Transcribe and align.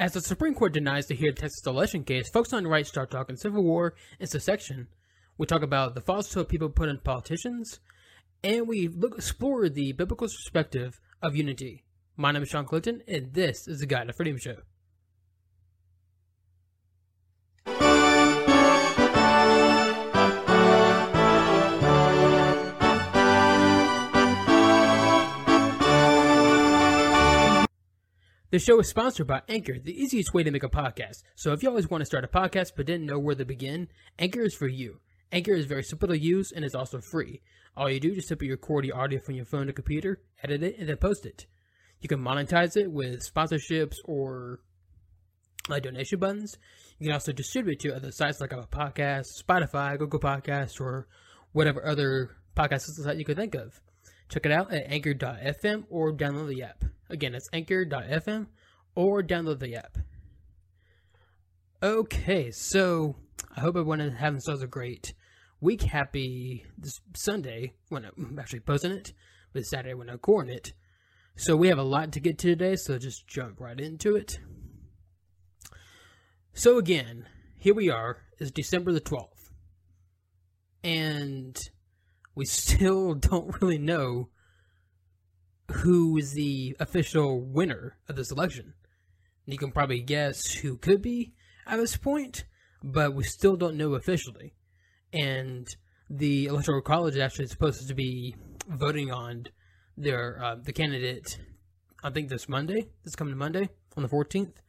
As 0.00 0.12
the 0.12 0.20
Supreme 0.20 0.54
Court 0.54 0.72
denies 0.72 1.06
to 1.06 1.16
hear 1.16 1.32
the 1.32 1.40
Texas 1.40 1.66
election 1.66 2.04
case, 2.04 2.30
folks 2.30 2.52
on 2.52 2.62
the 2.62 2.68
right 2.68 2.86
start 2.86 3.10
talking 3.10 3.34
Civil 3.34 3.64
War 3.64 3.94
and 4.20 4.28
secession. 4.28 4.86
We 5.36 5.46
talk 5.46 5.62
about 5.62 5.96
the 5.96 6.00
falsehood 6.00 6.48
people 6.48 6.68
put 6.68 6.88
in 6.88 6.98
politicians, 6.98 7.80
and 8.44 8.68
we 8.68 8.86
look 8.86 9.16
explore 9.16 9.68
the 9.68 9.90
biblical 9.90 10.28
perspective 10.28 11.00
of 11.20 11.34
unity. 11.34 11.82
My 12.16 12.30
name 12.30 12.44
is 12.44 12.48
Shawn 12.48 12.64
Clinton, 12.64 13.02
and 13.08 13.34
this 13.34 13.66
is 13.66 13.80
the 13.80 13.86
God 13.86 14.02
and 14.02 14.14
Freedom 14.14 14.38
Show. 14.38 14.58
The 28.50 28.58
show 28.58 28.80
is 28.80 28.88
sponsored 28.88 29.26
by 29.26 29.42
Anchor, 29.46 29.78
the 29.78 29.92
easiest 29.92 30.32
way 30.32 30.42
to 30.42 30.50
make 30.50 30.62
a 30.62 30.70
podcast. 30.70 31.22
So 31.34 31.52
if 31.52 31.62
you 31.62 31.68
always 31.68 31.90
want 31.90 32.00
to 32.00 32.06
start 32.06 32.24
a 32.24 32.28
podcast 32.28 32.72
but 32.74 32.86
didn't 32.86 33.04
know 33.04 33.18
where 33.18 33.34
to 33.34 33.44
begin, 33.44 33.88
Anchor 34.18 34.40
is 34.40 34.54
for 34.54 34.66
you. 34.66 35.00
Anchor 35.30 35.52
is 35.52 35.66
very 35.66 35.82
simple 35.82 36.08
to 36.08 36.18
use 36.18 36.50
and 36.50 36.64
is 36.64 36.74
also 36.74 37.02
free. 37.02 37.42
All 37.76 37.90
you 37.90 38.00
do 38.00 38.12
is 38.12 38.26
simply 38.26 38.50
record 38.50 38.84
the 38.84 38.92
audio 38.92 39.20
from 39.20 39.34
your 39.34 39.44
phone 39.44 39.66
to 39.66 39.74
computer, 39.74 40.22
edit 40.42 40.62
it, 40.62 40.78
and 40.78 40.88
then 40.88 40.96
post 40.96 41.26
it. 41.26 41.44
You 42.00 42.08
can 42.08 42.20
monetize 42.20 42.74
it 42.74 42.90
with 42.90 43.20
sponsorships 43.20 43.96
or 44.06 44.60
like 45.68 45.82
donation 45.82 46.18
buttons. 46.18 46.56
You 46.98 47.08
can 47.08 47.12
also 47.12 47.32
distribute 47.32 47.74
it 47.74 47.80
to 47.80 47.96
other 47.96 48.12
sites 48.12 48.40
like 48.40 48.54
Apple 48.54 48.66
Podcasts, 48.72 49.42
Spotify, 49.42 49.98
Google 49.98 50.20
Podcasts, 50.20 50.80
or 50.80 51.06
whatever 51.52 51.84
other 51.86 52.30
podcast 52.56 52.80
site 52.80 53.18
you 53.18 53.26
could 53.26 53.36
think 53.36 53.54
of. 53.54 53.82
Check 54.28 54.44
it 54.44 54.52
out 54.52 54.72
at 54.72 54.90
anchor.fm 54.90 55.84
or 55.88 56.12
download 56.12 56.48
the 56.48 56.62
app. 56.62 56.84
Again, 57.08 57.34
it's 57.34 57.48
anchor.fm 57.52 58.46
or 58.94 59.22
download 59.22 59.60
the 59.60 59.76
app. 59.76 59.98
Okay, 61.82 62.50
so 62.50 63.16
I 63.56 63.60
hope 63.60 63.76
everyone 63.76 64.00
is 64.00 64.14
having 64.14 64.34
themselves 64.34 64.62
a 64.62 64.66
great 64.66 65.14
week. 65.60 65.82
Happy 65.82 66.66
this 66.76 67.00
Sunday 67.14 67.72
when 67.88 68.04
I'm 68.04 68.38
actually 68.38 68.60
posting 68.60 68.92
it, 68.92 69.12
but 69.52 69.64
Saturday 69.64 69.94
when 69.94 70.08
I'm 70.08 70.14
recording 70.14 70.54
it. 70.54 70.72
So 71.36 71.56
we 71.56 71.68
have 71.68 71.78
a 71.78 71.84
lot 71.84 72.12
to 72.12 72.20
get 72.20 72.36
to 72.38 72.48
today, 72.48 72.74
so 72.76 72.98
just 72.98 73.28
jump 73.28 73.60
right 73.60 73.80
into 73.80 74.16
it. 74.16 74.40
So 76.52 76.78
again, 76.78 77.26
here 77.56 77.74
we 77.74 77.88
are. 77.88 78.24
It's 78.38 78.50
December 78.50 78.92
the 78.92 79.00
12th. 79.00 79.50
And 80.82 81.56
we 82.38 82.44
still 82.46 83.14
don't 83.14 83.60
really 83.60 83.78
know 83.78 84.28
who 85.70 86.16
is 86.16 86.32
the 86.32 86.76
official 86.80 87.42
winner 87.42 87.98
of 88.08 88.16
this 88.16 88.30
election. 88.30 88.72
You 89.44 89.58
can 89.58 89.72
probably 89.72 90.00
guess 90.00 90.50
who 90.52 90.76
could 90.76 91.02
be 91.02 91.34
at 91.66 91.76
this 91.76 91.96
point, 91.96 92.44
but 92.82 93.14
we 93.14 93.24
still 93.24 93.56
don't 93.56 93.76
know 93.76 93.94
officially. 93.94 94.54
And 95.12 95.66
the 96.08 96.46
electoral 96.46 96.80
college 96.80 97.16
is 97.16 97.20
actually 97.20 97.48
supposed 97.48 97.88
to 97.88 97.94
be 97.94 98.36
voting 98.68 99.10
on 99.10 99.46
their 99.96 100.42
uh, 100.42 100.56
the 100.62 100.72
candidate. 100.72 101.38
I 102.04 102.10
think 102.10 102.28
this 102.28 102.48
Monday, 102.48 102.88
this 103.04 103.16
coming 103.16 103.36
Monday 103.36 103.68
on 103.96 104.02
the 104.02 104.08
fourteenth. 104.08 104.62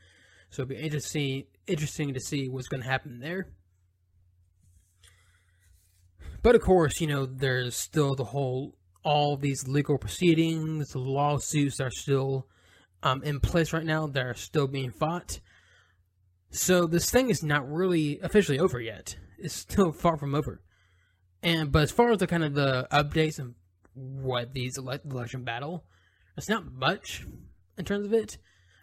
So 0.49 0.63
it'll 0.63 0.69
be 0.69 0.77
interesting 0.77 1.43
interesting 1.67 2.13
to 2.13 2.19
see 2.19 2.49
what's 2.49 2.67
going 2.67 2.81
to 2.81 2.89
happen 2.89 3.19
there. 3.19 3.51
But 6.41 6.55
of 6.55 6.61
course, 6.61 7.01
you 7.01 7.07
know, 7.07 7.25
there's 7.25 7.75
still 7.75 8.15
the 8.15 8.25
whole 8.25 8.75
all 9.03 9.37
these 9.37 9.67
legal 9.67 9.97
proceedings, 9.97 10.95
lawsuits 10.95 11.79
are 11.79 11.91
still 11.91 12.47
um, 13.01 13.23
in 13.23 13.39
place 13.39 13.73
right 13.73 13.85
now. 13.85 14.07
They're 14.07 14.33
still 14.33 14.67
being 14.67 14.91
fought. 14.91 15.39
So 16.51 16.85
this 16.85 17.09
thing 17.09 17.29
is 17.29 17.43
not 17.43 17.71
really 17.71 18.19
officially 18.21 18.59
over 18.59 18.79
yet. 18.79 19.17
It's 19.37 19.53
still 19.53 19.91
far 19.91 20.17
from 20.17 20.35
over. 20.35 20.61
And 21.41 21.71
but 21.71 21.83
as 21.83 21.91
far 21.91 22.11
as 22.11 22.17
the 22.17 22.27
kind 22.27 22.43
of 22.43 22.53
the 22.53 22.87
updates 22.91 23.39
and 23.39 23.55
what 23.93 24.53
these 24.53 24.77
ele- 24.77 24.99
election 25.05 25.43
battle, 25.43 25.85
it's 26.35 26.49
not 26.49 26.71
much 26.71 27.25
in 27.77 27.85
terms 27.85 28.05
of 28.05 28.13
it. 28.13 28.37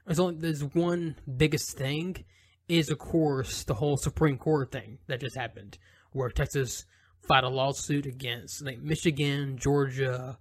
There's 0.06 0.18
only 0.18 0.36
there's 0.36 0.64
one 0.64 1.16
biggest 1.36 1.76
thing 1.76 2.24
is 2.68 2.90
of 2.90 2.98
course 2.98 3.64
the 3.64 3.74
whole 3.74 3.96
Supreme 3.96 4.38
Court 4.38 4.72
thing 4.72 4.98
that 5.08 5.20
just 5.20 5.36
happened, 5.36 5.78
where 6.12 6.30
Texas 6.30 6.86
filed 7.28 7.44
a 7.44 7.48
lawsuit 7.48 8.06
against 8.06 8.64
like 8.64 8.80
Michigan, 8.80 9.58
Georgia, 9.58 10.38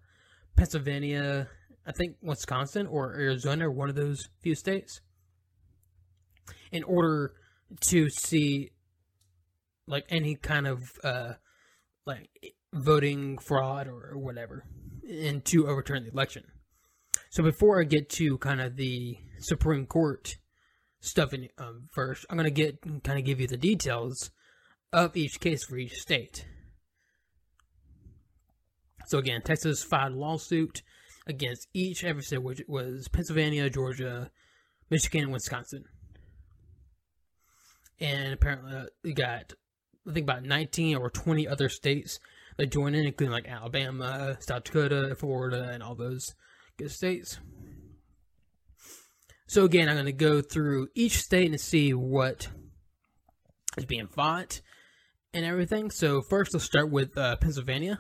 Pennsylvania, 0.56 1.50
I 1.85 1.91
think 1.91 2.18
Wisconsin 2.22 2.88
or 2.88 3.13
Arizona, 3.13 3.69
one 3.69 3.90
of 3.90 3.96
those 3.96 4.28
few 4.41 4.56
states, 4.56 5.01
in 6.72 6.84
order 6.84 7.34
to 7.90 8.09
see 8.09 8.72
like 9.88 10.06
any 10.09 10.35
kind 10.35 10.68
of 10.68 10.81
uh, 11.03 11.34
like 12.06 12.29
voting 12.74 13.38
fraud 13.38 13.88
or 13.88 14.18
whatever, 14.18 14.66
and 15.07 15.45
to 15.45 15.68
overturn 15.68 16.03
the 16.03 16.12
election. 16.12 16.44
So 17.29 17.44
before 17.44 17.81
I 17.81 17.84
get 17.84 18.09
to 18.12 18.38
kind 18.38 18.62
of 18.62 18.78
the 18.78 19.18
Supreme 19.40 19.85
Court 19.85 20.35
stuff 21.01 21.34
in, 21.34 21.50
um, 21.57 21.88
first, 21.94 22.25
I'm 22.29 22.38
gonna 22.38 22.50
get 22.50 22.81
kind 23.03 23.19
of 23.19 23.25
give 23.25 23.40
you 23.40 23.47
the 23.47 23.57
details 23.57 24.31
of 24.91 25.16
each 25.16 25.40
case 25.40 25.66
for 25.66 25.78
each 25.78 25.94
state. 25.94 26.45
So 29.07 29.17
again, 29.17 29.41
Texas 29.41 29.83
filed 29.83 30.13
a 30.13 30.16
lawsuit 30.16 30.81
against 31.27 31.67
each 31.73 32.03
every 32.03 32.23
state, 32.23 32.43
which 32.43 32.61
was 32.67 33.07
Pennsylvania, 33.07 33.69
Georgia, 33.69 34.31
Michigan, 34.89 35.23
and 35.23 35.33
Wisconsin. 35.33 35.85
And 37.99 38.33
apparently, 38.33 38.75
uh, 38.75 38.85
we 39.03 39.13
got 39.13 39.53
I 40.07 40.13
think 40.13 40.25
about 40.25 40.44
19 40.44 40.97
or 40.97 41.09
20 41.09 41.47
other 41.47 41.69
states 41.69 42.19
that 42.57 42.71
joined 42.71 42.95
in, 42.95 43.05
including 43.05 43.31
like 43.31 43.47
Alabama, 43.47 44.38
South 44.39 44.65
Dakota, 44.65 45.15
Florida, 45.15 45.69
and 45.71 45.81
all 45.81 45.95
those 45.95 46.35
good 46.77 46.91
states. 46.91 47.39
So 49.47 49.63
again, 49.63 49.89
I'm 49.89 49.95
going 49.95 50.05
to 50.05 50.11
go 50.11 50.41
through 50.41 50.89
each 50.95 51.17
state 51.17 51.49
and 51.49 51.59
see 51.59 51.94
what 51.94 52.49
is 53.77 53.85
being 53.85 54.07
fought 54.07 54.61
and 55.33 55.45
everything. 55.45 55.91
So 55.91 56.21
first, 56.21 56.53
let's 56.53 56.65
start 56.65 56.91
with 56.91 57.17
uh, 57.17 57.35
Pennsylvania. 57.38 57.99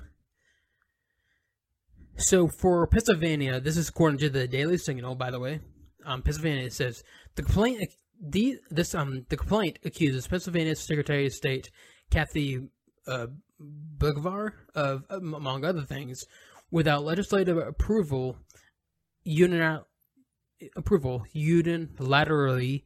So 2.17 2.47
for 2.47 2.87
Pennsylvania, 2.87 3.59
this 3.59 3.77
is 3.77 3.89
according 3.89 4.19
to 4.19 4.29
the 4.29 4.47
Daily 4.47 4.77
Signal, 4.77 5.15
by 5.15 5.31
the 5.31 5.39
way. 5.39 5.59
Um, 6.05 6.21
Pennsylvania 6.21 6.69
says 6.71 7.03
the 7.35 7.43
complaint 7.43 7.89
the 8.21 8.57
this 8.69 8.95
um 8.95 9.25
the 9.29 9.37
complaint 9.37 9.79
accuses 9.83 10.27
Pennsylvania 10.27 10.75
Secretary 10.75 11.25
of 11.25 11.33
State 11.33 11.69
Kathy 12.11 12.69
uh, 13.07 13.27
Boockvar 13.97 14.53
of 14.73 15.03
among 15.09 15.65
other 15.65 15.81
things, 15.81 16.25
without 16.71 17.03
legislative 17.03 17.57
approval, 17.57 18.37
unilaterally 19.27 19.83
approval 20.75 21.25
unilaterally 21.35 22.83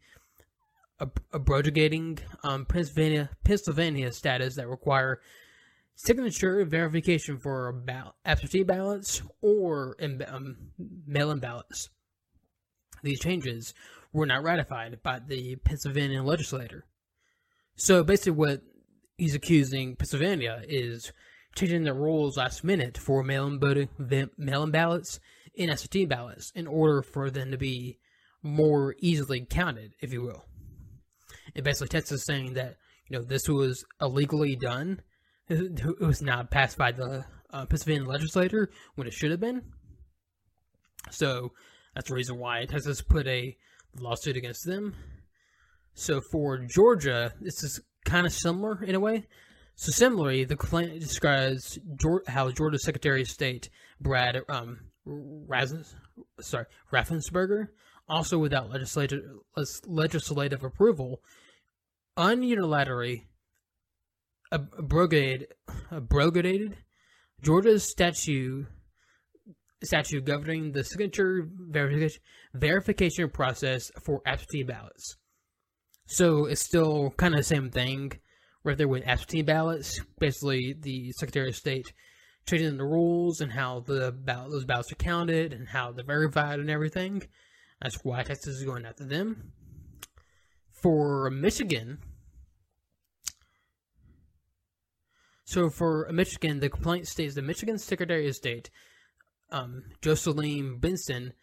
abrogating 1.33 2.19
um, 2.43 2.65
Pennsylvania 2.65 3.29
Pennsylvania 3.43 4.11
status 4.11 4.55
that 4.55 4.67
require 4.67 5.19
signature 5.99 6.63
verification 6.63 7.37
for 7.37 7.73
ball- 7.73 8.15
absentee 8.23 8.63
ballots 8.63 9.21
or 9.41 9.97
um, 10.27 10.55
mail-in 11.05 11.39
ballots. 11.39 11.89
These 13.03 13.19
changes 13.19 13.73
were 14.13 14.25
not 14.25 14.43
ratified 14.43 15.03
by 15.03 15.19
the 15.19 15.57
Pennsylvania 15.57 16.23
legislature. 16.23 16.85
So 17.75 18.05
basically, 18.05 18.31
what 18.31 18.61
he's 19.17 19.35
accusing 19.35 19.97
Pennsylvania 19.97 20.63
is 20.69 21.11
changing 21.53 21.83
the 21.83 21.93
rules 21.93 22.37
last 22.37 22.63
minute 22.63 22.97
for 22.97 23.21
mail-in, 23.21 23.59
voting, 23.59 23.89
mail-in 24.37 24.71
ballots 24.71 25.19
and 25.57 25.69
absentee 25.69 26.05
ballots 26.05 26.53
in 26.55 26.65
order 26.65 27.01
for 27.01 27.29
them 27.29 27.51
to 27.51 27.57
be 27.57 27.99
more 28.41 28.95
easily 28.99 29.45
counted, 29.49 29.95
if 29.99 30.13
you 30.13 30.21
will. 30.21 30.45
And 31.53 31.65
basically, 31.65 31.89
Texas 31.89 32.23
saying 32.23 32.53
that 32.53 32.77
you 33.09 33.17
know 33.17 33.23
this 33.23 33.49
was 33.49 33.83
illegally 33.99 34.55
done 34.55 35.01
it 35.49 35.99
was 35.99 36.21
not 36.21 36.51
passed 36.51 36.77
by 36.77 36.91
the 36.91 37.25
uh, 37.51 37.65
Pennsylvania 37.65 38.07
legislature 38.07 38.69
when 38.95 39.07
it 39.07 39.13
should 39.13 39.31
have 39.31 39.39
been. 39.39 39.63
So 41.11 41.53
that's 41.95 42.09
the 42.09 42.15
reason 42.15 42.37
why 42.37 42.65
Texas 42.65 43.01
put 43.01 43.27
a 43.27 43.57
lawsuit 43.97 44.37
against 44.37 44.65
them. 44.65 44.95
So 45.93 46.21
for 46.21 46.57
Georgia, 46.59 47.33
this 47.41 47.63
is 47.63 47.81
kind 48.05 48.25
of 48.25 48.33
similar 48.33 48.83
in 48.83 48.95
a 48.95 48.99
way. 48.99 49.27
So 49.75 49.91
similarly, 49.91 50.43
the 50.43 50.57
complaint 50.57 50.99
describes 50.99 51.79
how 52.27 52.51
Georgia 52.51 52.77
Secretary 52.77 53.21
of 53.21 53.29
State 53.29 53.69
Brad 54.01 54.41
um, 54.49 54.79
sorry 56.41 56.65
Raffensperger, 56.91 57.69
also 58.07 58.37
without 58.37 58.69
legislative 58.69 59.23
legislative 59.85 60.63
approval, 60.63 61.21
unilaterally 62.17 63.23
abrogated, 64.51 65.47
abrogated 65.91 66.77
Georgia's 67.41 67.83
statute 67.83 68.67
statute 69.81 70.25
governing 70.25 70.73
the 70.73 70.83
signature 70.83 71.47
verification 71.69 72.21
verification 72.53 73.29
process 73.29 73.91
for 74.03 74.21
absentee 74.25 74.63
ballots. 74.63 75.15
So 76.05 76.45
it's 76.45 76.61
still 76.61 77.11
kind 77.11 77.33
of 77.33 77.39
the 77.39 77.43
same 77.45 77.69
thing, 77.69 78.13
right 78.63 78.77
there 78.77 78.87
with 78.87 79.07
absentee 79.07 79.43
ballots. 79.43 80.01
Basically, 80.19 80.75
the 80.77 81.11
Secretary 81.13 81.49
of 81.49 81.55
State 81.55 81.93
changing 82.47 82.77
the 82.77 82.83
rules 82.83 83.41
and 83.41 83.51
how 83.51 83.81
the 83.81 84.11
ballot, 84.11 84.51
those 84.51 84.65
ballots 84.65 84.91
are 84.91 84.95
counted 84.95 85.53
and 85.53 85.67
how 85.67 85.91
they're 85.91 86.03
verified 86.03 86.59
and 86.59 86.69
everything. 86.69 87.21
That's 87.81 88.03
why 88.03 88.23
Texas 88.23 88.55
is 88.55 88.65
going 88.65 88.85
after 88.85 89.05
them. 89.05 89.53
For 90.81 91.29
Michigan, 91.29 91.99
so 95.49 95.71
for 95.71 96.07
Michigan, 96.11 96.59
the 96.59 96.69
complaint 96.69 97.07
states 97.07 97.33
the 97.33 97.41
Michigan 97.41 97.79
Secretary 97.79 98.27
of 98.27 98.35
State, 98.35 98.69
um, 99.51 99.81
Jocelyn 99.99 100.77
Benson, 100.77 101.33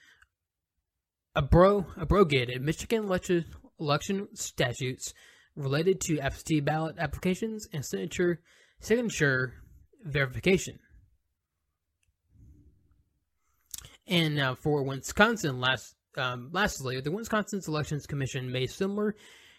abro- 1.35 1.89
abrogated 2.01 2.63
Michigan 2.63 3.03
election, 3.03 3.47
election 3.81 4.29
statutes 4.35 5.13
related 5.57 6.01
to 6.03 6.21
absentee 6.21 6.61
ballot 6.61 6.95
applications 7.01 7.67
and 7.73 7.85
signature 7.85 8.39
signature 8.79 9.55
verification. 10.05 10.79
And 14.07 14.37
now 14.37 14.55
for 14.55 14.85
Wisconsin, 14.85 15.59
last 15.59 15.97
um, 16.17 16.51
lastly, 16.53 17.01
the 17.01 17.11
Wisconsin 17.11 17.61
Elections 17.67 18.07
Commission 18.07 18.53
made 18.53 18.71
similar 18.71 19.17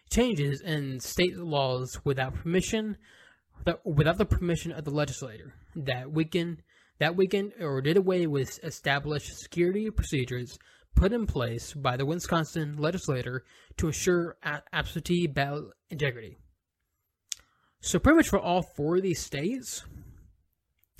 changes 0.09 0.61
in 0.61 1.01
state 1.01 1.35
laws 1.35 1.99
without 2.05 2.33
permission, 2.33 2.95
without, 3.83 4.17
the 4.17 4.25
permission 4.25 4.71
of 4.71 4.85
the 4.85 4.91
legislature. 4.91 5.53
That 5.75 6.11
weekend, 6.11 6.63
that 6.99 7.15
weekend, 7.15 7.53
or 7.59 7.81
did 7.81 7.97
away 7.97 8.27
with 8.27 8.59
established 8.63 9.37
security 9.37 9.89
procedures 9.89 10.57
put 10.95 11.13
in 11.13 11.27
place 11.27 11.73
by 11.73 11.95
the 11.95 12.05
Wisconsin 12.05 12.77
legislature 12.77 13.43
to 13.77 13.87
ensure 13.87 14.37
absentee 14.73 15.27
ballot 15.27 15.65
integrity. 15.89 16.37
So 17.81 17.99
pretty 17.99 18.17
much 18.17 18.29
for 18.29 18.39
all 18.39 18.63
four 18.63 18.97
of 18.97 19.03
these 19.03 19.21
states, 19.21 19.83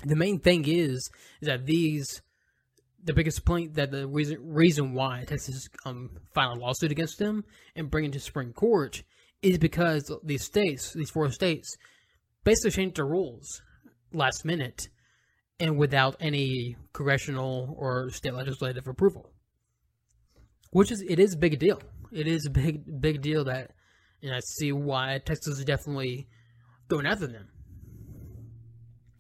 the 0.06 0.16
main 0.16 0.40
thing 0.40 0.66
is 0.68 1.10
is 1.42 1.48
that 1.48 1.66
these 1.66 2.22
the 3.04 3.14
biggest 3.14 3.46
point 3.46 3.74
that 3.76 3.92
the 3.92 4.08
reason 4.08 4.38
reason 4.42 4.94
why 4.94 5.24
Texas 5.26 5.68
um 5.86 6.12
filed 6.34 6.58
a 6.58 6.60
lawsuit 6.60 6.92
against 6.92 7.18
them 7.18 7.44
and 7.76 7.90
bring 7.90 8.06
it 8.06 8.14
to 8.14 8.20
Supreme 8.20 8.54
Court 8.54 9.04
is 9.42 9.58
because 9.58 10.12
these 10.24 10.44
states, 10.44 10.94
these 10.94 11.10
four 11.10 11.32
states, 11.32 11.78
basically 12.48 12.72
changed 12.72 12.96
the 12.96 13.04
rules 13.04 13.62
last 14.14 14.46
minute 14.46 14.88
and 15.60 15.78
without 15.78 16.16
any 16.22 16.78
congressional 16.94 17.76
or 17.78 18.10
state 18.10 18.34
legislative 18.34 18.88
approval. 18.88 19.34
Which 20.72 20.90
is 20.90 21.04
it 21.10 21.20
is 21.20 21.34
a 21.34 21.38
big 21.38 21.60
deal. 21.60 21.82
It 22.10 22.26
is 22.26 22.46
a 22.46 22.50
big 22.50 23.02
big 23.02 23.22
deal 23.22 23.44
that 23.44 23.72
and 24.24 24.34
I 24.34 24.40
see 24.40 24.72
why 24.72 25.20
Texas 25.26 25.60
is 25.60 25.66
definitely 25.66 26.30
going 26.88 27.06
after 27.06 27.28
them. 27.28 27.50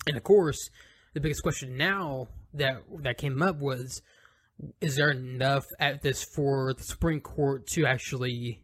And 0.07 0.15
of 0.15 0.23
course, 0.23 0.69
the 1.13 1.19
biggest 1.19 1.43
question 1.43 1.75
now 1.75 2.29
that 2.53 2.81
that 3.01 3.17
came 3.17 3.41
up 3.41 3.57
was 3.57 4.01
is 4.79 4.95
there 4.95 5.11
enough 5.11 5.65
at 5.81 6.01
this 6.01 6.23
for 6.33 6.73
the 6.73 6.83
Supreme 6.83 7.19
Court 7.19 7.67
to 7.73 7.85
actually 7.85 8.63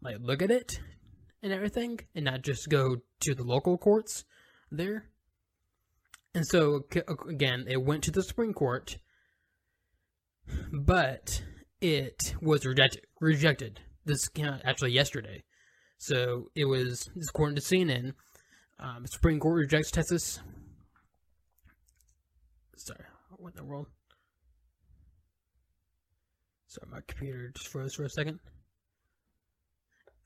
like 0.00 0.16
look 0.20 0.40
at 0.40 0.50
it 0.50 0.80
and 1.44 1.52
everything 1.52 2.00
and 2.16 2.24
not 2.24 2.42
just 2.42 2.68
go 2.68 2.96
to 3.20 3.34
the 3.34 3.44
local 3.44 3.78
courts 3.78 4.24
there? 4.72 5.10
And 6.34 6.44
so 6.44 6.84
again, 7.28 7.66
it 7.68 7.80
went 7.80 8.02
to 8.04 8.10
the 8.10 8.24
Supreme 8.24 8.52
Court, 8.52 8.98
but 10.72 11.44
it 11.80 12.34
was 12.42 12.66
rejected. 12.66 13.02
Rejected. 13.20 13.80
This 14.04 14.28
actually 14.64 14.90
yesterday. 14.90 15.44
So 15.98 16.48
it 16.56 16.64
was, 16.64 17.08
according 17.28 17.54
to 17.54 17.62
CNN, 17.62 18.14
um, 18.80 19.06
Supreme 19.06 19.38
Court 19.38 19.56
rejects 19.56 19.92
Texas 19.92 20.40
Sorry, 22.84 23.04
what 23.38 23.52
in 23.52 23.56
the 23.56 23.64
world? 23.64 23.86
Sorry, 26.66 26.90
my 26.90 27.00
computer 27.06 27.50
just 27.56 27.68
froze 27.68 27.94
for 27.94 28.04
a 28.04 28.10
second. 28.10 28.40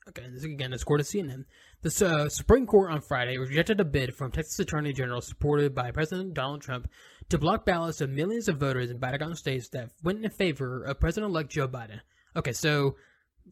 Okay, 0.09 0.27
this 0.31 0.43
again 0.43 0.73
of 0.73 0.81
CNN. 0.81 1.45
The 1.83 2.05
uh, 2.07 2.29
Supreme 2.29 2.65
Court 2.65 2.91
on 2.91 3.01
Friday 3.01 3.37
rejected 3.37 3.79
a 3.79 3.85
bid 3.85 4.15
from 4.15 4.31
Texas 4.31 4.57
Attorney 4.57 4.91
General 4.91 5.21
supported 5.21 5.75
by 5.75 5.91
President 5.91 6.33
Donald 6.33 6.61
Trump 6.61 6.89
to 7.29 7.37
block 7.37 7.63
ballots 7.63 8.01
of 8.01 8.09
millions 8.09 8.47
of 8.47 8.57
voters 8.57 8.89
in 8.89 8.97
battleground 8.97 9.37
states 9.37 9.69
that 9.69 9.91
went 10.03 10.25
in 10.25 10.31
favor 10.31 10.83
of 10.83 10.99
President-elect 10.99 11.51
Joe 11.51 11.67
Biden. 11.67 11.99
Okay, 12.35 12.53
so 12.53 12.95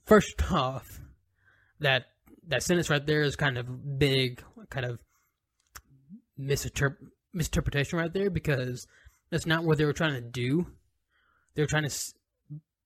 first 0.06 0.42
off, 0.52 1.00
that 1.80 2.06
that 2.48 2.64
sentence 2.64 2.90
right 2.90 3.06
there 3.06 3.22
is 3.22 3.36
kind 3.36 3.60
of 3.60 4.00
big, 4.00 4.42
kind 4.72 4.86
of 4.86 5.00
misinterpret 6.38 7.08
misinterpretation 7.34 8.00
right 8.00 8.14
there 8.14 8.32
because 8.32 8.88
that's 9.30 9.46
not 9.46 9.64
what 9.64 9.78
they 9.78 9.86
were 9.86 9.94
trying 9.94 10.16
to 10.16 10.22
do. 10.22 10.66
They 11.54 11.62
were 11.62 11.68
trying 11.68 11.88
to 11.88 11.96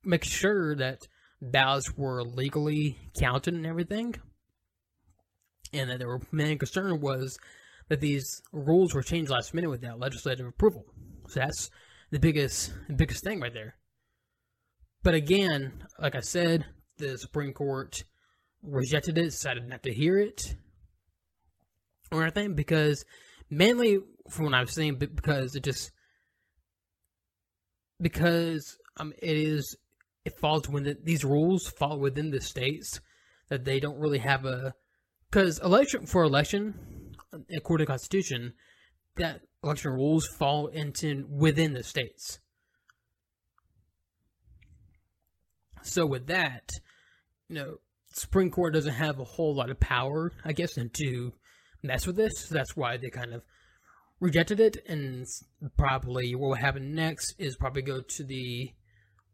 make 0.04 0.26
sure 0.26 0.76
that 0.76 1.08
ballots 1.42 1.98
were 1.98 2.24
legally 2.24 2.98
counted 3.20 3.54
and 3.54 3.66
everything. 3.66 4.16
And 5.74 5.90
that 5.90 6.00
their 6.00 6.20
main 6.32 6.58
concern 6.58 7.00
was 7.00 7.40
that 7.90 8.02
these 8.02 8.42
rules 8.52 8.94
were 8.94 9.02
changed 9.02 9.32
last 9.32 9.54
minute 9.54 9.70
without 9.70 10.00
legislative 10.00 10.46
approval. 10.46 10.86
So 11.28 11.40
that's 11.40 11.70
the 12.12 12.20
biggest 12.20 12.74
the 12.88 12.94
biggest 12.94 13.24
thing 13.24 13.40
right 13.40 13.54
there. 13.54 13.76
But 15.04 15.16
again, 15.16 15.84
like 16.00 16.16
I 16.16 16.20
said, 16.20 16.66
the 16.98 17.18
Supreme 17.18 17.54
Court 17.54 18.04
rejected 18.62 19.18
it, 19.18 19.24
decided 19.24 19.68
not 19.68 19.84
to 19.84 19.94
hear 19.94 20.20
it 20.20 20.56
or 22.12 22.22
anything 22.22 22.54
because 22.54 23.04
mainly 23.50 24.00
from 24.30 24.46
what 24.46 24.54
I've 24.54 24.70
seen, 24.70 24.96
because 24.96 25.56
it 25.56 25.64
just 25.64 25.92
because 28.00 28.78
um 28.98 29.14
it 29.22 29.38
is 29.38 29.76
it 30.26 30.40
falls 30.40 30.70
within 30.70 30.98
these 31.04 31.24
rules 31.24 31.68
fall 31.68 32.00
within 32.00 32.32
the 32.32 32.42
states 32.42 33.00
that 33.50 33.66
they 33.66 33.80
don't 33.80 34.00
really 34.00 34.20
have 34.20 34.46
a 34.46 34.74
because 35.30 35.60
election 35.60 36.06
for 36.06 36.24
election 36.24 37.16
according 37.56 37.86
to 37.86 37.88
the 37.88 37.94
Constitution 37.94 38.54
that 39.16 39.42
election 39.64 39.92
rules 39.92 40.28
fall 40.28 40.68
into 40.68 41.26
within 41.30 41.74
the 41.74 41.84
states. 41.84 42.40
So 45.84 46.06
with 46.06 46.28
that, 46.28 46.72
you 47.50 47.56
know, 47.56 47.76
Supreme 48.14 48.52
Court 48.52 48.74
doesn't 48.74 48.94
have 48.94 49.20
a 49.20 49.24
whole 49.24 49.56
lot 49.56 49.70
of 49.70 49.80
power, 49.80 50.32
I 50.46 50.54
guess, 50.54 50.74
to 50.76 51.34
mess 51.82 52.06
with 52.06 52.16
this. 52.16 52.34
So 52.38 52.56
that's 52.56 52.76
why 52.76 52.98
they 52.98 53.10
kind 53.10 53.34
of 53.34 53.42
rejected 54.20 54.60
it, 54.60 54.78
and 54.88 55.26
probably 55.78 56.36
what 56.36 56.50
will 56.50 56.56
happen 56.56 56.94
next 56.94 57.34
is 57.40 57.56
probably 57.56 57.82
go 57.82 58.02
to 58.02 58.24
the 58.24 58.72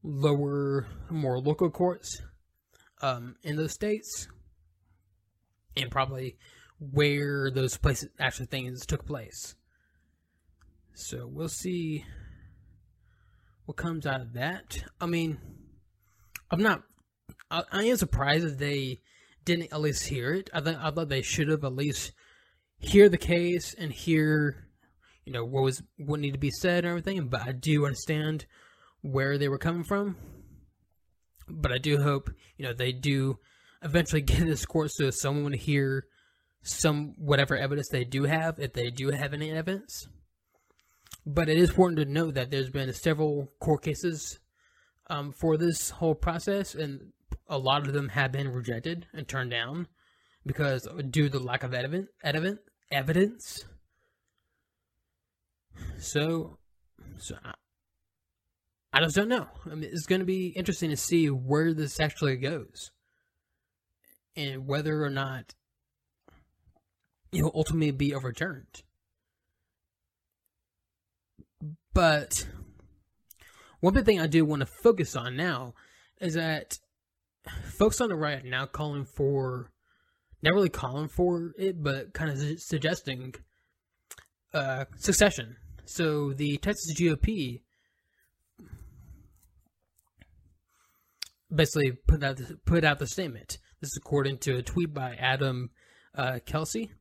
lower, 0.08 0.88
more 1.10 1.40
local 1.40 1.70
courts 1.70 2.22
um, 3.02 3.36
in 3.44 3.58
those 3.58 3.74
states, 3.74 4.28
and 5.76 5.92
probably 5.92 6.38
where 6.80 7.52
those 7.52 7.78
places 7.78 8.10
actually 8.20 8.46
things 8.46 8.86
took 8.86 9.06
place. 9.06 9.56
So 10.94 11.28
we'll 11.28 11.50
see 11.50 12.06
what 13.66 13.78
comes 13.78 14.06
out 14.06 14.22
of 14.22 14.34
that. 14.34 14.84
I 15.00 15.06
mean, 15.06 15.38
I'm 16.50 16.64
not. 16.64 16.84
I, 17.52 17.64
I 17.72 17.84
am 17.84 17.98
surprised 17.98 18.46
that 18.46 18.60
they 18.60 19.02
didn't 19.44 19.74
at 19.74 19.82
least 19.82 20.08
hear 20.08 20.34
it. 20.34 20.50
I 20.54 20.62
think 20.62 20.78
I 20.82 20.90
thought 20.90 21.10
they 21.10 21.22
should 21.22 21.50
have 21.50 21.64
at 21.64 21.76
least 21.76 22.14
hear 22.80 23.10
the 23.10 23.18
case 23.18 23.74
and 23.74 23.92
hear 23.92 24.68
you 25.26 25.34
know 25.34 25.44
what 25.44 25.64
was 25.64 25.84
what 25.98 26.20
needed 26.20 26.34
to 26.34 26.40
be 26.40 26.52
said 26.52 26.86
and 26.86 26.88
everything. 26.88 27.28
But 27.28 27.42
I 27.42 27.52
do 27.52 27.86
understand 27.86 28.46
where 29.02 29.38
they 29.38 29.48
were 29.48 29.58
coming 29.58 29.84
from. 29.84 30.16
But 31.48 31.72
I 31.72 31.78
do 31.78 32.02
hope 32.02 32.30
you 32.58 32.66
know 32.66 32.74
they 32.74 32.92
do 32.92 33.40
eventually 33.82 34.22
get 34.32 34.46
this 34.46 34.66
court 34.66 34.92
so 34.92 35.10
someone 35.10 35.46
would 35.46 35.56
hear 35.56 36.06
some 36.62 37.14
whatever 37.18 37.56
evidence 37.56 37.88
they 37.90 38.04
do 38.04 38.24
have 38.24 38.60
if 38.60 38.74
they 38.74 38.90
do 38.90 39.12
have 39.12 39.34
any 39.34 39.52
evidence. 39.52 40.08
But 41.26 41.50
it 41.50 41.58
is 41.58 41.70
important 41.70 42.00
to 42.00 42.06
note 42.06 42.36
that 42.36 42.52
there's 42.52 42.70
been 42.70 42.92
several 42.94 43.52
court 43.60 43.84
cases 43.84 44.40
um, 45.10 45.34
for 45.34 45.58
this 45.58 45.90
whole 45.90 46.16
process, 46.16 46.74
and 46.74 47.12
a 47.48 47.58
lot 47.58 47.86
of 47.88 47.94
them 47.94 48.10
have 48.10 48.32
been 48.32 48.50
rejected 48.50 49.08
and 49.14 49.28
turned 49.28 49.52
down 49.52 49.88
because 50.46 50.88
due 51.10 51.30
to 51.30 51.38
the 51.38 51.44
lack 51.44 51.64
of 51.64 51.74
evidence. 51.74 52.10
Evidence 52.90 53.66
so, 56.00 56.58
so 57.18 57.36
I, 58.98 59.02
just 59.02 59.16
don't 59.16 59.30
know. 59.30 59.48
I 59.66 59.76
mean, 59.76 59.90
it's 59.92 60.06
going 60.06 60.22
to 60.22 60.26
be 60.26 60.48
interesting 60.48 60.90
to 60.90 60.98
see 60.98 61.28
where 61.28 61.74
this 61.74 62.00
actually 62.00 62.38
goes, 62.38 62.92
and 64.36 64.68
whether 64.68 65.04
or 65.04 65.10
not 65.10 65.54
it 67.32 67.44
will 67.44 67.52
ultimately 67.54 67.92
be 67.92 68.16
overturned. 68.16 68.84
But 71.94 72.48
one 73.80 73.94
big 73.94 74.06
thing 74.06 74.20
I 74.20 74.28
do 74.28 74.46
want 74.46 74.62
to 74.62 74.68
focus 74.84 75.16
on 75.16 75.36
now 75.36 75.74
is 76.20 76.34
that 76.34 76.78
folks 77.78 78.02
on 78.02 78.10
the 78.10 78.16
right 78.16 78.44
are 78.44 78.50
now 78.50 78.66
calling 78.66 79.06
for, 79.06 79.72
not 80.42 80.54
really 80.54 80.70
calling 80.70 81.08
for 81.08 81.54
it, 81.58 81.84
but 81.84 82.14
kind 82.14 82.32
of 82.32 82.60
suggesting 82.60 83.36
uh, 84.54 84.86
succession. 84.98 85.58
So 85.86 86.34
the 86.34 86.58
Texas 86.58 87.00
GOP 87.00 87.62
basically 91.54 91.92
put 91.92 92.24
out 92.24 92.38
the, 92.38 92.58
put 92.66 92.84
out 92.84 93.00
the 93.00 93.08
statement. 93.08 93.58
This 93.82 93.92
is 93.92 93.98
according 93.98 94.40
to 94.40 94.58
a 94.58 94.62
tweet 94.62 94.94
by 94.94 95.16
Adam 95.16 95.70
uh, 96.16 96.40
Kelsey. 96.46 96.92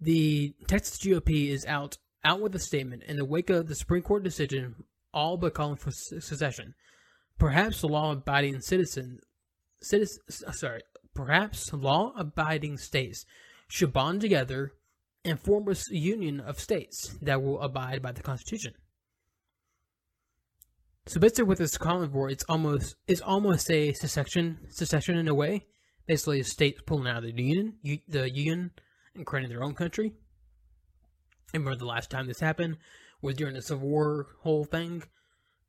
The 0.00 0.54
Texas 0.66 0.98
GOP 0.98 1.48
is 1.48 1.64
out 1.66 1.98
out 2.24 2.40
with 2.40 2.54
a 2.54 2.58
statement 2.58 3.04
in 3.04 3.16
the 3.16 3.24
wake 3.24 3.50
of 3.50 3.68
the 3.68 3.74
Supreme 3.74 4.02
Court 4.02 4.22
decision, 4.22 4.84
all 5.14 5.36
but 5.36 5.54
calling 5.54 5.76
for 5.76 5.90
secession. 5.90 6.74
Perhaps 7.38 7.84
law-abiding 7.84 8.60
citizen, 8.60 9.20
citizen, 9.80 10.20
sorry, 10.28 10.82
perhaps 11.14 11.72
law-abiding 11.72 12.76
states 12.78 13.24
should 13.68 13.92
bond 13.92 14.20
together 14.20 14.72
and 15.24 15.38
form 15.38 15.68
a 15.68 15.76
union 15.94 16.40
of 16.40 16.58
states 16.58 17.16
that 17.22 17.42
will 17.42 17.60
abide 17.60 18.02
by 18.02 18.12
the 18.12 18.22
Constitution. 18.22 18.74
So 21.08 21.18
basically, 21.20 21.44
what 21.44 21.56
this 21.56 21.78
calling 21.78 22.10
for, 22.10 22.28
it's 22.28 22.44
almost 22.50 22.94
it's 23.06 23.22
almost 23.22 23.70
a 23.70 23.94
secession 23.94 24.58
secession 24.68 25.16
in 25.16 25.26
a 25.26 25.34
way. 25.34 25.64
Basically, 26.06 26.42
states 26.42 26.82
pulling 26.84 27.08
out 27.08 27.24
of 27.24 27.34
the 27.34 27.42
union, 27.42 27.78
the 28.06 28.30
union, 28.30 28.72
and 29.14 29.24
creating 29.24 29.50
their 29.50 29.64
own 29.64 29.74
country. 29.74 30.12
I 31.54 31.56
remember 31.56 31.78
the 31.78 31.86
last 31.86 32.10
time 32.10 32.26
this 32.26 32.40
happened 32.40 32.76
was 33.22 33.36
during 33.36 33.54
the 33.54 33.62
Civil 33.62 33.88
War 33.88 34.26
whole 34.42 34.64
thing, 34.64 35.02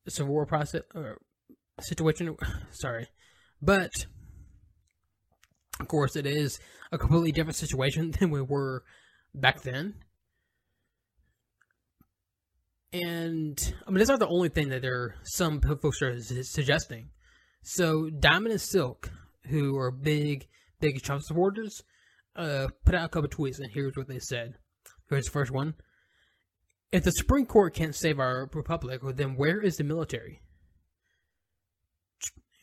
the 0.04 0.12
Civil 0.12 0.34
War 0.34 0.46
process 0.46 0.82
or 0.94 1.22
situation. 1.80 2.36
Sorry, 2.72 3.08
but 3.62 4.08
of 5.80 5.88
course, 5.88 6.18
it 6.18 6.26
is 6.26 6.60
a 6.92 6.98
completely 6.98 7.32
different 7.32 7.56
situation 7.56 8.12
than 8.20 8.30
we 8.30 8.42
were 8.42 8.84
back 9.34 9.62
then. 9.62 9.96
And 12.92 13.74
I 13.86 13.92
mean, 13.92 14.00
that's 14.00 14.10
not 14.10 14.20
the 14.20 14.28
only 14.28 14.50
thing 14.50 14.70
that 14.70 14.82
there 14.82 15.16
some 15.24 15.62
folks 15.62 16.02
are 16.02 16.20
suggesting. 16.20 17.10
So 17.62 18.10
Diamond 18.10 18.52
and 18.52 18.62
Silk, 18.62 19.12
who 19.48 19.78
are 19.78 19.92
big, 19.92 20.48
big 20.80 21.02
Trump 21.02 21.22
supporters, 21.24 21.84
uh, 22.36 22.70
put 22.86 22.96
out 22.96 23.06
a 23.06 23.10
couple 23.10 23.30
tweets, 23.30 23.60
and 23.60 23.72
here's 23.72 23.96
what 23.96 24.08
they 24.08 24.20
said. 24.20 24.56
Here's 25.10 25.26
the 25.26 25.32
first 25.32 25.52
one. 25.52 25.76
If 26.92 27.04
the 27.04 27.12
Supreme 27.12 27.46
Court 27.46 27.76
can't 27.76 27.96
save 27.96 28.20
our 28.20 28.50
republic, 28.54 29.02
then 29.16 29.36
where 29.36 29.62
is 29.62 29.78
the 29.78 29.84
military? 29.84 30.42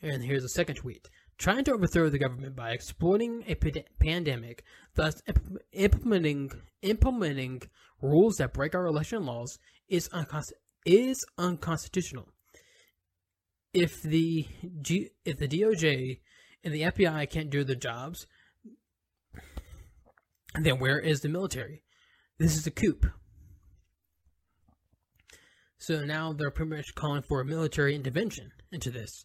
And 0.01 0.23
here's 0.23 0.43
the 0.43 0.49
second 0.49 0.75
tweet. 0.75 1.09
Trying 1.37 1.63
to 1.65 1.73
overthrow 1.73 2.09
the 2.09 2.19
government 2.19 2.55
by 2.55 2.71
exploiting 2.71 3.43
a 3.47 3.55
pandemic, 3.99 4.63
thus 4.95 5.21
implementing 5.71 6.51
implementing 6.81 7.61
rules 8.01 8.35
that 8.37 8.53
break 8.53 8.75
our 8.75 8.85
election 8.85 9.25
laws, 9.25 9.57
is, 9.87 10.09
unconst- 10.09 10.53
is 10.85 11.25
unconstitutional. 11.37 12.29
If 13.73 14.01
the 14.01 14.47
G- 14.81 15.11
if 15.25 15.37
the 15.37 15.47
DOJ 15.47 16.21
and 16.63 16.73
the 16.73 16.83
FBI 16.83 17.29
can't 17.29 17.49
do 17.49 17.63
their 17.63 17.75
jobs, 17.75 18.25
then 20.55 20.79
where 20.79 20.99
is 20.99 21.21
the 21.21 21.29
military? 21.29 21.83
This 22.39 22.55
is 22.55 22.65
a 22.65 22.71
coup. 22.71 22.99
So 25.77 26.03
now 26.05 26.33
they're 26.33 26.51
pretty 26.51 26.75
much 26.75 26.95
calling 26.95 27.21
for 27.21 27.41
a 27.41 27.45
military 27.45 27.95
intervention 27.95 28.51
into 28.71 28.89
this. 28.89 29.23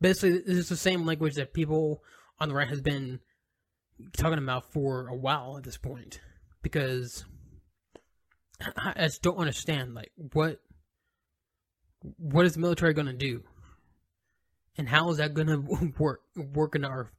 Basically, 0.00 0.38
this 0.38 0.58
is 0.58 0.68
the 0.68 0.76
same 0.76 1.06
language 1.06 1.34
that 1.34 1.54
people 1.54 2.02
on 2.38 2.48
the 2.48 2.54
right 2.54 2.68
has 2.68 2.82
been 2.82 3.20
talking 4.16 4.38
about 4.38 4.72
for 4.72 5.08
a 5.08 5.16
while 5.16 5.56
at 5.56 5.64
this 5.64 5.78
point. 5.78 6.20
Because 6.62 7.24
I 8.60 9.04
just 9.04 9.22
don't 9.22 9.38
understand, 9.38 9.94
like, 9.94 10.12
what 10.32 10.60
what 12.18 12.46
is 12.46 12.54
the 12.54 12.60
military 12.60 12.94
going 12.94 13.06
to 13.06 13.12
do, 13.12 13.42
and 14.78 14.88
how 14.88 15.10
is 15.10 15.18
that 15.18 15.34
going 15.34 15.48
to 15.48 15.92
work 15.98 16.22
work 16.36 16.74
in 16.74 16.84
our 16.84 17.12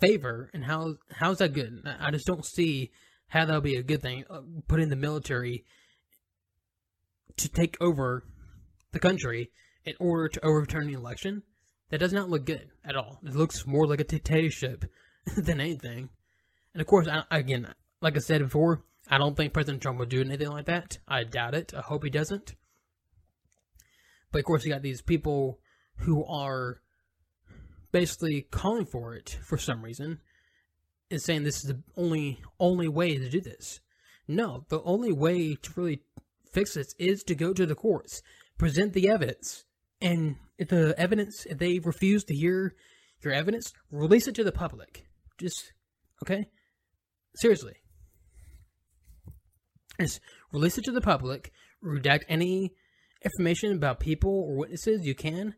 favor, 0.00 0.50
and 0.52 0.64
how 0.64 0.96
how's 1.10 1.38
that 1.38 1.52
good? 1.52 1.82
I 2.00 2.10
just 2.10 2.26
don't 2.26 2.44
see 2.44 2.90
how 3.28 3.44
that'll 3.44 3.60
be 3.60 3.76
a 3.76 3.82
good 3.82 4.02
thing. 4.02 4.24
Uh, 4.28 4.40
putting 4.68 4.88
the 4.88 4.96
military 4.96 5.64
to 7.36 7.48
take 7.48 7.76
over 7.80 8.24
the 8.92 8.98
country 8.98 9.50
in 9.84 9.94
order 9.98 10.28
to 10.28 10.44
overturn 10.44 10.86
the 10.86 10.92
election, 10.92 11.42
that 11.90 11.98
does 11.98 12.12
not 12.12 12.28
look 12.28 12.44
good 12.44 12.68
at 12.84 12.96
all. 12.96 13.18
It 13.24 13.34
looks 13.34 13.66
more 13.66 13.86
like 13.86 14.00
a 14.00 14.04
dictatorship 14.04 14.84
than 15.36 15.60
anything. 15.60 16.10
And 16.74 16.80
of 16.80 16.86
course, 16.86 17.08
I, 17.08 17.24
again, 17.30 17.72
like 18.00 18.16
I 18.16 18.20
said 18.20 18.42
before, 18.42 18.82
I 19.12 19.18
don't 19.18 19.36
think 19.36 19.52
President 19.52 19.82
Trump 19.82 19.98
would 19.98 20.08
do 20.08 20.22
anything 20.22 20.48
like 20.48 20.64
that. 20.64 20.96
I 21.06 21.24
doubt 21.24 21.54
it. 21.54 21.74
I 21.76 21.82
hope 21.82 22.02
he 22.02 22.08
doesn't. 22.08 22.54
But 24.30 24.38
of 24.38 24.44
course, 24.46 24.64
you 24.64 24.72
got 24.72 24.80
these 24.80 25.02
people 25.02 25.60
who 25.96 26.24
are 26.24 26.80
basically 27.92 28.46
calling 28.50 28.86
for 28.86 29.14
it 29.14 29.38
for 29.44 29.58
some 29.58 29.82
reason, 29.82 30.20
and 31.10 31.20
saying 31.20 31.42
this 31.42 31.58
is 31.58 31.64
the 31.64 31.82
only 31.94 32.40
only 32.58 32.88
way 32.88 33.18
to 33.18 33.28
do 33.28 33.42
this. 33.42 33.80
No, 34.26 34.64
the 34.70 34.80
only 34.80 35.12
way 35.12 35.56
to 35.56 35.72
really 35.76 36.00
fix 36.50 36.72
this 36.72 36.94
is 36.98 37.22
to 37.24 37.34
go 37.34 37.52
to 37.52 37.66
the 37.66 37.74
courts, 37.74 38.22
present 38.56 38.94
the 38.94 39.10
evidence, 39.10 39.66
and 40.00 40.36
if 40.56 40.68
the 40.68 40.94
evidence, 40.96 41.44
if 41.44 41.58
they 41.58 41.80
refuse 41.80 42.24
to 42.24 42.34
hear 42.34 42.74
your 43.22 43.34
evidence, 43.34 43.74
release 43.90 44.26
it 44.26 44.34
to 44.36 44.44
the 44.44 44.52
public. 44.52 45.04
Just 45.36 45.74
okay, 46.22 46.46
seriously. 47.34 47.81
Just 50.02 50.20
release 50.52 50.78
it 50.78 50.84
to 50.84 50.92
the 50.92 51.00
public. 51.00 51.52
Redact 51.84 52.22
any 52.28 52.74
information 53.24 53.72
about 53.72 54.00
people 54.00 54.30
or 54.30 54.56
witnesses 54.56 55.06
you 55.06 55.14
can, 55.14 55.54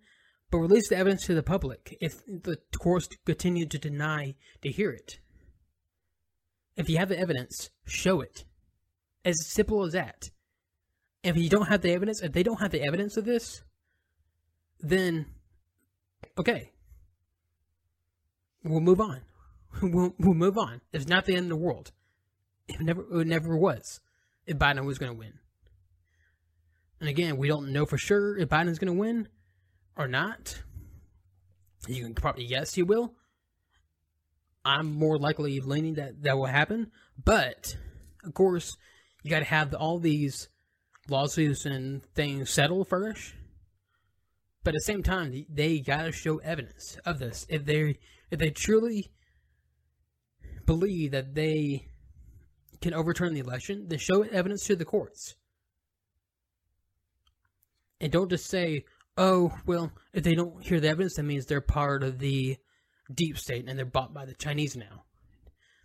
but 0.50 0.58
release 0.58 0.88
the 0.88 0.96
evidence 0.96 1.26
to 1.26 1.34
the 1.34 1.42
public 1.42 1.96
if 2.00 2.24
the 2.26 2.58
courts 2.78 3.08
continue 3.24 3.66
to 3.66 3.78
deny 3.78 4.34
to 4.62 4.70
hear 4.70 4.90
it. 4.90 5.18
If 6.76 6.88
you 6.88 6.98
have 6.98 7.08
the 7.08 7.18
evidence, 7.18 7.70
show 7.86 8.20
it. 8.20 8.44
As 9.24 9.46
simple 9.46 9.84
as 9.84 9.92
that. 9.92 10.30
If 11.22 11.36
you 11.36 11.48
don't 11.48 11.68
have 11.68 11.80
the 11.80 11.92
evidence, 11.92 12.22
if 12.22 12.32
they 12.32 12.42
don't 12.42 12.60
have 12.60 12.70
the 12.70 12.82
evidence 12.82 13.16
of 13.16 13.24
this, 13.24 13.62
then 14.80 15.26
okay, 16.36 16.72
we'll 18.62 18.80
move 18.80 19.00
on. 19.00 19.22
we'll, 19.82 20.14
we'll 20.18 20.34
move 20.34 20.58
on. 20.58 20.80
It's 20.92 21.08
not 21.08 21.24
the 21.24 21.34
end 21.34 21.44
of 21.44 21.58
the 21.58 21.64
world. 21.64 21.92
It 22.68 22.80
never, 22.80 23.20
it 23.20 23.26
never 23.26 23.56
was. 23.56 24.00
If 24.46 24.58
Biden 24.58 24.84
was 24.84 24.98
going 24.98 25.12
to 25.12 25.18
win, 25.18 25.34
and 27.00 27.08
again, 27.08 27.36
we 27.36 27.48
don't 27.48 27.72
know 27.72 27.86
for 27.86 27.98
sure 27.98 28.36
if 28.36 28.48
Biden's 28.48 28.78
going 28.78 28.92
to 28.92 28.98
win 28.98 29.28
or 29.96 30.08
not. 30.08 30.62
You 31.86 32.02
can 32.02 32.14
probably 32.14 32.46
guess 32.46 32.74
he 32.74 32.82
will. 32.82 33.14
I'm 34.64 34.94
more 34.94 35.18
likely 35.18 35.60
leaning 35.60 35.94
that 35.94 36.22
that 36.22 36.38
will 36.38 36.46
happen, 36.46 36.90
but 37.22 37.76
of 38.24 38.32
course, 38.32 38.76
you 39.22 39.30
got 39.30 39.40
to 39.40 39.44
have 39.44 39.74
all 39.74 39.98
these 39.98 40.48
lawsuits 41.08 41.66
and 41.66 42.02
things 42.14 42.50
settled 42.50 42.88
first. 42.88 43.34
But 44.62 44.74
at 44.74 44.78
the 44.78 44.84
same 44.84 45.02
time, 45.02 45.44
they 45.50 45.80
gotta 45.80 46.10
show 46.10 46.38
evidence 46.38 46.96
of 47.04 47.18
this. 47.18 47.44
If 47.50 47.66
they 47.66 47.96
if 48.30 48.38
they 48.38 48.50
truly 48.50 49.12
believe 50.64 51.10
that 51.10 51.34
they 51.34 51.88
can 52.85 52.95
overturn 52.95 53.35
the 53.35 53.41
election, 53.41 53.87
then 53.88 53.99
show 53.99 54.23
evidence 54.23 54.64
to 54.67 54.76
the 54.76 54.85
courts. 54.85 55.35
And 58.00 58.12
don't 58.12 58.31
just 58.31 58.47
say, 58.47 58.85
"Oh, 59.17 59.57
well, 59.67 59.93
if 60.12 60.23
they 60.23 60.35
don't 60.35 60.62
hear 60.62 60.81
the 60.81 60.88
evidence, 60.88 61.14
that 61.17 61.23
means 61.25 61.47
they're 61.47 61.61
part 61.61 62.03
of 62.03 62.19
the 62.19 62.57
deep 63.12 63.38
state 63.38 63.69
and 63.69 63.79
they're 63.79 63.87
bought 63.87 64.14
by 64.14 64.26
the 64.26 64.35
Chinese 64.35 64.76
now." 64.76 65.05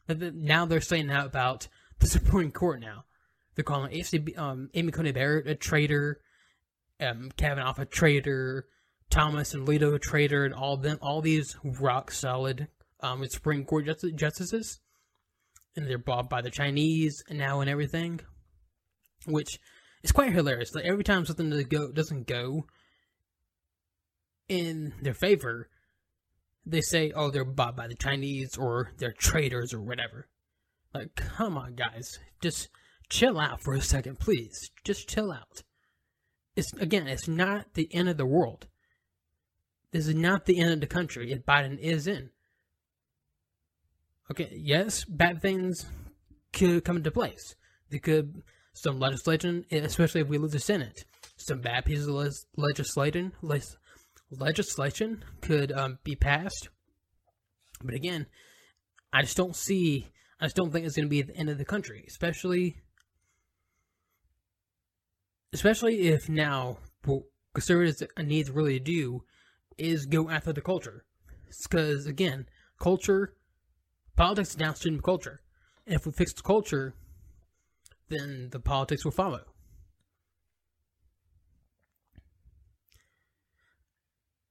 Now 0.08 0.66
they're 0.66 0.82
saying 0.82 1.08
that 1.08 1.26
about 1.26 1.68
the 2.00 2.08
Supreme 2.18 2.52
Court. 2.52 2.82
Now 2.82 3.06
they're 3.56 3.64
calling 3.64 3.92
ACB, 3.92 4.38
um, 4.38 4.70
Amy 4.74 4.92
Coney 4.92 5.12
Barrett 5.12 5.48
a 5.48 5.56
traitor 5.56 6.22
um, 7.00 7.32
Kavanaugh 7.38 7.74
a 7.78 7.86
traitor, 7.86 8.68
Thomas 9.10 9.54
and 9.54 9.68
Alito 9.68 9.96
a 9.96 10.00
traitor, 10.00 10.46
and 10.46 10.54
all 10.54 10.78
them, 10.78 10.98
all 11.02 11.22
these 11.22 11.56
rock 11.64 12.12
solid 12.12 12.68
um, 13.00 13.26
Supreme 13.28 13.66
Court 13.66 13.86
justices, 14.16 14.80
and 15.76 15.88
they're 15.88 15.98
bought 15.98 16.30
by 16.30 16.42
the 16.42 16.50
Chinese 16.50 17.24
now 17.30 17.62
and 17.62 17.70
everything, 17.70 18.20
which 19.26 19.60
is 20.04 20.12
quite 20.12 20.34
hilarious. 20.34 20.74
Like 20.74 20.86
every 20.86 21.04
time 21.04 21.26
something 21.26 21.50
doesn't 21.50 21.70
go, 21.70 21.92
doesn't 21.92 22.28
go 22.28 22.66
in 24.48 24.94
their 25.02 25.14
favor, 25.14 25.70
they 26.66 26.82
say, 26.82 27.12
"Oh, 27.16 27.30
they're 27.30 27.46
bought 27.46 27.76
by 27.76 27.88
the 27.88 27.96
Chinese 27.96 28.58
or 28.58 28.92
they're 28.98 29.14
traitors 29.14 29.74
or 29.74 29.82
whatever." 29.82 30.28
Like, 30.94 31.16
come 31.16 31.58
on, 31.58 31.76
guys, 31.76 32.20
just 32.42 32.70
chill 33.10 33.40
out 33.40 33.62
for 33.62 33.74
a 33.74 33.82
second, 33.82 34.20
please. 34.20 34.72
Just 34.84 35.08
chill 35.08 35.32
out 35.32 35.64
it's 36.60 36.74
again, 36.74 37.08
it's 37.08 37.28
not 37.28 37.74
the 37.74 37.94
end 37.94 38.10
of 38.10 38.18
the 38.18 38.26
world. 38.26 38.68
This 39.92 40.08
is 40.08 40.16
not 40.16 40.46
the 40.46 40.60
end 40.60 40.74
of 40.74 40.82
the 40.82 40.88
country 40.88 41.32
if 41.32 41.46
Biden 41.46 41.80
is 41.80 42.06
in. 42.06 42.30
Okay, 44.32 44.54
yes, 44.56 45.06
bad 45.06 45.42
things 45.42 45.86
could 46.54 46.86
come 46.86 46.98
into 46.98 47.12
place. 47.12 47.56
There 47.90 48.00
could 48.00 48.44
some 48.74 49.00
legislation, 49.00 49.66
especially 49.72 50.22
if 50.22 50.28
we 50.28 50.38
lose 50.38 50.52
the 50.52 50.60
Senate, 50.60 51.04
some 51.38 51.62
bad 51.62 51.86
pieces 51.86 52.08
of 52.08 52.16
legislation 52.56 53.34
legislation 54.32 55.24
could 55.42 55.72
um, 55.72 55.98
be 56.04 56.16
passed. 56.16 56.70
But 57.84 57.96
again, 57.96 58.28
I 59.12 59.22
just 59.22 59.38
don't 59.38 59.56
see. 59.56 60.08
I 60.40 60.46
just 60.46 60.56
don't 60.56 60.72
think 60.72 60.86
it's 60.86 60.96
going 60.96 61.08
to 61.08 61.10
be 61.10 61.22
the 61.22 61.36
end 61.36 61.50
of 61.50 61.58
the 61.58 61.66
country, 61.66 62.06
especially, 62.08 62.78
especially 65.52 66.08
if 66.08 66.30
now 66.30 66.78
what 67.04 67.24
conservatives 67.54 68.04
need 68.22 68.46
to 68.46 68.54
really 68.54 68.80
do 68.80 69.24
is 69.78 70.06
go 70.06 70.30
after 70.30 70.54
the 70.54 70.62
culture, 70.62 71.04
because 71.70 72.06
again, 72.06 72.46
culture, 72.80 73.34
politics 74.20 74.50
is 74.50 74.56
downstream 74.56 74.96
of 74.96 75.04
culture, 75.04 75.40
and 75.88 75.96
if 75.96 76.06
we 76.06 76.12
fix 76.12 76.34
the 76.34 76.42
culture, 76.42 76.94
then 78.10 78.50
the 78.52 78.60
politics 78.60 79.06
will 79.06 79.14
follow. 79.14 79.46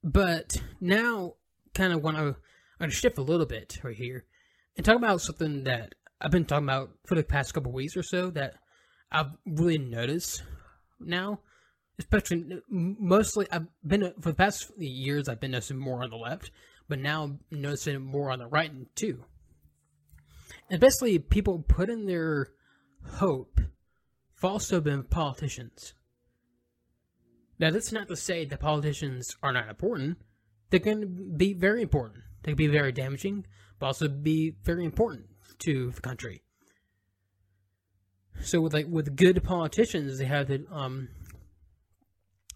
But 0.03 0.57
now, 0.81 1.35
kind 1.75 1.93
of 1.93 2.03
want 2.03 2.17
to, 2.17 2.37
shift 2.89 3.19
a 3.19 3.23
little 3.23 3.45
bit 3.45 3.79
right 3.83 3.95
here 3.95 4.25
and 4.77 4.87
talk 4.87 4.97
about 4.97 5.21
something 5.21 5.65
that 5.65 5.95
I've 6.19 6.31
been 6.31 6.47
talking 6.47 6.65
about 6.65 6.91
for 7.05 7.17
the 7.17 7.23
past 7.23 7.53
couple 7.53 7.71
weeks 7.71 7.95
or 7.95 8.03
so 8.03 8.31
that 8.31 8.55
I've 9.13 9.33
really 9.45 9.77
noticed 9.77 10.45
now, 10.99 11.41
especially 11.99 12.63
mostly 12.71 13.47
I've 13.53 13.67
been 13.87 14.15
for 14.21 14.31
the 14.31 14.35
past 14.35 14.71
years 14.79 15.29
I've 15.29 15.41
been 15.41 15.51
noticing 15.51 15.77
more 15.77 16.03
on 16.03 16.09
the 16.09 16.17
left, 16.17 16.53
but 16.89 17.01
now 17.01 17.25
I'm 17.25 17.41
noticing 17.51 18.01
more 18.01 18.31
on 18.31 18.39
the 18.39 18.47
right 18.47 18.73
too. 18.95 19.25
And 20.71 20.81
basically, 20.81 21.19
people 21.19 21.61
put 21.61 21.89
in 21.89 22.07
their 22.07 22.49
hope 23.05 23.61
false 24.39 24.71
hope 24.71 24.87
in 24.87 25.03
politicians. 25.03 25.95
Now, 27.59 27.71
that's 27.71 27.93
not 27.93 28.09
to 28.09 28.17
say 28.17 28.45
that 28.45 28.61
politicians 28.61 29.37
are 29.43 29.53
not 29.53 29.69
important. 29.69 30.19
They 30.71 30.79
can 30.79 31.37
be 31.37 31.55
very 31.55 31.83
important. 31.83 32.23
They 32.43 32.53
can 32.53 32.57
be 32.57 32.69
very 32.69 32.93
damaging, 32.93 33.47
but 33.79 33.87
also 33.87 34.09
be 34.09 34.55
very 34.63 34.85
important 34.85 35.27
to 35.61 35.91
the 35.91 36.01
country. 36.01 36.43
So, 38.41 38.61
with 38.61 38.73
like 38.73 38.87
with 38.89 39.17
good 39.17 39.43
politicians, 39.43 40.19
they 40.19 40.27
have 40.27 40.47
the 40.47 40.65
um 40.71 41.09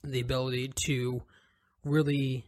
the 0.05 0.21
ability 0.21 0.73
to 0.87 1.23
really, 1.85 2.45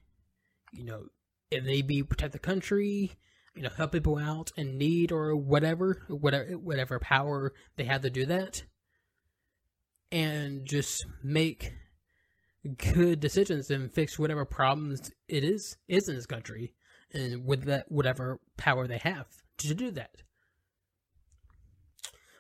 you 0.73 0.85
know, 0.85 1.07
if 1.51 1.65
they 1.65 1.83
be 1.83 2.05
protect 2.05 2.33
the 2.33 2.39
country, 2.39 3.13
you 3.55 3.63
know, 3.63 3.71
help 3.77 3.93
people 3.93 4.19
out 4.19 4.51
in 4.57 4.79
need 4.79 5.13
or 5.13 5.37
whatever, 5.37 6.03
whatever, 6.09 6.53
whatever 6.59 6.99
power 6.99 7.53
they 7.77 7.85
have 7.85 8.03
to 8.03 8.11
do 8.11 8.27
that, 8.27 8.65
and 10.11 10.67
just 10.67 11.05
make 11.23 11.73
good 12.79 13.21
decisions 13.21 13.71
and 13.71 13.93
fix 13.93 14.19
whatever 14.19 14.45
problems 14.45 15.11
it 15.29 15.45
is 15.45 15.77
is 15.87 16.09
in 16.09 16.15
this 16.15 16.27
country 16.27 16.73
and 17.13 17.45
with 17.45 17.65
that 17.65 17.85
whatever 17.91 18.41
power 18.57 18.87
they 18.87 18.99
have 18.99 19.27
to 19.59 19.75
do 19.75 19.91
that. 19.91 20.23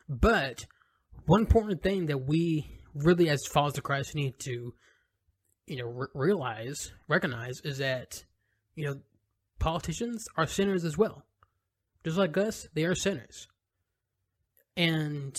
But 0.09 0.67
one 1.27 1.41
important 1.41 1.83
thing 1.83 2.07
that 2.07 2.27
we 2.27 2.81
really 2.95 3.29
as 3.29 3.47
followers 3.47 3.77
of 3.77 3.83
christ 3.83 4.15
need 4.15 4.39
to 4.39 4.73
you 5.67 5.77
know 5.77 5.87
re- 5.87 6.07
realize 6.15 6.93
recognize 7.09 7.61
is 7.65 7.79
that 7.79 8.25
you 8.77 8.85
know 8.85 9.01
politicians 9.65 10.29
are 10.37 10.47
sinners 10.47 10.85
as 10.85 10.99
well. 10.99 11.25
Just 12.05 12.19
like 12.19 12.37
us 12.37 12.69
they 12.75 12.85
are 12.85 12.95
sinners. 12.95 13.49
And 14.77 15.35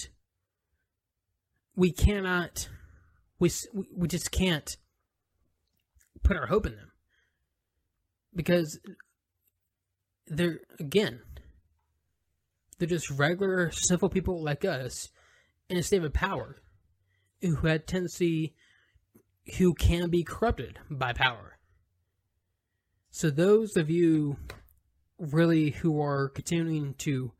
we 1.75 1.91
cannot 1.91 2.67
we 3.37 3.51
we 3.95 4.07
just 4.07 4.31
can't 4.31 4.77
put 6.23 6.35
our 6.35 6.47
hope 6.47 6.65
in 6.65 6.75
them. 6.75 6.91
Because 8.35 8.79
they're 10.25 10.61
again 10.79 11.19
they're 12.79 12.87
just 12.87 13.11
regular 13.11 13.69
simple 13.69 14.09
people 14.09 14.43
like 14.43 14.65
us 14.65 15.09
in 15.69 15.77
a 15.77 15.83
state 15.83 16.03
of 16.03 16.13
power 16.13 16.57
who 17.41 17.67
had 17.67 17.85
tendency 17.85 18.55
who 19.59 19.75
can 19.75 20.09
be 20.09 20.23
corrupted 20.23 20.79
by 20.89 21.13
power 21.13 21.54
so 23.15 23.29
those 23.29 23.77
of 23.77 23.89
you 23.89 24.35
really 25.17 25.69
who 25.69 26.01
are 26.01 26.27
continuing 26.27 26.95
to 26.95 27.31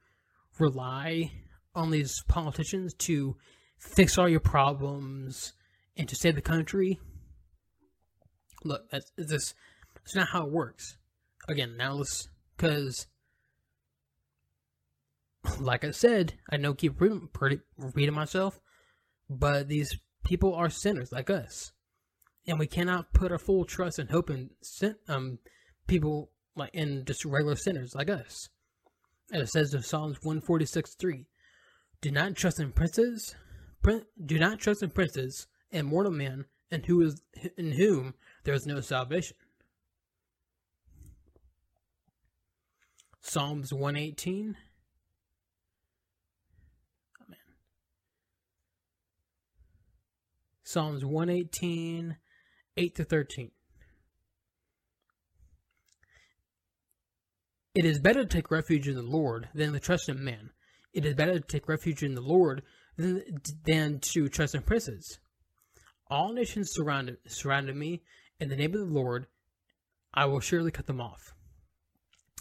rely 0.58 1.34
on 1.76 1.92
these 1.92 2.24
politicians 2.30 2.94
to 2.94 3.36
fix 3.78 4.18
all 4.18 4.30
your 4.30 4.40
problems 4.40 5.52
and 5.98 6.08
to 6.08 6.16
save 6.16 6.36
the 6.36 6.42
country. 6.42 6.98
Look, 8.64 8.90
that's 8.90 9.12
this. 9.18 9.54
That's 9.96 10.16
not 10.16 10.30
how 10.30 10.46
it 10.46 10.54
works. 10.54 10.98
Again, 11.50 11.76
now 11.76 11.96
let's 11.96 12.30
because, 12.56 13.08
like 15.60 15.84
I 15.84 15.92
said, 15.92 16.36
I 16.50 16.56
know 16.56 16.74
keep 16.74 17.02
reading, 17.02 17.28
repeating 17.78 18.16
myself, 18.16 18.62
but 19.30 19.68
these 19.68 20.00
people 20.24 20.56
are 20.56 20.70
sinners 20.70 21.12
like 21.12 21.30
us, 21.30 21.74
and 22.48 22.60
we 22.60 22.66
cannot 22.66 23.12
put 23.12 23.34
our 23.34 23.38
full 23.38 23.66
trust 23.66 24.00
and 24.00 24.10
hope 24.10 24.30
in 24.30 24.52
um 25.10 25.40
people 25.88 26.32
like 26.56 26.72
in 26.74 27.06
just 27.06 27.26
regular 27.26 27.56
sinners 27.56 27.96
like 27.96 28.10
us. 28.10 28.50
As 29.32 29.42
it 29.42 29.52
says 29.52 29.74
in 29.74 29.82
Psalms 29.82 30.18
one 30.22 30.42
forty 30.42 30.66
six 30.66 30.94
three, 30.94 31.26
do 32.02 32.12
not 32.12 32.36
trust 32.36 32.60
in 32.60 32.72
princes, 32.72 33.36
do 33.84 34.40
not 34.40 34.60
trust 34.60 34.84
in 34.84 34.92
princes 34.92 35.48
and 35.72 35.88
mortal 35.88 36.12
man, 36.12 36.46
and 36.72 36.86
who 36.86 37.02
is 37.02 37.22
in 37.58 37.74
whom 37.74 38.14
there 38.44 38.54
is 38.54 38.66
no 38.66 38.82
salvation. 38.82 39.38
Psalms 43.22 43.74
118. 43.74 44.56
Oh, 47.20 47.26
man. 47.28 47.38
Psalms 50.64 51.04
118, 51.04 52.18
8 52.78 52.96
to 52.96 53.04
13. 53.04 53.52
It 57.76 57.84
is 57.84 58.00
better 58.00 58.24
to 58.24 58.30
take 58.30 58.50
refuge 58.50 58.88
in 58.88 58.96
the 58.96 59.02
Lord 59.02 59.50
than 59.54 59.74
to 59.74 59.80
trust 59.82 60.08
in 60.08 60.24
man. 60.24 60.52
It 60.94 61.06
is 61.06 61.14
better 61.14 61.34
to 61.34 61.46
take 61.46 61.68
refuge 61.68 62.04
in 62.04 62.16
the 62.16 62.22
Lord 62.22 62.64
than, 62.98 63.42
than 63.66 64.00
to 64.14 64.30
trust 64.30 64.56
in 64.56 64.62
princes. 64.62 65.20
All 66.10 66.32
nations 66.32 66.72
surrounded, 66.72 67.18
surrounded 67.28 67.76
me. 67.76 68.02
In 68.40 68.48
the 68.48 68.56
name 68.56 68.74
of 68.74 68.80
the 68.80 68.86
Lord, 68.86 69.28
I 70.14 70.26
will 70.26 70.40
surely 70.40 70.72
cut 70.72 70.88
them 70.88 71.02
off. 71.02 71.34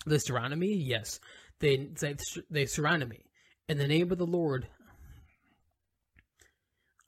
They 0.07 0.19
surrounded 0.19 0.59
me? 0.59 0.73
Yes. 0.73 1.19
They, 1.59 1.89
they, 2.01 2.15
they 2.49 2.67
surrounded 2.67 3.09
me. 3.09 3.25
In 3.69 3.79
the 3.79 3.89
name 3.89 4.13
of 4.13 4.19
the 4.19 4.27
Lord, 4.27 4.69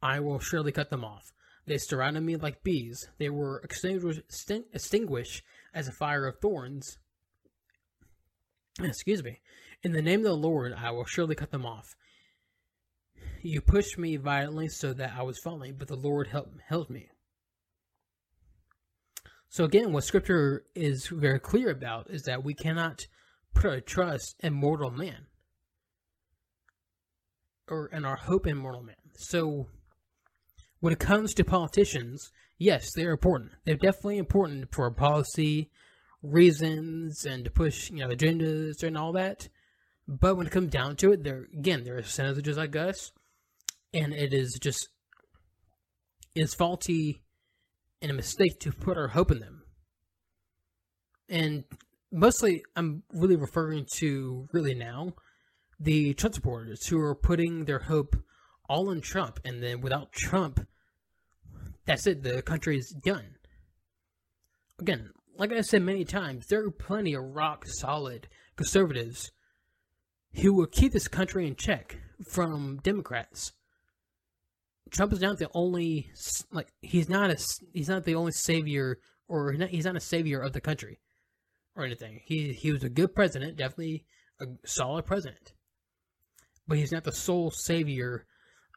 I 0.03 0.19
will 0.19 0.41
surely 0.41 0.73
cut 0.73 0.91
them 0.91 1.05
off. 1.05 1.33
They 1.67 1.79
surrounded 1.79 2.23
me 2.23 2.37
like 2.37 2.65
bees. 2.65 3.09
They 3.19 3.31
were 3.31 3.61
extinguished, 3.61 4.23
extinguished 4.73 5.43
as 5.73 5.87
a 5.87 5.93
fire 5.93 6.27
of 6.27 6.41
thorns. 6.41 6.99
Excuse 8.83 9.23
me. 9.23 9.41
In 9.83 9.93
the 9.93 10.03
name 10.03 10.21
of 10.21 10.27
the 10.27 10.35
Lord, 10.35 10.75
I 10.77 10.91
will 10.91 11.05
surely 11.05 11.35
cut 11.35 11.51
them 11.51 11.65
off. 11.65 11.95
You 13.43 13.61
pushed 13.61 13.97
me 13.99 14.17
violently 14.17 14.69
so 14.69 14.93
that 14.93 15.15
I 15.17 15.23
was 15.23 15.39
falling, 15.39 15.77
but 15.79 15.89
the 15.89 15.97
Lord 15.97 16.29
helped, 16.29 16.61
helped 16.67 16.91
me. 16.91 17.09
So 19.49 19.65
again, 19.65 19.93
what 19.93 20.05
scripture 20.05 20.65
is 20.75 21.07
very 21.07 21.39
clear 21.39 21.71
about 21.71 22.11
is 22.11 22.23
that 22.23 22.45
we 22.45 22.55
cannot 22.55 23.07
put 23.55 23.65
our 23.65 23.81
trust 23.81 24.37
in 24.41 24.53
mortal 24.53 24.91
man. 24.91 25.27
Or 27.69 27.89
in 27.89 28.05
our 28.05 28.17
hope 28.17 28.47
in 28.47 28.57
mortal 28.57 28.83
man. 28.83 28.97
So 29.15 29.69
when 30.81 30.93
it 30.93 30.99
comes 30.99 31.33
to 31.35 31.45
politicians, 31.45 32.31
yes, 32.59 32.93
they're 32.95 33.13
important. 33.13 33.53
They're 33.65 33.77
definitely 33.77 34.19
important 34.19 34.75
for 34.75 34.91
policy 34.91 35.71
reasons 36.31 37.25
and 37.25 37.45
to 37.45 37.51
push, 37.51 37.91
you 37.91 37.99
know, 37.99 38.09
agendas 38.09 38.83
and 38.83 38.97
all 38.97 39.13
that. 39.13 39.49
But 40.09 40.37
when 40.37 40.47
it 40.47 40.53
comes 40.53 40.71
down 40.71 40.97
to 40.97 41.13
it, 41.13 41.25
they're 41.25 41.47
again, 41.53 41.85
there 41.85 41.97
are 41.97 42.03
senators 42.03 42.43
just 42.43 42.59
like 42.59 42.77
us 42.77 43.13
and 43.93 44.13
it 44.13 44.35
is 44.35 44.59
just 44.61 44.89
is 46.35 46.55
faulty 46.55 47.23
and 48.03 48.11
a 48.11 48.15
mistake 48.15 48.61
to 48.61 48.73
put 48.73 48.99
our 48.99 49.09
hope 49.09 49.31
in 49.31 49.41
them. 49.41 49.63
And 51.29 51.65
mostly, 52.13 52.63
I'm 52.77 53.03
really 53.13 53.37
referring 53.37 53.87
to 53.97 54.49
really 54.53 54.75
now 54.75 55.15
the 55.81 56.15
Trump 56.15 56.35
supporters 56.35 56.87
who 56.87 57.01
are 57.01 57.15
putting 57.15 57.65
their 57.65 57.81
hope 57.81 58.17
all 58.69 58.91
in 58.91 59.01
Trump, 59.01 59.41
and 59.45 59.63
then 59.63 59.81
without 59.81 60.13
Trump, 60.13 60.67
that's 61.87 62.07
it. 62.07 62.23
The 62.23 62.43
country 62.43 62.77
is 62.77 62.91
done. 62.91 63.37
Again, 64.79 65.11
like 65.39 65.53
I 65.53 65.61
said 65.61 65.83
many 65.83 66.05
times, 66.05 66.47
there 66.47 66.65
are 66.65 66.71
plenty 66.71 67.15
of 67.15 67.23
rock 67.23 67.65
solid 67.67 68.29
conservatives 68.57 69.31
who 70.35 70.55
will 70.55 70.67
keep 70.67 70.93
this 70.93 71.09
country 71.09 71.47
in 71.47 71.57
check 71.57 71.99
from 72.31 72.81
Democrats. 72.83 73.53
Trump 74.91 75.13
is 75.13 75.21
not 75.21 75.39
the 75.39 75.51
only 75.55 76.11
like 76.53 76.69
he's 76.81 77.09
not 77.09 77.31
a 77.31 77.37
he's 77.73 77.89
not 77.89 78.05
the 78.05 78.15
only 78.15 78.33
savior 78.33 78.99
or 79.29 79.53
he's 79.53 79.85
not 79.85 79.97
a 79.97 80.01
savior 80.01 80.41
of 80.41 80.53
the 80.53 80.61
country 80.61 81.01
or 81.75 81.85
anything. 81.85 82.21
He 82.25 82.53
he 82.53 82.73
was 82.73 82.85
a 82.85 82.89
good 82.89 83.15
president, 83.15 83.57
definitely 83.57 84.05
a 84.41 84.47
solid 84.65 85.05
president, 85.05 85.55
but 86.69 86.79
he's 86.79 86.93
not 86.93 87.05
the 87.05 87.13
sole 87.13 87.51
savior 87.51 88.27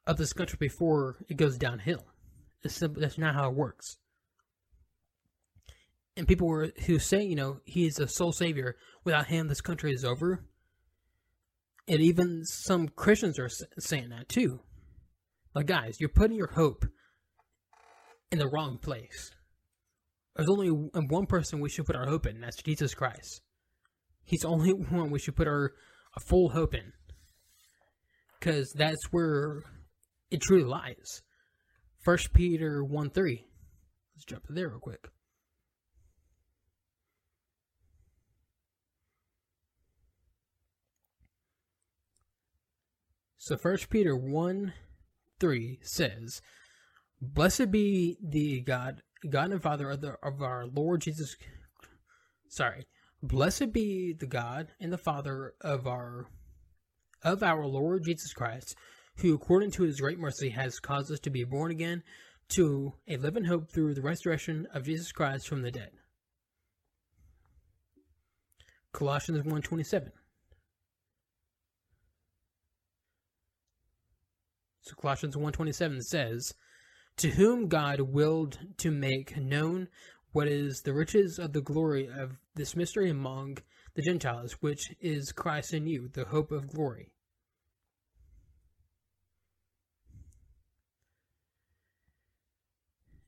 of 0.08 0.18
this 0.18 0.34
country 0.34 0.58
before 0.60 1.18
it 1.30 1.38
goes 1.38 1.58
downhill. 1.58 2.06
It's, 2.64 2.80
that's 2.80 3.18
not 3.18 3.36
how 3.36 3.50
it 3.50 3.56
works. 3.56 3.98
And 6.20 6.28
people 6.28 6.50
were 6.50 6.74
who 6.86 7.00
say 7.00 7.24
you 7.24 7.36
know 7.38 7.62
he's 7.64 7.98
a 7.98 8.06
sole 8.06 8.34
savior. 8.34 8.76
Without 9.06 9.28
him, 9.28 9.48
this 9.48 9.62
country 9.62 9.94
is 9.94 10.04
over. 10.04 10.44
And 11.88 12.02
even 12.02 12.44
some 12.44 12.90
Christians 12.90 13.40
are 13.40 13.48
saying 13.80 14.10
that 14.10 14.28
too. 14.28 14.60
Like, 15.56 15.68
guys, 15.68 15.96
you're 15.98 16.10
putting 16.10 16.36
your 16.36 16.52
hope 16.52 16.86
in 18.34 18.38
the 18.38 18.50
wrong 18.50 18.80
place. 18.80 19.32
There's 20.36 20.50
only 20.50 20.68
one 20.68 21.26
person 21.26 21.62
we 21.62 21.70
should 21.70 21.86
put 21.86 21.96
our 21.96 22.06
hope 22.06 22.28
in, 22.28 22.42
that's 22.42 22.62
Jesus 22.62 22.94
Christ. 22.94 23.42
He's 24.26 24.42
the 24.42 24.50
only 24.50 24.72
one 24.90 25.12
we 25.12 25.20
should 25.20 25.38
put 25.38 25.48
our, 25.48 25.72
our 26.18 26.24
full 26.28 26.50
hope 26.50 26.74
in. 26.74 26.92
Because 28.38 28.74
that's 28.76 29.06
where 29.12 29.64
it 30.30 30.42
truly 30.42 30.66
lies. 30.66 31.22
First 32.04 32.34
Peter 32.34 32.84
1 32.84 33.10
3. 33.10 33.48
Let's 34.16 34.26
jump 34.26 34.48
to 34.48 34.54
there 34.54 34.68
real 34.68 34.80
quick. 34.80 35.08
So 43.50 43.58
First 43.58 43.90
Peter 43.90 44.16
1 44.16 44.74
3 45.40 45.80
says, 45.82 46.40
Blessed 47.20 47.72
be 47.72 48.16
the 48.22 48.62
God, 48.62 49.02
God 49.28 49.50
and 49.52 49.60
Father 49.60 49.90
of, 49.90 50.02
the, 50.02 50.18
of 50.22 50.44
our 50.44 50.68
Lord 50.68 51.02
Jesus. 51.02 51.36
Sorry. 52.48 52.86
Blessed 53.24 53.74
be 53.74 54.14
the 54.14 54.28
God 54.28 54.68
and 54.80 54.94
the 54.94 55.00
Father 55.00 55.56
of 55.62 55.88
our 55.88 56.28
of 57.24 57.42
our 57.42 57.66
Lord 57.66 58.04
Jesus 58.04 58.34
Christ, 58.34 58.76
who 59.18 59.34
according 59.34 59.72
to 59.72 59.82
his 59.82 60.00
great 60.00 60.20
mercy 60.20 60.50
has 60.52 60.80
caused 60.80 61.12
us 61.12 61.20
to 61.22 61.32
be 61.32 61.44
born 61.44 61.72
again 61.72 62.04
to 62.50 62.94
a 63.08 63.18
living 63.18 63.46
hope 63.46 63.72
through 63.72 63.96
the 63.96 64.04
resurrection 64.04 64.68
of 64.76 64.86
Jesus 64.86 65.12
Christ 65.12 65.48
from 65.48 65.64
the 65.64 65.72
dead. 65.72 65.90
Colossians 68.94 69.44
1:27 69.44 70.12
So 74.90 74.96
Colossians 75.00 75.36
1.27 75.36 76.02
says, 76.02 76.56
To 77.18 77.30
whom 77.30 77.68
God 77.68 78.02
willed 78.02 78.58
to 78.78 78.90
make 78.90 79.38
known 79.38 79.88
what 80.32 80.48
is 80.48 80.82
the 80.82 80.96
riches 80.96 81.38
of 81.38 81.54
the 81.54 81.62
glory 81.62 82.08
of 82.08 82.38
this 82.56 82.76
mystery 82.76 83.12
among 83.12 83.60
the 83.94 84.02
Gentiles, 84.02 84.54
which 84.62 84.92
is 85.00 85.32
Christ 85.32 85.76
in 85.76 85.86
you, 85.86 86.10
the 86.12 86.26
hope 86.26 86.52
of 86.52 86.70
glory. 86.70 87.12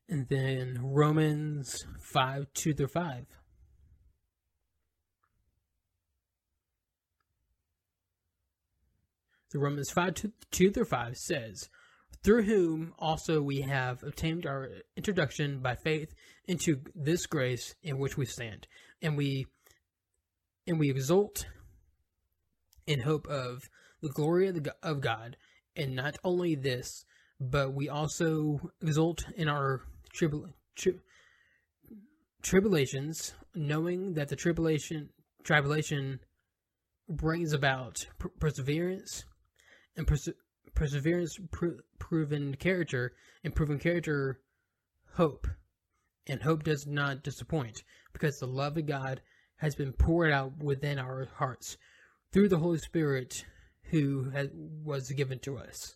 And 0.09 0.27
then 0.29 0.79
Romans 0.81 1.85
5 1.99 2.47
2 2.55 2.73
through 2.73 2.87
5. 2.87 3.25
The 9.51 9.59
Romans 9.59 9.91
5 9.91 10.31
2 10.51 10.71
through 10.71 10.85
5 10.85 11.17
says, 11.17 11.69
Through 12.23 12.43
whom 12.43 12.93
also 12.97 13.41
we 13.41 13.61
have 13.61 14.01
obtained 14.01 14.45
our 14.45 14.69
introduction 14.95 15.59
by 15.59 15.75
faith 15.75 16.13
into 16.47 16.81
this 16.95 17.25
grace 17.25 17.75
in 17.83 17.97
which 17.97 18.17
we 18.17 18.25
stand, 18.25 18.67
and 19.01 19.17
we 19.17 19.47
and 20.67 20.79
we 20.79 20.89
exult 20.89 21.47
in 22.87 23.01
hope 23.01 23.27
of 23.27 23.69
the 24.01 24.09
glory 24.09 24.47
of, 24.47 24.63
the, 24.63 24.75
of 24.81 25.01
God, 25.01 25.35
and 25.75 25.95
not 25.95 26.17
only 26.23 26.55
this, 26.55 27.03
but 27.39 27.73
we 27.73 27.89
also 27.89 28.71
exult 28.81 29.25
in 29.35 29.49
our 29.49 29.81
tri- 30.13 30.29
tribulations, 32.41 33.33
knowing 33.53 34.13
that 34.13 34.29
the 34.29 34.35
tribulation 34.35 35.09
tribulation 35.43 36.19
brings 37.09 37.51
about 37.51 38.05
per- 38.17 38.29
perseverance, 38.39 39.25
and 39.95 40.07
perse- 40.07 40.29
perseverance, 40.75 41.37
pr- 41.51 41.81
proven 41.99 42.55
character, 42.55 43.13
and 43.43 43.55
proven 43.55 43.79
character, 43.79 44.41
hope. 45.15 45.47
And 46.27 46.41
hope 46.41 46.63
does 46.63 46.85
not 46.85 47.23
disappoint, 47.23 47.83
because 48.13 48.37
the 48.37 48.47
love 48.47 48.77
of 48.77 48.85
God 48.85 49.21
has 49.57 49.75
been 49.75 49.93
poured 49.93 50.31
out 50.31 50.57
within 50.57 50.99
our 50.99 51.27
hearts 51.35 51.77
through 52.31 52.49
the 52.49 52.59
Holy 52.59 52.77
Spirit 52.77 53.45
who 53.89 54.29
has, 54.31 54.49
was 54.53 55.11
given 55.11 55.39
to 55.39 55.57
us. 55.57 55.95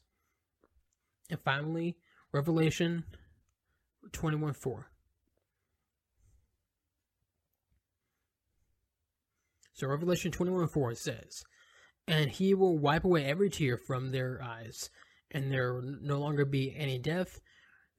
And 1.30 1.40
finally, 1.44 1.98
Revelation 2.32 3.06
21 4.12 4.54
4. 4.54 4.92
So, 9.74 9.88
Revelation 9.88 10.32
21 10.32 10.68
4 10.68 10.96
says, 10.96 11.44
and 12.08 12.30
he 12.30 12.54
will 12.54 12.78
wipe 12.78 13.04
away 13.04 13.26
every 13.26 13.50
tear 13.50 13.78
from 13.78 14.12
their 14.12 14.42
eyes, 14.42 14.90
and 15.32 15.52
there 15.52 15.74
will 15.74 15.98
no 16.02 16.20
longer 16.20 16.46
be 16.46 16.74
any 16.78 17.00
death, 17.00 17.40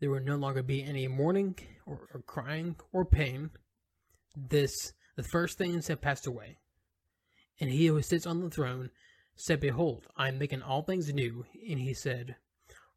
there 0.01 0.11
will 0.11 0.23
no 0.23 0.37
longer 0.37 0.63
be 0.63 0.83
any 0.83 1.09
mourning 1.09 1.57
or, 1.87 2.09
or 2.13 2.23
crying 2.23 2.77
or 2.93 3.05
pain. 3.05 3.51
This 4.37 4.93
the 5.17 5.23
first 5.23 5.57
things 5.57 5.89
have 5.89 6.03
passed 6.03 6.27
away. 6.27 6.59
And 7.59 7.71
he 7.71 7.87
who 7.87 8.03
sits 8.03 8.27
on 8.27 8.43
the 8.43 8.51
throne 8.51 8.91
said, 9.35 9.61
Behold, 9.61 10.07
I 10.17 10.29
am 10.29 10.39
making 10.39 10.63
all 10.63 10.83
things 10.83 11.13
new. 11.13 11.47
And 11.69 11.79
he 11.79 11.95
said, 11.95 12.37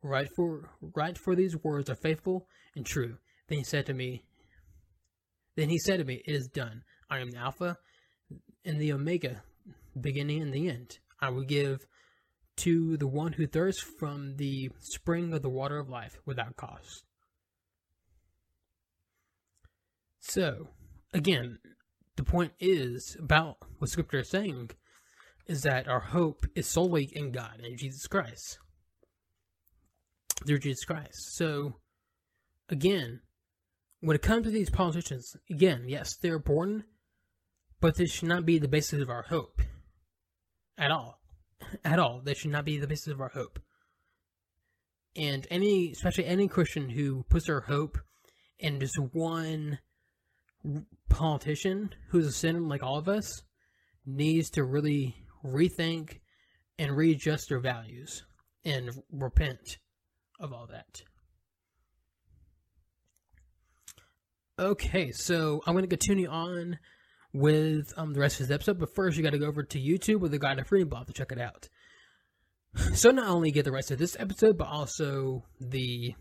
Write 0.02 0.30
for 0.36 0.70
write 0.82 1.18
for 1.18 1.36
these 1.36 1.58
words 1.58 1.90
are 1.90 1.96
faithful 1.96 2.48
and 2.76 2.86
true. 2.86 3.18
Then 3.48 3.60
he 3.60 3.64
said 3.64 3.86
to 3.86 3.94
me, 3.94 4.24
Then 5.56 5.70
he 5.70 5.78
said 5.80 6.00
to 6.00 6.06
me, 6.06 6.22
It 6.26 6.34
is 6.34 6.48
done. 6.48 6.84
I 7.10 7.20
am 7.20 7.32
the 7.32 7.38
Alpha 7.38 7.78
and 8.66 8.80
the 8.80 8.94
Omega, 8.94 9.44
beginning 10.00 10.42
and 10.42 10.54
the 10.54 10.70
end. 10.70 11.00
I 11.20 11.30
will 11.30 11.44
give 11.44 11.86
to 12.58 12.98
the 12.98 13.08
one 13.08 13.34
who 13.34 13.48
thirsts 13.48 13.82
from 13.82 14.36
the 14.36 14.70
spring 14.80 15.34
of 15.34 15.42
the 15.42 15.50
water 15.50 15.78
of 15.78 15.90
life 15.90 16.20
without 16.26 16.58
cost. 16.58 17.06
So, 20.20 20.68
again, 21.14 21.60
the 22.18 22.24
point 22.24 22.52
is 22.60 23.16
about 23.18 23.58
what 23.78 23.90
Scripture 23.90 24.20
is 24.20 24.30
saying 24.30 24.72
is 25.48 25.64
that 25.64 25.88
our 25.88 26.02
hope 26.02 26.46
is 26.54 26.68
solely 26.68 27.06
in 27.14 27.32
God 27.32 27.62
and 27.64 27.78
Jesus 27.78 28.06
Christ. 28.08 28.60
Through 30.46 30.60
Jesus 30.60 30.84
Christ. 30.84 31.36
So, 31.36 31.78
again, 32.68 33.22
when 34.02 34.16
it 34.16 34.22
comes 34.22 34.46
to 34.46 34.52
these 34.52 34.70
politicians, 34.70 35.36
again, 35.50 35.86
yes, 35.88 36.16
they're 36.16 36.36
important, 36.36 36.84
but 37.80 37.96
this 37.96 38.12
should 38.12 38.30
not 38.30 38.46
be 38.46 38.60
the 38.60 38.68
basis 38.68 39.02
of 39.02 39.10
our 39.10 39.24
hope 39.24 39.62
at 40.80 40.92
all. 40.92 41.20
At 41.86 42.00
all. 42.00 42.22
That 42.24 42.38
should 42.38 42.52
not 42.52 42.66
be 42.66 42.80
the 42.80 42.88
basis 42.88 43.14
of 43.14 43.22
our 43.22 43.30
hope. 43.30 43.60
And 45.16 45.46
any, 45.52 45.92
especially 45.92 46.26
any 46.26 46.48
Christian 46.48 46.90
who 46.90 47.24
puts 47.30 47.48
their 47.48 47.62
hope 47.62 47.98
in 48.58 48.80
just 48.80 48.98
one 49.12 49.80
politician 51.10 51.90
who's 52.10 52.28
a 52.28 52.32
sinner 52.32 52.62
like 52.62 52.84
all 52.84 52.98
of 52.98 53.08
us 53.08 53.44
needs 54.06 54.50
to 54.52 54.64
really 54.64 55.16
rethink 55.44 56.20
and 56.78 56.96
readjust 56.96 57.50
their 57.50 57.60
values 57.60 58.24
and 58.64 58.90
repent 59.12 59.78
of 60.40 60.54
all 60.54 60.68
that. 60.68 61.02
Okay, 64.58 65.12
so 65.12 65.62
I'm 65.66 65.74
going 65.74 65.84
to 65.84 65.90
continue 65.90 66.28
on 66.28 66.80
with 67.34 67.94
um, 67.98 68.14
the 68.14 68.20
rest 68.20 68.40
of 68.40 68.48
this 68.48 68.56
episode. 68.56 68.80
But 68.80 68.96
first, 68.96 69.18
you 69.18 69.24
got 69.24 69.32
to 69.32 69.40
go 69.40 69.48
over 69.48 69.64
to 69.64 69.80
YouTube 69.80 70.20
with 70.20 70.32
the 70.32 70.40
God 70.40 70.58
and 70.58 70.68
Freedom 70.68 70.90
Blog 70.90 71.08
to 71.08 71.14
check 71.14 71.32
it 71.32 71.40
out. 71.40 71.70
So 72.94 73.12
not 73.12 73.28
only 73.28 73.52
get 73.52 73.66
the 73.66 73.72
rest 73.72 73.92
of 73.92 73.98
this 73.98 74.16
episode, 74.20 74.58
but 74.58 74.68
also 74.68 75.44
the 75.60 76.14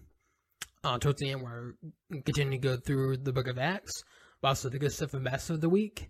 uh, 0.83 0.99
towards 0.99 1.21
the 1.21 1.31
end 1.31 1.42
where 1.42 1.75
I 2.12 2.21
continue 2.25 2.59
to 2.59 2.68
go 2.68 2.77
through 2.77 3.18
the 3.18 3.33
Book 3.33 3.49
of 3.49 3.59
Acts, 3.59 4.03
but 4.40 4.49
also 4.49 4.68
the 4.68 4.79
good 4.79 4.92
stuff 4.92 5.14
and 5.14 5.25
best 5.25 5.51
of 5.51 5.61
the 5.61 5.68
week. 5.68 6.09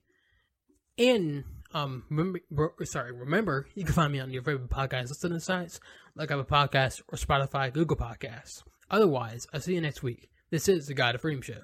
And 0.96 1.44
um, 1.74 2.04
remember, 2.10 2.40
sorry, 2.84 3.12
remember 3.12 3.66
you 3.74 3.84
can 3.84 3.94
find 3.94 4.12
me 4.12 4.20
on 4.20 4.30
your 4.30 4.42
favorite 4.42 4.70
podcast 4.70 5.08
listening 5.08 5.38
sites 5.40 5.80
like 6.14 6.30
Apple 6.30 6.44
Podcasts 6.44 7.02
or 7.08 7.16
Spotify, 7.18 7.72
Google 7.72 7.96
Podcasts. 7.96 8.62
Otherwise, 8.90 9.46
I'll 9.52 9.60
see 9.60 9.74
you 9.74 9.80
next 9.80 10.02
week. 10.02 10.28
This 10.50 10.68
is 10.68 10.86
the 10.86 10.94
God 10.94 11.14
and 11.14 11.20
Freedom 11.20 11.42
Show. 11.42 11.62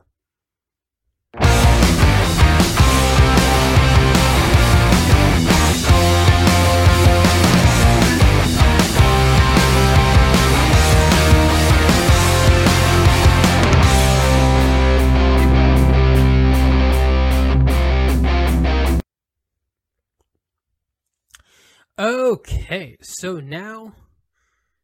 Okay, 22.05 22.99
so 23.01 23.41
now, 23.41 23.95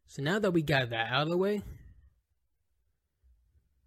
so 0.07 0.23
now 0.23 0.39
that 0.39 0.53
we 0.53 0.63
got 0.63 0.89
that 0.89 1.11
out 1.11 1.21
of 1.21 1.29
the 1.29 1.37
way, 1.37 1.61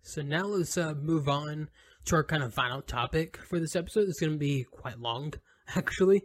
so 0.02 0.22
now 0.22 0.44
let's 0.44 0.78
uh, 0.78 0.94
move 0.94 1.28
on 1.28 1.68
to 2.04 2.14
our 2.14 2.22
kind 2.22 2.44
of 2.44 2.54
final 2.54 2.80
topic 2.80 3.36
for 3.48 3.58
this 3.58 3.74
episode. 3.74 4.08
It's 4.08 4.20
going 4.20 4.34
to 4.34 4.38
be 4.38 4.64
quite 4.70 5.00
long, 5.00 5.34
actually, 5.74 6.22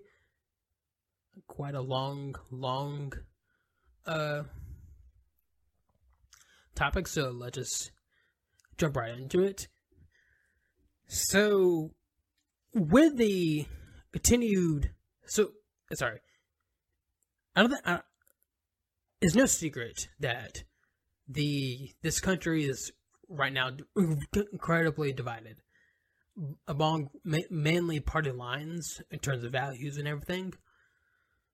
quite 1.48 1.74
a 1.74 1.82
long, 1.82 2.36
long, 2.52 3.14
uh, 4.06 4.44
topic. 6.76 7.08
So 7.08 7.32
let's 7.32 7.58
just 7.58 7.92
jump 8.78 8.96
right 8.96 9.18
into 9.18 9.42
it. 9.42 9.68
So, 11.08 11.90
with 12.72 13.18
the 13.18 13.66
continued, 14.12 14.92
so 15.26 15.54
sorry 15.96 16.20
I 17.60 17.64
don't 17.64 18.02
it's 19.20 19.36
no 19.36 19.46
secret 19.46 20.08
that 20.22 20.64
the 21.28 21.92
this 22.02 22.22
country 22.22 22.64
is 22.64 22.94
right 23.28 23.52
now 23.52 23.72
incredibly 24.54 25.12
divided 25.12 25.58
among 26.70 27.10
ma- 27.26 27.50
mainly 27.50 28.00
party 28.00 28.32
lines 28.32 29.02
in 29.12 29.20
terms 29.20 29.44
of 29.44 29.52
values 29.52 29.98
and 29.98 30.08
everything. 30.08 30.54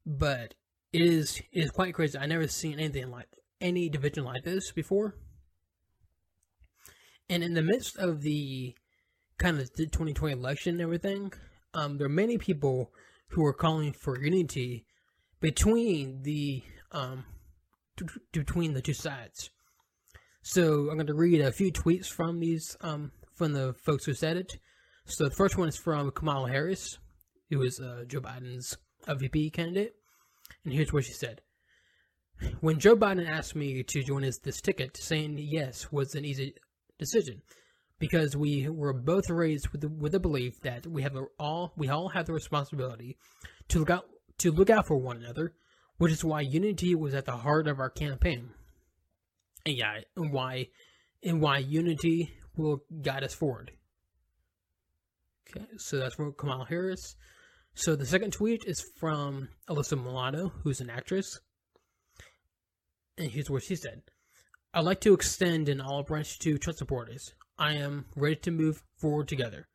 But 0.06 0.54
it 0.94 1.02
is 1.02 1.42
it 1.52 1.64
is 1.64 1.72
quite 1.72 1.96
crazy. 1.96 2.20
I 2.20 2.28
never 2.28 2.48
seen 2.48 2.80
anything 2.80 3.10
like 3.10 3.30
any 3.60 3.90
division 3.90 4.26
like 4.26 4.44
this 4.44 4.72
before. 4.72 5.16
And 7.28 7.44
in 7.44 7.56
the 7.56 7.64
midst 7.64 7.98
of 7.98 8.22
the 8.22 8.76
kind 9.40 9.60
of 9.60 9.74
the 9.74 9.88
2020 9.88 10.34
election 10.34 10.76
and 10.76 10.82
everything, 10.82 11.34
um, 11.74 11.98
there 11.98 12.06
are 12.06 12.10
many 12.10 12.38
people 12.38 12.92
who 13.30 13.44
are 13.44 13.54
calling 13.54 13.92
for 13.92 14.24
unity 14.24 14.85
between 15.46 16.24
the 16.24 16.64
um 16.92 17.24
between 18.32 18.74
the 18.74 18.82
two 18.82 18.96
sides. 18.96 19.52
So 20.42 20.90
I'm 20.90 20.96
going 20.96 21.06
to 21.06 21.14
read 21.14 21.40
a 21.40 21.52
few 21.52 21.72
tweets 21.72 22.08
from 22.08 22.40
these 22.40 22.76
um 22.82 23.12
from 23.36 23.54
the 23.54 23.76
folks 23.86 24.06
who 24.06 24.16
said 24.16 24.38
it. 24.38 24.58
So 25.06 25.26
the 25.26 25.36
first 25.36 25.56
one 25.56 25.68
is 25.68 25.78
from 25.78 26.10
Kamala 26.10 26.50
Harris, 26.50 26.98
who 27.52 27.62
is 27.62 27.80
uh, 27.80 28.06
Joe 28.08 28.22
Biden's 28.22 28.76
VP 29.08 29.52
candidate, 29.52 29.94
and 30.64 30.74
here's 30.74 30.92
what 30.92 31.06
she 31.06 31.14
said. 31.14 31.42
When 32.62 32.80
Joe 32.80 32.96
Biden 32.96 33.30
asked 33.30 33.56
me 33.56 33.84
to 33.84 34.02
join 34.02 34.24
his 34.24 34.40
this 34.40 34.62
ticket, 34.62 34.98
saying 34.98 35.38
yes 35.38 35.92
was 35.92 36.16
an 36.16 36.26
easy 36.26 36.56
decision 36.98 37.44
because 38.00 38.36
we 38.36 38.68
were 38.68 38.94
both 38.94 39.30
raised 39.30 39.70
with 39.70 39.82
the, 39.82 39.90
with 39.90 40.14
the 40.14 40.20
belief 40.20 40.60
that 40.62 40.88
we 40.88 41.04
have 41.04 41.16
a, 41.16 41.26
all 41.40 41.72
we 41.78 41.88
all 41.88 42.10
have 42.10 42.26
the 42.26 42.34
responsibility 42.34 43.20
to 43.68 43.78
look 43.78 43.92
out 43.92 44.06
to 44.40 44.52
look 44.52 44.70
out 44.70 44.88
for 44.88 44.98
one 44.98 45.18
another, 45.18 45.54
which 45.98 46.12
is 46.12 46.24
why 46.24 46.42
unity 46.42 46.96
was 46.96 47.14
at 47.14 47.26
the 47.26 47.38
heart 47.38 47.68
of 47.68 47.80
our 47.80 47.90
campaign. 47.90 48.52
And 49.66 49.76
yeah, 49.78 50.02
and 50.16 50.32
why 50.32 50.68
and 51.24 51.42
why 51.42 51.58
unity 51.58 52.34
will 52.56 52.84
guide 53.02 53.24
us 53.24 53.34
forward. 53.34 53.72
Okay, 55.50 55.66
so 55.78 55.98
that's 55.98 56.16
from 56.16 56.34
Kamala 56.34 56.66
Harris. 56.66 57.16
So 57.74 57.96
the 57.96 58.06
second 58.06 58.32
tweet 58.32 58.64
is 58.66 58.84
from 59.00 59.50
Alyssa 59.70 60.02
Milano, 60.02 60.52
who's 60.64 60.80
an 60.80 60.90
actress. 60.90 61.40
And 63.18 63.30
here's 63.30 63.50
what 63.50 63.64
she 63.64 63.76
said. 63.76 64.02
I'd 64.74 64.86
like 64.86 65.02
to 65.02 65.14
extend 65.14 65.70
an 65.70 65.82
olive 65.82 66.08
branch 66.08 66.40
to 66.40 66.58
Trump 66.58 66.78
supporters. 66.78 67.34
I 67.58 67.76
am 67.76 68.06
ready 68.16 68.36
to 68.38 68.52
move 68.52 68.84
forward 68.98 69.28
together. 69.28 69.68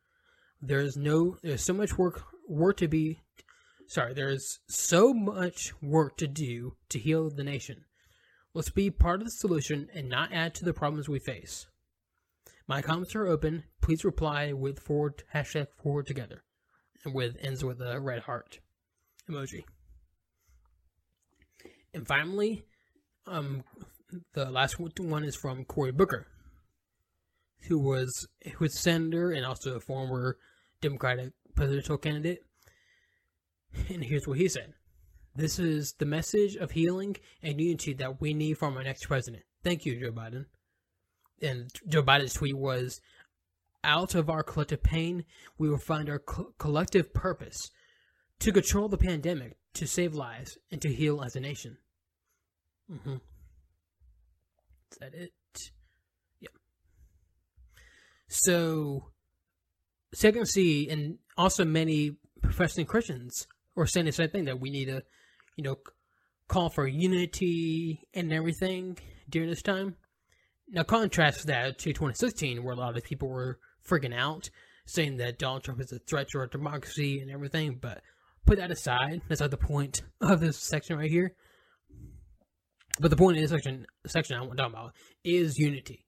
There 0.61 0.79
is 0.79 0.95
no 0.95 1.37
there's 1.41 1.63
so 1.63 1.73
much 1.73 1.97
work 1.97 2.21
work 2.47 2.77
to 2.77 2.87
be 2.87 3.21
sorry, 3.91 4.13
there's 4.13 4.59
so 4.69 5.13
much 5.13 5.73
work 5.81 6.15
to 6.17 6.27
do 6.27 6.77
to 6.87 6.97
heal 6.97 7.29
the 7.29 7.43
nation. 7.43 7.83
Let's 8.53 8.69
be 8.69 8.89
part 8.89 9.19
of 9.19 9.25
the 9.25 9.31
solution 9.31 9.89
and 9.93 10.07
not 10.07 10.31
add 10.31 10.55
to 10.55 10.65
the 10.65 10.73
problems 10.73 11.09
we 11.09 11.19
face. 11.19 11.67
My 12.67 12.81
comments 12.81 13.15
are 13.15 13.27
open. 13.27 13.65
Please 13.81 14.05
reply 14.05 14.53
with 14.53 14.79
forward 14.79 15.23
hashtag 15.33 15.67
forward 15.83 16.07
together. 16.07 16.43
And 17.03 17.13
with 17.13 17.35
ends 17.41 17.65
with 17.65 17.81
a 17.81 17.99
red 17.99 18.21
heart 18.21 18.59
emoji. 19.29 19.63
And 21.93 22.07
finally, 22.07 22.63
um 23.27 23.63
the 24.33 24.49
last 24.49 24.77
one 24.79 25.23
is 25.23 25.35
from 25.35 25.65
Cory 25.65 25.91
Booker, 25.91 26.27
who 27.67 27.77
was 27.77 28.27
who 28.43 28.65
was 28.65 28.79
senator 28.79 29.31
and 29.31 29.45
also 29.45 29.75
a 29.75 29.79
former 29.81 30.37
Democratic 30.81 31.33
presidential 31.55 31.97
candidate. 31.97 32.39
And 33.89 34.03
here's 34.03 34.27
what 34.27 34.37
he 34.37 34.47
said 34.47 34.73
This 35.35 35.59
is 35.59 35.93
the 35.93 36.05
message 36.05 36.55
of 36.55 36.71
healing 36.71 37.17
and 37.41 37.59
unity 37.59 37.93
that 37.93 38.21
we 38.21 38.33
need 38.33 38.57
from 38.57 38.77
our 38.77 38.83
next 38.83 39.05
president. 39.05 39.43
Thank 39.63 39.85
you, 39.85 39.99
Joe 39.99 40.11
Biden. 40.11 40.45
And 41.41 41.69
Joe 41.87 42.03
Biden's 42.03 42.33
tweet 42.33 42.57
was 42.57 43.01
Out 43.83 44.15
of 44.15 44.29
our 44.29 44.43
collective 44.43 44.83
pain, 44.83 45.25
we 45.57 45.69
will 45.69 45.77
find 45.77 46.09
our 46.09 46.19
co- 46.19 46.53
collective 46.57 47.13
purpose 47.13 47.71
to 48.39 48.51
control 48.51 48.89
the 48.89 48.97
pandemic, 48.97 49.57
to 49.75 49.87
save 49.87 50.13
lives, 50.13 50.57
and 50.71 50.81
to 50.81 50.91
heal 50.91 51.21
as 51.21 51.35
a 51.35 51.39
nation. 51.39 51.77
Mm-hmm. 52.91 53.17
Is 54.91 54.97
that 54.99 55.13
it? 55.13 55.31
Yep. 56.39 56.51
So, 58.27 59.11
second 60.13 60.47
C, 60.47 60.89
and 60.89 61.19
also 61.37 61.63
many 61.63 62.17
professing 62.41 62.85
Christians 62.85 63.47
or 63.75 63.85
saying 63.87 64.05
the 64.05 64.11
same 64.11 64.29
thing 64.29 64.45
that 64.45 64.59
we 64.59 64.69
need 64.69 64.85
to, 64.85 65.03
you 65.55 65.63
know, 65.63 65.77
call 66.47 66.69
for 66.69 66.87
unity 66.87 68.07
and 68.13 68.33
everything 68.33 68.97
during 69.29 69.49
this 69.49 69.61
time. 69.61 69.95
Now, 70.69 70.83
contrast 70.83 71.47
that 71.47 71.79
to 71.79 71.93
2016, 71.93 72.63
where 72.63 72.73
a 72.73 72.77
lot 72.77 72.97
of 72.97 73.03
people 73.03 73.29
were 73.29 73.59
freaking 73.87 74.13
out, 74.13 74.49
saying 74.85 75.17
that 75.17 75.39
Donald 75.39 75.63
Trump 75.63 75.81
is 75.81 75.91
a 75.91 75.99
threat 75.99 76.29
to 76.29 76.39
our 76.39 76.47
democracy 76.47 77.19
and 77.19 77.31
everything. 77.31 77.77
But 77.81 78.01
put 78.45 78.57
that 78.57 78.71
aside. 78.71 79.21
That's 79.27 79.41
not 79.41 79.51
the 79.51 79.57
point 79.57 80.01
of 80.21 80.39
this 80.39 80.57
section 80.57 80.97
right 80.97 81.09
here. 81.09 81.33
But 82.99 83.09
the 83.09 83.17
point 83.17 83.37
of 83.37 83.41
this 83.41 83.51
section, 83.51 83.85
section 84.05 84.35
I 84.35 84.41
want 84.41 84.51
to 84.51 84.57
talk 84.57 84.71
about 84.71 84.93
is 85.23 85.57
unity. 85.57 86.05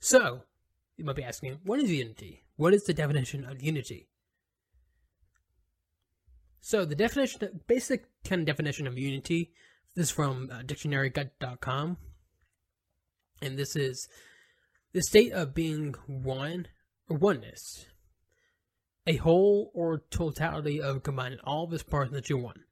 So, 0.00 0.42
you 0.96 1.04
might 1.04 1.16
be 1.16 1.22
asking, 1.22 1.58
what 1.64 1.80
is 1.80 1.90
unity? 1.90 2.44
What 2.56 2.74
is 2.74 2.84
the 2.84 2.94
definition 2.94 3.44
of 3.44 3.62
unity? 3.62 4.08
So 6.64 6.84
the 6.84 6.94
definition, 6.94 7.60
basic 7.66 8.06
kind 8.24 8.40
of 8.40 8.46
definition 8.46 8.86
of 8.86 8.96
unity, 8.96 9.50
this 9.96 10.04
is 10.06 10.10
from 10.12 10.48
uh, 10.50 10.62
dictionarygut.com, 10.62 11.96
and 13.42 13.58
this 13.58 13.74
is 13.74 14.08
the 14.92 15.02
state 15.02 15.32
of 15.32 15.54
being 15.54 15.96
one 16.06 16.68
or 17.08 17.16
oneness, 17.16 17.86
a 19.08 19.16
whole 19.16 19.72
or 19.74 20.04
totality 20.10 20.80
of 20.80 21.02
combining 21.02 21.40
all 21.42 21.64
of 21.64 21.72
its 21.72 21.82
parts 21.82 22.14
into 22.14 22.36
one. 22.36 22.62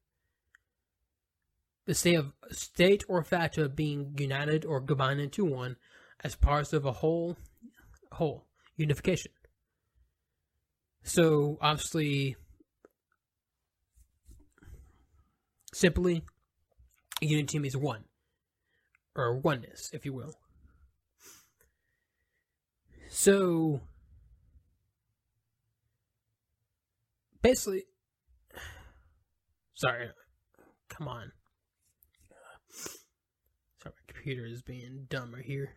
The 1.87 1.95
state 1.95 2.15
of 2.15 2.33
state 2.53 3.03
or 3.09 3.25
fact 3.25 3.59
of 3.59 3.75
being 3.75 4.15
united 4.17 4.65
or 4.65 4.81
combined 4.81 5.21
into 5.21 5.45
one 5.45 5.77
as 6.23 6.37
parts 6.37 6.73
of 6.73 6.87
a 6.87 6.93
whole, 6.93 7.37
whole 8.13 8.47
unification. 8.77 9.33
So 11.03 11.59
obviously 11.61 12.37
Simply, 15.73 16.25
unity 17.21 17.59
means 17.59 17.77
one, 17.77 18.05
or 19.15 19.39
oneness, 19.39 19.91
if 19.93 20.05
you 20.05 20.13
will. 20.13 20.35
So, 23.09 23.81
basically, 27.43 27.85
sorry, 29.75 30.09
come 30.89 31.09
on. 31.09 31.33
Sorry, 33.83 33.95
my 33.95 34.13
computer 34.13 34.47
is 34.47 34.63
being 34.63 35.07
dumb 35.09 35.35
right 35.35 35.45
here. 35.45 35.71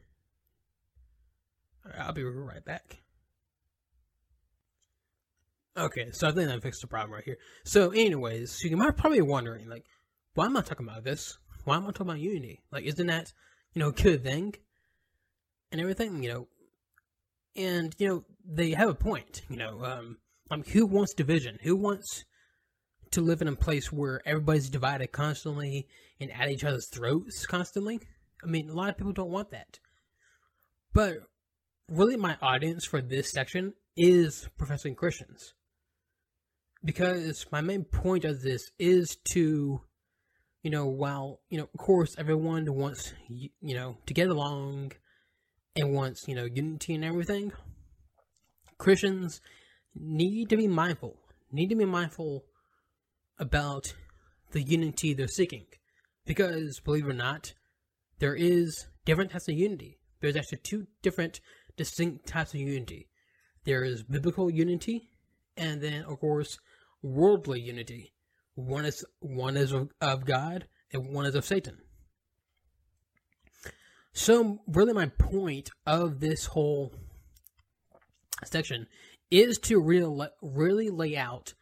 I'll 1.99 2.13
be 2.13 2.23
right 2.23 2.63
back. 2.63 3.02
Okay, 5.75 6.11
so 6.11 6.27
I 6.27 6.31
think 6.31 6.49
that 6.49 6.61
fixed 6.61 6.81
the 6.81 6.87
problem 6.87 7.13
right 7.13 7.23
here. 7.23 7.37
So, 7.63 7.89
anyways, 7.89 8.63
you 8.63 8.77
might 8.77 8.95
probably 8.95 9.19
be 9.19 9.27
wondering, 9.27 9.67
like, 9.67 9.85
why 10.35 10.45
am 10.45 10.55
I 10.55 10.61
talking 10.61 10.87
about 10.87 11.03
this? 11.03 11.37
Why 11.63 11.77
am 11.77 11.83
I 11.83 11.87
talking 11.87 12.07
about 12.07 12.19
unity? 12.19 12.61
Like, 12.71 12.83
isn't 12.83 13.07
that, 13.07 13.33
you 13.73 13.79
know, 13.79 13.89
a 13.89 13.91
good 13.91 14.23
thing? 14.23 14.53
And 15.71 15.81
everything, 15.81 16.21
you 16.21 16.29
know, 16.29 16.47
and 17.55 17.95
you 17.97 18.07
know 18.07 18.23
they 18.45 18.71
have 18.71 18.89
a 18.89 18.95
point. 18.95 19.41
You 19.49 19.57
know, 19.57 19.83
um, 19.83 20.17
um, 20.51 20.63
who 20.63 20.85
wants 20.85 21.13
division? 21.13 21.57
Who 21.63 21.75
wants 21.75 22.25
to 23.11 23.21
live 23.21 23.41
in 23.41 23.47
a 23.47 23.55
place 23.55 23.91
where 23.91 24.21
everybody's 24.25 24.69
divided 24.69 25.11
constantly 25.11 25.87
and 26.19 26.31
at 26.31 26.49
each 26.49 26.63
other's 26.63 26.87
throats 26.87 27.45
constantly? 27.45 27.99
I 28.43 28.47
mean, 28.47 28.69
a 28.69 28.73
lot 28.73 28.89
of 28.89 28.97
people 28.97 29.13
don't 29.13 29.31
want 29.31 29.51
that. 29.51 29.79
But 30.93 31.17
really, 31.89 32.17
my 32.17 32.37
audience 32.41 32.85
for 32.85 33.01
this 33.01 33.31
section 33.31 33.73
is 33.95 34.49
professing 34.57 34.95
Christians. 34.95 35.53
Because 36.85 37.45
my 37.51 37.61
main 37.61 37.85
point 37.85 38.25
of 38.25 38.41
this 38.41 38.69
is 38.77 39.17
to, 39.31 39.81
you 40.63 40.69
know, 40.69 40.85
while, 40.85 41.39
you 41.49 41.57
know, 41.57 41.69
of 41.73 41.79
course, 41.79 42.15
everyone 42.17 42.65
wants, 42.73 43.13
you 43.29 43.49
know, 43.61 43.97
to 44.05 44.13
get 44.13 44.29
along 44.29 44.91
and 45.75 45.93
wants, 45.93 46.27
you 46.27 46.35
know, 46.35 46.45
unity 46.45 46.93
and 46.93 47.05
everything, 47.05 47.53
Christians 48.77 49.39
need 49.95 50.49
to 50.49 50.57
be 50.57 50.67
mindful, 50.67 51.17
need 51.51 51.69
to 51.69 51.75
be 51.75 51.85
mindful 51.85 52.43
about 53.39 53.93
the 54.51 54.61
unity 54.61 55.13
they're 55.13 55.27
seeking. 55.27 55.65
Because, 56.25 56.79
believe 56.79 57.05
it 57.05 57.09
or 57.09 57.13
not, 57.13 57.53
there 58.19 58.35
is 58.35 58.87
different 59.05 59.31
types 59.31 59.47
of 59.47 59.55
unity. 59.55 59.99
There's 60.21 60.35
actually 60.35 60.59
two 60.63 60.87
different 61.01 61.39
distinct 61.75 62.27
types 62.27 62.53
of 62.53 62.59
unity. 62.59 63.09
There 63.65 63.83
is 63.83 64.03
biblical 64.03 64.49
unity, 64.49 65.09
and 65.57 65.81
then, 65.81 66.03
of 66.03 66.19
course, 66.19 66.57
worldly 67.03 67.59
unity. 67.59 68.13
One 68.55 68.85
is 68.85 69.05
one 69.19 69.57
is 69.57 69.73
of, 70.01 70.25
God, 70.25 70.67
and 70.91 71.13
one 71.13 71.25
is 71.25 71.35
of 71.35 71.45
Satan. 71.45 71.79
So, 74.13 74.59
really, 74.67 74.93
my 74.93 75.07
point 75.07 75.69
of 75.85 76.19
this 76.19 76.45
whole 76.45 76.93
section 78.45 78.87
is 79.31 79.57
to 79.57 79.79
really, 79.79 80.27
really 80.41 80.89
lay 80.89 81.17
out 81.17 81.53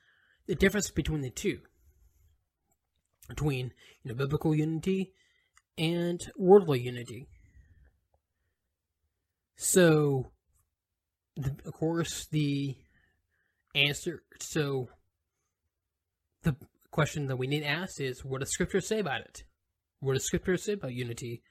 the 0.48 0.56
difference 0.56 0.92
between 0.92 1.22
the 1.22 1.30
two, 1.30 1.60
between 3.30 3.72
you 4.04 4.10
know 4.10 4.16
biblical 4.16 4.54
unity 4.54 5.14
and 5.78 6.20
worldly 6.38 6.82
unity. 6.82 7.30
So, 9.56 10.32
the, 11.38 11.56
of 11.66 11.74
course, 11.74 12.28
the 12.32 12.76
answer. 13.74 14.24
So, 14.40 14.90
the 16.44 16.56
question 16.92 17.28
that 17.28 17.38
we 17.38 17.48
need 17.48 17.62
to 17.62 17.68
ask 17.68 18.00
is, 18.00 18.26
what 18.26 18.40
does 18.40 18.52
Scripture 18.52 18.82
say 18.82 19.00
about 19.00 19.22
it? 19.22 19.44
What 20.00 20.14
does 20.14 20.26
Scripture 20.26 20.58
say 20.58 20.74
about 20.74 20.94
unity, 20.94 21.42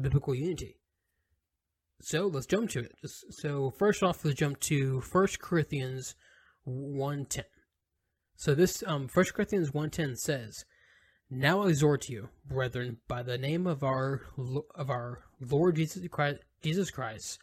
biblical 0.00 0.34
unity? 0.34 0.78
So 2.00 2.26
let's 2.26 2.46
jump 2.46 2.70
to 2.70 2.80
it. 2.80 2.92
So 3.30 3.70
first 3.78 4.02
off, 4.02 4.24
let's 4.24 4.36
jump 4.36 4.58
to 4.60 5.02
1 5.12 5.26
Corinthians 5.40 6.16
1.10. 6.66 7.44
So 8.36 8.54
this 8.54 8.82
um, 8.86 9.08
1 9.12 9.24
Corinthians 9.34 9.70
1.10 9.70 10.18
says, 10.18 10.64
Now 11.30 11.62
I 11.62 11.68
exhort 11.68 12.08
you, 12.08 12.30
brethren, 12.44 12.98
by 13.06 13.22
the 13.22 13.38
name 13.38 13.68
of 13.68 13.84
our 13.84 14.22
of 14.74 14.90
our 14.90 15.20
Lord 15.40 15.76
Jesus 15.76 16.02
Christ, 16.10 16.40
Jesus 16.60 16.90
Christ, 16.90 17.38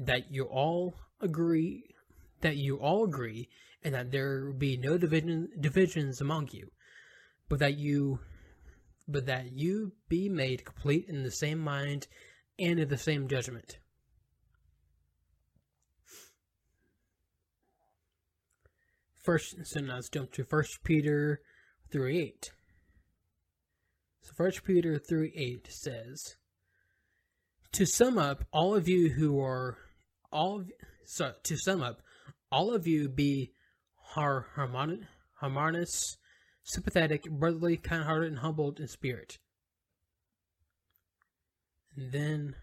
that 0.00 0.32
you 0.32 0.44
all 0.44 0.96
agree, 1.20 1.94
that 2.40 2.56
you 2.56 2.76
all 2.76 3.04
agree, 3.04 3.48
and 3.84 3.94
that 3.94 4.10
there 4.12 4.52
be 4.52 4.76
no 4.76 4.96
division, 4.96 5.48
divisions 5.58 6.20
among 6.20 6.48
you, 6.52 6.70
but 7.48 7.58
that 7.58 7.76
you, 7.76 8.20
but 9.08 9.26
that 9.26 9.52
you 9.52 9.92
be 10.08 10.28
made 10.28 10.64
complete 10.64 11.06
in 11.08 11.22
the 11.22 11.30
same 11.30 11.58
mind 11.58 12.06
and 12.58 12.78
in 12.78 12.88
the 12.88 12.98
same 12.98 13.28
judgment. 13.28 13.78
First, 19.22 19.54
so 19.64 19.80
now 19.80 19.94
let's 19.94 20.08
jump 20.08 20.32
to 20.32 20.44
First 20.44 20.82
Peter 20.82 21.40
three 21.92 22.20
eight. 22.20 22.50
So 24.22 24.32
First 24.36 24.64
Peter 24.64 24.98
three 24.98 25.32
eight 25.36 25.68
says, 25.70 26.36
"To 27.72 27.86
sum 27.86 28.18
up, 28.18 28.44
all 28.52 28.74
of 28.74 28.88
you 28.88 29.10
who 29.10 29.40
are 29.40 29.78
all 30.32 30.60
of, 30.60 30.70
so 31.04 31.34
to 31.44 31.56
sum 31.56 31.82
up, 31.82 32.02
all 32.50 32.74
of 32.74 32.86
you 32.86 33.08
be 33.08 33.52
har, 34.14 34.46
harmonious, 34.54 36.16
sympathetic, 36.62 37.24
brotherly, 37.30 37.76
kind-hearted, 37.76 38.28
and 38.28 38.38
humbled 38.38 38.80
in 38.80 38.88
spirit." 38.88 39.38
And 41.96 42.12
then 42.12 42.56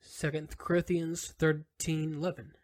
Second 0.00 0.56
Corinthians 0.56 1.34
thirteen 1.38 2.14
eleven. 2.14 2.54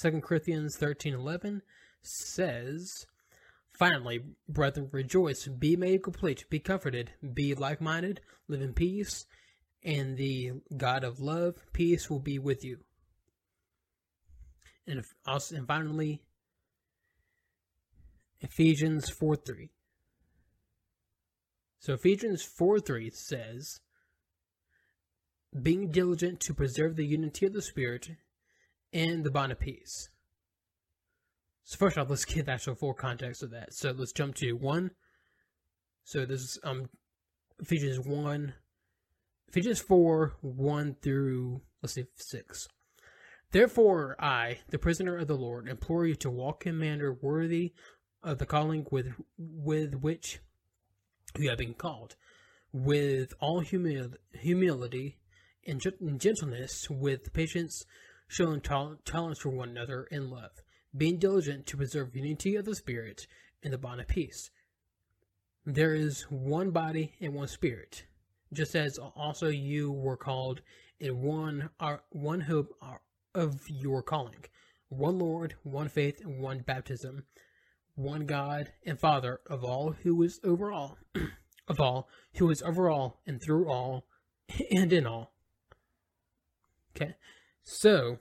2 0.00 0.20
Corinthians 0.20 0.76
13:11 0.76 1.62
says, 2.02 3.06
Finally, 3.72 4.24
brethren, 4.48 4.88
rejoice, 4.92 5.48
be 5.48 5.76
made 5.76 6.04
complete, 6.04 6.44
be 6.50 6.60
comforted, 6.60 7.12
be 7.34 7.52
like-minded, 7.54 8.20
live 8.46 8.62
in 8.62 8.74
peace, 8.74 9.26
and 9.82 10.16
the 10.16 10.52
God 10.76 11.02
of 11.02 11.20
love, 11.20 11.56
peace 11.72 12.08
will 12.08 12.20
be 12.20 12.38
with 12.38 12.64
you. 12.64 12.78
And, 14.88 15.04
also, 15.26 15.54
and 15.54 15.66
finally, 15.66 16.22
Ephesians 18.40 19.10
4 19.10 19.36
3. 19.36 19.70
So 21.78 21.92
Ephesians 21.92 22.42
4 22.42 22.80
3 22.80 23.10
says, 23.10 23.80
Being 25.60 25.90
diligent 25.90 26.40
to 26.40 26.54
preserve 26.54 26.96
the 26.96 27.06
unity 27.06 27.46
of 27.46 27.52
the 27.52 27.62
Spirit 27.62 28.10
and 28.92 29.24
the 29.24 29.30
bond 29.30 29.52
of 29.52 29.60
peace. 29.60 30.08
So 31.64 31.76
first 31.76 31.98
off, 31.98 32.08
let's 32.08 32.24
get 32.24 32.46
the 32.46 32.52
actual 32.52 32.74
full 32.74 32.94
context 32.94 33.42
of 33.42 33.50
that. 33.50 33.74
So 33.74 33.90
let's 33.90 34.12
jump 34.12 34.36
to 34.36 34.52
one. 34.54 34.92
So 36.04 36.24
this 36.24 36.40
is 36.40 36.58
um 36.64 36.88
Ephesians 37.60 38.00
one, 38.00 38.54
Ephesians 39.48 39.80
four 39.80 40.36
one 40.40 40.96
through 41.02 41.60
let's 41.82 41.92
see 41.92 42.06
six. 42.16 42.68
Therefore, 43.50 44.14
I, 44.18 44.58
the 44.68 44.78
prisoner 44.78 45.16
of 45.16 45.26
the 45.26 45.36
Lord, 45.36 45.68
implore 45.68 46.06
you 46.06 46.14
to 46.16 46.30
walk 46.30 46.66
in 46.66 46.78
manner 46.78 47.12
worthy 47.12 47.72
of 48.22 48.38
the 48.38 48.46
calling 48.46 48.86
with 48.90 49.14
with 49.38 49.94
which 49.94 50.40
you 51.38 51.48
have 51.48 51.58
been 51.58 51.74
called, 51.74 52.16
with 52.72 53.32
all 53.40 53.62
humil- 53.62 54.16
humility 54.32 55.18
and 55.66 55.80
gentleness, 55.80 56.88
with 56.90 57.32
patience 57.32 57.84
showing 58.26 58.60
tolerance 58.60 59.38
for 59.38 59.50
one 59.50 59.70
another 59.70 60.04
in 60.10 60.28
love, 60.30 60.62
being 60.94 61.18
diligent 61.18 61.66
to 61.66 61.76
preserve 61.76 62.14
unity 62.14 62.54
of 62.56 62.66
the 62.66 62.74
Spirit 62.74 63.26
in 63.62 63.70
the 63.70 63.78
bond 63.78 64.00
of 64.00 64.08
peace. 64.08 64.50
There 65.64 65.94
is 65.94 66.22
one 66.30 66.70
body 66.70 67.14
and 67.20 67.34
one 67.34 67.48
Spirit, 67.48 68.04
just 68.52 68.74
as 68.74 68.98
also 68.98 69.48
you 69.48 69.90
were 69.90 70.16
called 70.16 70.60
in 71.00 71.22
one 71.22 71.70
uh, 71.80 71.98
one 72.10 72.40
hope 72.40 72.74
uh, 72.82 72.96
of 73.34 73.60
your 73.68 74.02
calling, 74.02 74.44
one 74.88 75.18
Lord, 75.18 75.54
one 75.62 75.88
faith, 75.88 76.20
and 76.22 76.40
one 76.40 76.60
baptism, 76.60 77.24
one 77.94 78.26
God 78.26 78.72
and 78.86 78.98
Father 78.98 79.40
of 79.46 79.64
all, 79.64 79.92
who 80.02 80.22
is 80.22 80.40
over 80.44 80.72
all, 80.72 80.98
of 81.68 81.80
all, 81.80 82.08
who 82.36 82.50
is 82.50 82.62
over 82.62 82.88
all 82.88 83.20
and 83.26 83.42
through 83.42 83.70
all, 83.70 84.06
and 84.70 84.92
in 84.92 85.06
all. 85.06 85.32
Okay, 86.96 87.14
so, 87.62 88.18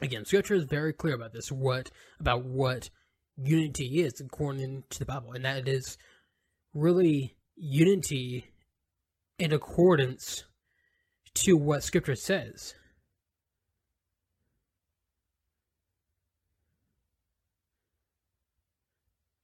again, 0.00 0.24
Scripture 0.24 0.54
is 0.54 0.64
very 0.64 0.92
clear 0.92 1.14
about 1.14 1.32
this. 1.32 1.50
What 1.50 1.90
about 2.20 2.44
what 2.44 2.90
unity 3.36 4.00
is 4.00 4.20
according 4.20 4.84
to 4.90 4.98
the 4.98 5.04
Bible, 5.04 5.32
and 5.32 5.44
that 5.44 5.58
it 5.58 5.68
is 5.68 5.98
really 6.74 7.36
unity 7.56 8.46
in 9.38 9.52
accordance 9.52 10.44
to 11.34 11.56
what 11.56 11.82
Scripture 11.82 12.14
says. 12.14 12.74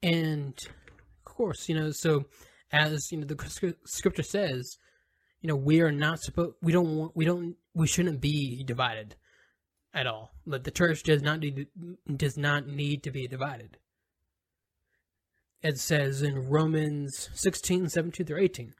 And 0.02 0.54
of 0.58 1.24
course, 1.24 1.68
you 1.68 1.74
know, 1.74 1.90
so 1.90 2.26
as 2.72 3.10
you 3.10 3.18
know, 3.18 3.26
the 3.26 3.74
Scripture 3.84 4.22
says, 4.22 4.78
you 5.40 5.48
know, 5.48 5.56
we 5.56 5.80
are 5.80 5.92
not 5.92 6.20
supposed. 6.20 6.56
We 6.62 6.72
don't 6.72 6.96
want. 6.96 7.16
We 7.16 7.24
don't 7.24 7.56
we 7.74 7.86
shouldn't 7.86 8.20
be 8.20 8.64
divided 8.64 9.14
at 9.94 10.06
all. 10.06 10.32
But 10.46 10.64
the 10.64 10.70
church 10.70 11.02
does 11.02 11.22
not 11.22 11.40
need 11.40 11.66
does 12.16 12.36
not 12.36 12.66
need 12.66 13.02
to 13.04 13.10
be 13.10 13.28
divided. 13.28 13.78
It 15.62 15.78
says 15.78 16.22
in 16.22 16.48
Romans 16.48 17.30
16, 17.34 17.88
17 17.88 18.26
through 18.26 18.38
18. 18.40 18.74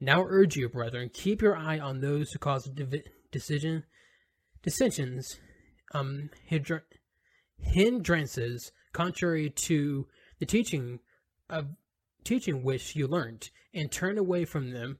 Now 0.00 0.24
urge 0.26 0.56
you, 0.56 0.68
brethren, 0.68 1.10
keep 1.12 1.42
your 1.42 1.56
eye 1.56 1.78
on 1.78 2.00
those 2.00 2.32
who 2.32 2.38
cause 2.38 2.64
divi- 2.64 3.04
decision, 3.30 3.84
dissensions, 4.62 5.38
um, 5.94 6.30
hindrances, 7.60 8.72
contrary 8.92 9.50
to 9.50 10.06
the 10.42 10.46
teaching 10.46 10.98
of 11.48 11.68
teaching 12.24 12.64
which 12.64 12.96
you 12.96 13.06
learned, 13.06 13.48
and 13.72 13.92
turn 13.92 14.18
away 14.18 14.44
from 14.44 14.72
them. 14.72 14.98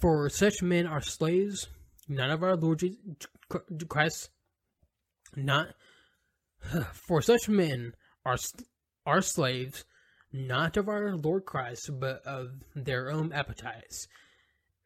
For 0.00 0.30
such 0.30 0.62
men 0.62 0.86
are 0.86 1.02
slaves 1.02 1.68
none 2.08 2.30
of 2.30 2.42
our 2.42 2.56
Lord 2.56 2.78
Jesus 2.78 2.96
Christ, 3.90 4.30
not 5.36 5.74
for 6.94 7.20
such 7.20 7.46
men 7.46 7.92
are 8.24 8.38
are 9.04 9.20
slaves, 9.20 9.84
not 10.32 10.78
of 10.78 10.88
our 10.88 11.14
Lord 11.14 11.44
Christ, 11.44 11.90
but 12.00 12.22
of 12.24 12.48
their 12.74 13.10
own 13.10 13.34
appetites, 13.34 14.08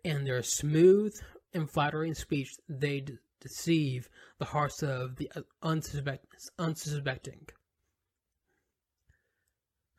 and 0.05 0.27
their 0.27 0.43
smooth 0.43 1.15
and 1.53 1.71
flattering 1.71 2.15
speech 2.15 2.49
they 2.69 3.05
deceive 3.41 4.09
the 4.41 4.47
hearts 4.47 4.83
of 4.83 5.15
the 5.15 5.31
uh, 5.37 5.43
unsuspect- 5.63 6.51
unsuspecting. 6.59 7.47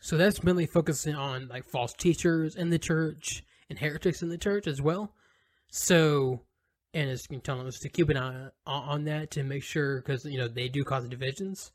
So 0.05 0.17
that's 0.17 0.43
mainly 0.43 0.67
focusing 0.67 1.15
on 1.15 1.47
like 1.47 1.63
false 1.65 1.91
teachers 1.91 2.55
in 2.55 2.69
the 2.69 2.77
church 2.77 3.43
and 3.71 3.79
heretics 3.79 4.21
in 4.21 4.29
the 4.29 4.37
church 4.37 4.67
as 4.67 4.79
well. 4.79 5.15
So, 5.71 6.43
and 6.93 7.09
it's 7.09 7.27
telling 7.41 7.65
us 7.65 7.79
to 7.79 7.89
keep 7.89 8.09
an 8.09 8.17
eye 8.17 8.49
on 8.67 9.05
that 9.05 9.31
to 9.31 9.41
make 9.41 9.63
sure 9.63 10.03
because 10.03 10.23
you 10.23 10.37
know 10.37 10.47
they 10.47 10.67
do 10.67 10.83
cause 10.83 11.09
divisions. 11.09 11.71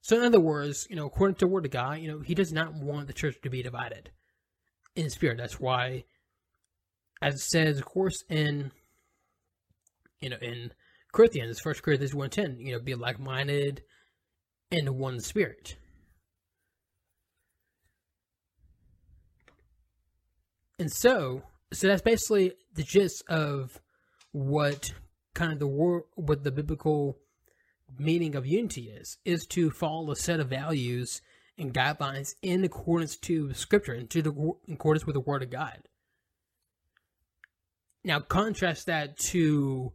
So 0.00 0.16
in 0.16 0.24
other 0.24 0.40
words, 0.40 0.86
you 0.88 0.96
know, 0.96 1.04
according 1.04 1.34
to 1.34 1.44
the 1.44 1.52
word 1.52 1.66
of 1.66 1.70
God, 1.70 1.98
you 1.98 2.08
know, 2.08 2.20
he 2.20 2.34
does 2.34 2.50
not 2.50 2.72
want 2.72 3.08
the 3.08 3.12
church 3.12 3.36
to 3.42 3.50
be 3.50 3.62
divided 3.62 4.10
in 4.94 5.10
spirit. 5.10 5.36
That's 5.36 5.60
why, 5.60 6.04
as 7.20 7.34
it 7.34 7.40
says, 7.40 7.76
of 7.76 7.84
course, 7.84 8.24
in 8.30 8.72
you 10.20 10.30
know, 10.30 10.38
in 10.40 10.72
Corinthians, 11.12 11.60
First 11.60 11.82
Corinthians 11.82 12.14
one 12.14 12.30
ten, 12.30 12.56
you 12.58 12.72
know, 12.72 12.80
be 12.80 12.94
like 12.94 13.20
minded 13.20 13.82
in 14.70 14.96
one 14.96 15.20
spirit. 15.20 15.76
And 20.78 20.92
so, 20.92 21.42
so 21.72 21.88
that's 21.88 22.02
basically 22.02 22.52
the 22.74 22.82
gist 22.82 23.22
of 23.28 23.80
what 24.32 24.92
kind 25.34 25.52
of 25.52 25.58
the 25.58 25.66
war, 25.66 26.04
what 26.14 26.44
the 26.44 26.50
biblical 26.50 27.18
meaning 27.98 28.34
of 28.34 28.46
unity 28.46 28.90
is, 28.90 29.18
is 29.24 29.46
to 29.46 29.70
follow 29.70 30.10
a 30.10 30.16
set 30.16 30.40
of 30.40 30.48
values 30.48 31.22
and 31.58 31.72
guidelines 31.72 32.34
in 32.42 32.64
accordance 32.64 33.16
to 33.16 33.54
Scripture 33.54 33.94
and 33.94 34.10
to 34.10 34.22
the 34.22 34.32
in 34.66 34.74
accordance 34.74 35.06
with 35.06 35.14
the 35.14 35.20
Word 35.20 35.42
of 35.42 35.50
God. 35.50 35.78
Now, 38.04 38.20
contrast 38.20 38.86
that 38.86 39.16
to, 39.30 39.92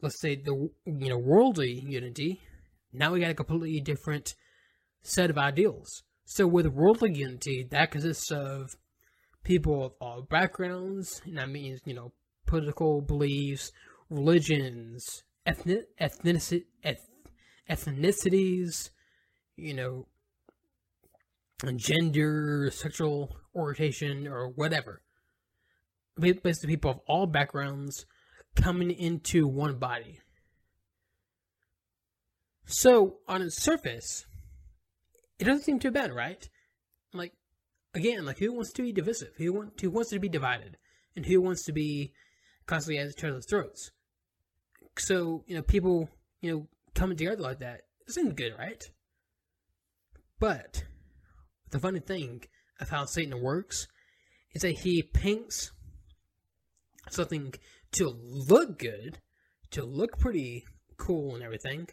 let's 0.00 0.20
say, 0.20 0.36
the 0.36 0.70
you 0.86 1.08
know 1.08 1.18
worldly 1.18 1.84
unity. 1.86 2.40
Now 2.92 3.12
we 3.12 3.20
got 3.20 3.30
a 3.30 3.34
completely 3.34 3.80
different 3.80 4.34
set 5.02 5.30
of 5.30 5.38
ideals. 5.38 6.02
So 6.24 6.46
with 6.46 6.66
worldly 6.66 7.12
unity, 7.14 7.66
that 7.70 7.90
consists 7.90 8.30
of 8.30 8.74
people 9.44 9.84
of 9.84 9.92
all 10.00 10.22
backgrounds, 10.22 11.22
and 11.24 11.38
that 11.38 11.48
means, 11.48 11.80
you 11.84 11.94
know, 11.94 12.12
political 12.46 13.00
beliefs, 13.00 13.72
religions, 14.08 15.22
ethnic, 15.46 15.86
ethnicities, 17.68 18.90
you 19.56 19.74
know, 19.74 20.06
gender, 21.76 22.70
sexual 22.72 23.36
orientation, 23.54 24.26
or 24.26 24.48
whatever. 24.48 25.02
Basically, 26.18 26.70
people 26.76 26.90
of 26.90 27.00
all 27.06 27.26
backgrounds 27.26 28.06
coming 28.56 28.90
into 28.90 29.46
one 29.46 29.78
body. 29.78 30.20
So, 32.66 33.18
on 33.26 33.42
its 33.42 33.60
surface, 33.60 34.26
it 35.38 35.44
doesn't 35.44 35.64
seem 35.64 35.78
too 35.78 35.90
bad, 35.90 36.12
right? 36.12 36.48
Like, 37.12 37.32
again, 37.94 38.24
like 38.24 38.38
who 38.38 38.52
wants 38.52 38.72
to 38.72 38.82
be 38.82 38.92
divisive? 38.92 39.34
Who 39.36 39.52
want 39.52 39.80
who 39.80 39.90
wants 39.90 40.10
to 40.10 40.18
be 40.18 40.28
divided, 40.28 40.76
and 41.16 41.26
who 41.26 41.40
wants 41.40 41.64
to 41.64 41.72
be 41.72 42.12
constantly 42.66 42.98
at 43.00 43.08
each 43.08 43.24
other's 43.24 43.46
throats? 43.48 43.90
So 44.98 45.44
you 45.46 45.54
know, 45.54 45.62
people 45.62 46.08
you 46.40 46.50
know 46.50 46.68
coming 46.94 47.16
together 47.16 47.42
like 47.42 47.60
that 47.60 47.82
isn't 48.08 48.36
good, 48.36 48.52
right? 48.58 48.82
But 50.38 50.84
the 51.70 51.78
funny 51.78 52.00
thing 52.00 52.42
of 52.80 52.90
how 52.90 53.04
Satan 53.04 53.40
works 53.40 53.86
is 54.52 54.62
that 54.62 54.80
he 54.80 55.02
paints 55.02 55.70
something 57.10 57.54
to 57.92 58.08
look 58.08 58.78
good, 58.78 59.18
to 59.72 59.84
look 59.84 60.18
pretty 60.18 60.64
cool 60.96 61.34
and 61.34 61.44
everything, 61.44 61.88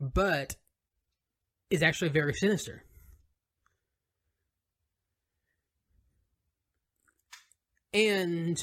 but 0.00 0.56
is 1.70 1.82
actually 1.82 2.10
very 2.10 2.34
sinister. 2.34 2.84
And 7.94 8.58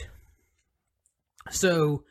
so 1.49 2.03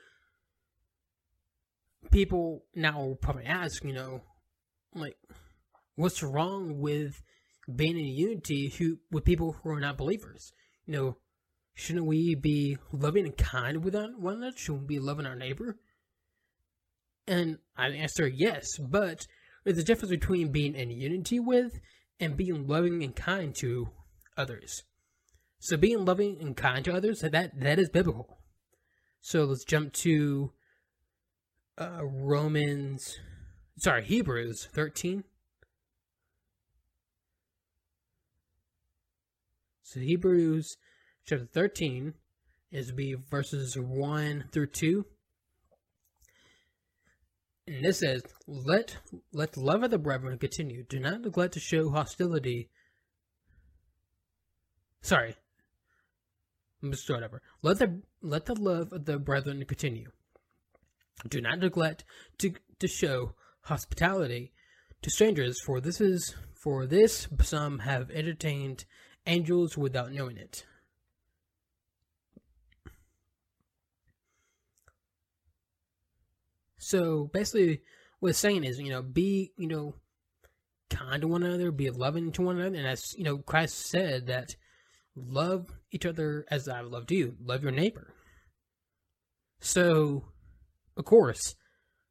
people 2.10 2.64
now 2.74 2.98
will 3.00 3.16
probably 3.16 3.44
ask, 3.44 3.84
you 3.84 3.92
know, 3.92 4.22
like, 4.94 5.16
what's 5.96 6.22
wrong 6.22 6.80
with 6.80 7.22
being 7.72 7.98
in 7.98 8.06
unity 8.06 8.72
who 8.78 8.98
with 9.10 9.24
people 9.24 9.52
who 9.52 9.70
are 9.70 9.80
not 9.80 9.98
believers? 9.98 10.52
You 10.86 10.92
know, 10.94 11.16
shouldn't 11.74 12.06
we 12.06 12.34
be 12.34 12.78
loving 12.90 13.26
and 13.26 13.36
kind 13.36 13.84
with 13.84 13.94
one 13.94 14.36
another? 14.36 14.56
Shouldn't 14.56 14.88
we 14.88 14.96
be 14.96 14.98
loving 14.98 15.26
our 15.26 15.36
neighbor? 15.36 15.76
And 17.26 17.58
I 17.76 17.88
answer 17.88 18.26
yes, 18.26 18.78
but 18.78 19.26
there's 19.64 19.78
a 19.78 19.84
difference 19.84 20.10
between 20.10 20.52
being 20.52 20.74
in 20.74 20.90
unity 20.90 21.38
with 21.38 21.80
and 22.18 22.36
being 22.36 22.66
loving 22.66 23.04
and 23.04 23.14
kind 23.14 23.54
to 23.56 23.90
others. 24.38 24.84
So 25.60 25.76
being 25.76 26.06
loving 26.06 26.38
and 26.40 26.56
kind 26.56 26.84
to 26.86 26.94
others, 26.94 27.20
that 27.20 27.32
that 27.32 27.78
is 27.78 27.90
biblical. 27.90 28.38
So 29.20 29.44
let's 29.44 29.64
jump 29.64 29.92
to 29.92 30.52
uh, 31.76 32.00
Romans, 32.02 33.18
sorry, 33.76 34.02
Hebrews 34.04 34.68
13. 34.72 35.22
So 39.82 40.00
Hebrews 40.00 40.78
chapter 41.26 41.44
13 41.44 42.14
is 42.72 42.92
be 42.92 43.14
verses 43.14 43.76
1 43.76 44.44
through 44.52 44.68
2. 44.68 45.04
And 47.66 47.84
this 47.84 47.98
says, 47.98 48.22
let 48.46 48.96
let 49.32 49.52
the 49.52 49.60
love 49.60 49.82
of 49.82 49.90
the 49.90 49.98
brethren 49.98 50.38
continue. 50.38 50.84
Do 50.88 50.98
not 50.98 51.20
neglect 51.20 51.52
to 51.54 51.60
show 51.60 51.90
hostility. 51.90 52.70
Sorry, 55.02 55.34
whatever. 56.82 57.42
Let 57.62 57.78
the 57.78 58.00
let 58.22 58.46
the 58.46 58.54
love 58.54 58.92
of 58.92 59.04
the 59.04 59.18
brethren 59.18 59.64
continue. 59.64 60.10
Do 61.28 61.40
not 61.40 61.58
neglect 61.58 62.04
to 62.38 62.52
to 62.78 62.88
show 62.88 63.34
hospitality 63.62 64.52
to 65.02 65.10
strangers, 65.10 65.60
for 65.60 65.80
this 65.80 66.00
is 66.00 66.34
for 66.54 66.86
this 66.86 67.28
some 67.42 67.80
have 67.80 68.10
entertained 68.10 68.84
angels 69.26 69.76
without 69.76 70.12
knowing 70.12 70.36
it. 70.36 70.66
So 76.78 77.30
basically, 77.32 77.82
what 78.18 78.30
it's 78.30 78.38
saying 78.38 78.64
is, 78.64 78.78
you 78.78 78.90
know, 78.90 79.02
be 79.02 79.52
you 79.56 79.68
know 79.68 79.94
kind 80.90 81.22
to 81.22 81.28
one 81.28 81.42
another, 81.42 81.70
be 81.70 81.88
loving 81.90 82.32
to 82.32 82.42
one 82.42 82.58
another, 82.58 82.76
and 82.76 82.86
as 82.86 83.14
you 83.16 83.24
know, 83.24 83.38
Christ 83.38 83.78
said 83.78 84.26
that 84.26 84.56
love 85.26 85.72
each 85.90 86.06
other 86.06 86.44
as 86.50 86.68
I 86.68 86.80
loved 86.80 87.10
you. 87.10 87.36
Love 87.42 87.62
your 87.62 87.72
neighbor. 87.72 88.12
So, 89.60 90.24
of 90.96 91.04
course, 91.04 91.54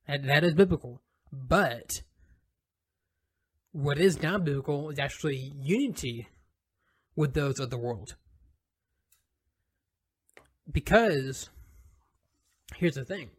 that, 0.07 0.25
that 0.25 0.43
is 0.43 0.53
biblical. 0.53 1.01
But 1.31 2.01
what 3.71 3.97
is 3.97 4.21
not 4.21 4.43
biblical 4.43 4.89
is 4.89 4.99
actually 4.99 5.53
unity 5.61 6.27
with 7.15 7.33
those 7.33 7.59
of 7.59 7.69
the 7.69 7.77
world. 7.77 8.15
Because 10.71 11.49
here's 12.75 12.95
the 12.95 13.05
thing 13.05 13.29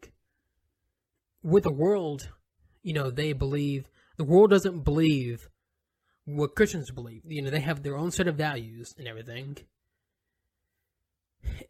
with 1.43 1.65
the 1.65 1.73
world, 1.73 2.29
you 2.83 2.93
know, 2.93 3.11
they 3.11 3.33
believe, 3.33 3.87
the 4.17 4.25
world 4.25 4.51
doesn't 4.51 4.85
believe 4.85 5.49
what 6.37 6.55
Christians 6.55 6.91
believe. 6.91 7.23
You 7.25 7.43
know, 7.43 7.51
they 7.51 7.61
have 7.61 7.83
their 7.83 7.97
own 7.97 8.11
set 8.11 8.29
of 8.29 8.37
values 8.37 8.95
and 8.99 9.07
everything. 9.07 9.57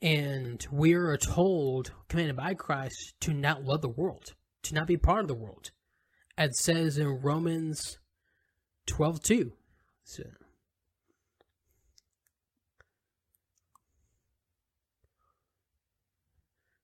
And 0.02 0.66
we 0.70 0.94
are 0.94 1.16
told, 1.16 1.92
commanded 2.08 2.36
by 2.36 2.54
Christ, 2.54 3.14
to 3.20 3.32
not 3.32 3.64
love 3.64 3.82
the 3.82 3.88
world, 3.88 4.34
to 4.64 4.74
not 4.74 4.86
be 4.86 4.96
part 4.96 5.22
of 5.22 5.28
the 5.28 5.34
world. 5.34 5.70
As 6.36 6.58
says 6.58 6.96
in 6.96 7.20
Romans 7.20 7.98
12 8.86 9.22
2. 9.22 9.52
So, 10.04 10.22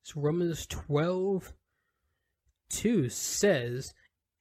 so 0.02 0.20
Romans 0.20 0.66
12 0.66 1.52
2 2.68 3.08
says, 3.08 3.94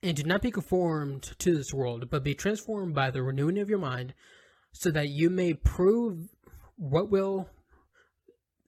and 0.05 0.15
do 0.15 0.23
not 0.23 0.43
be 0.43 0.51
conformed 0.51 1.23
to 1.39 1.57
this 1.57 1.73
world, 1.73 2.11
but 2.11 2.23
be 2.23 2.35
transformed 2.35 2.93
by 2.93 3.09
the 3.09 3.23
renewing 3.23 3.57
of 3.57 3.71
your 3.71 3.79
mind, 3.79 4.13
so 4.71 4.91
that 4.91 5.09
you 5.09 5.31
may 5.31 5.55
prove 5.55 6.29
what 6.77 7.09
will, 7.09 7.49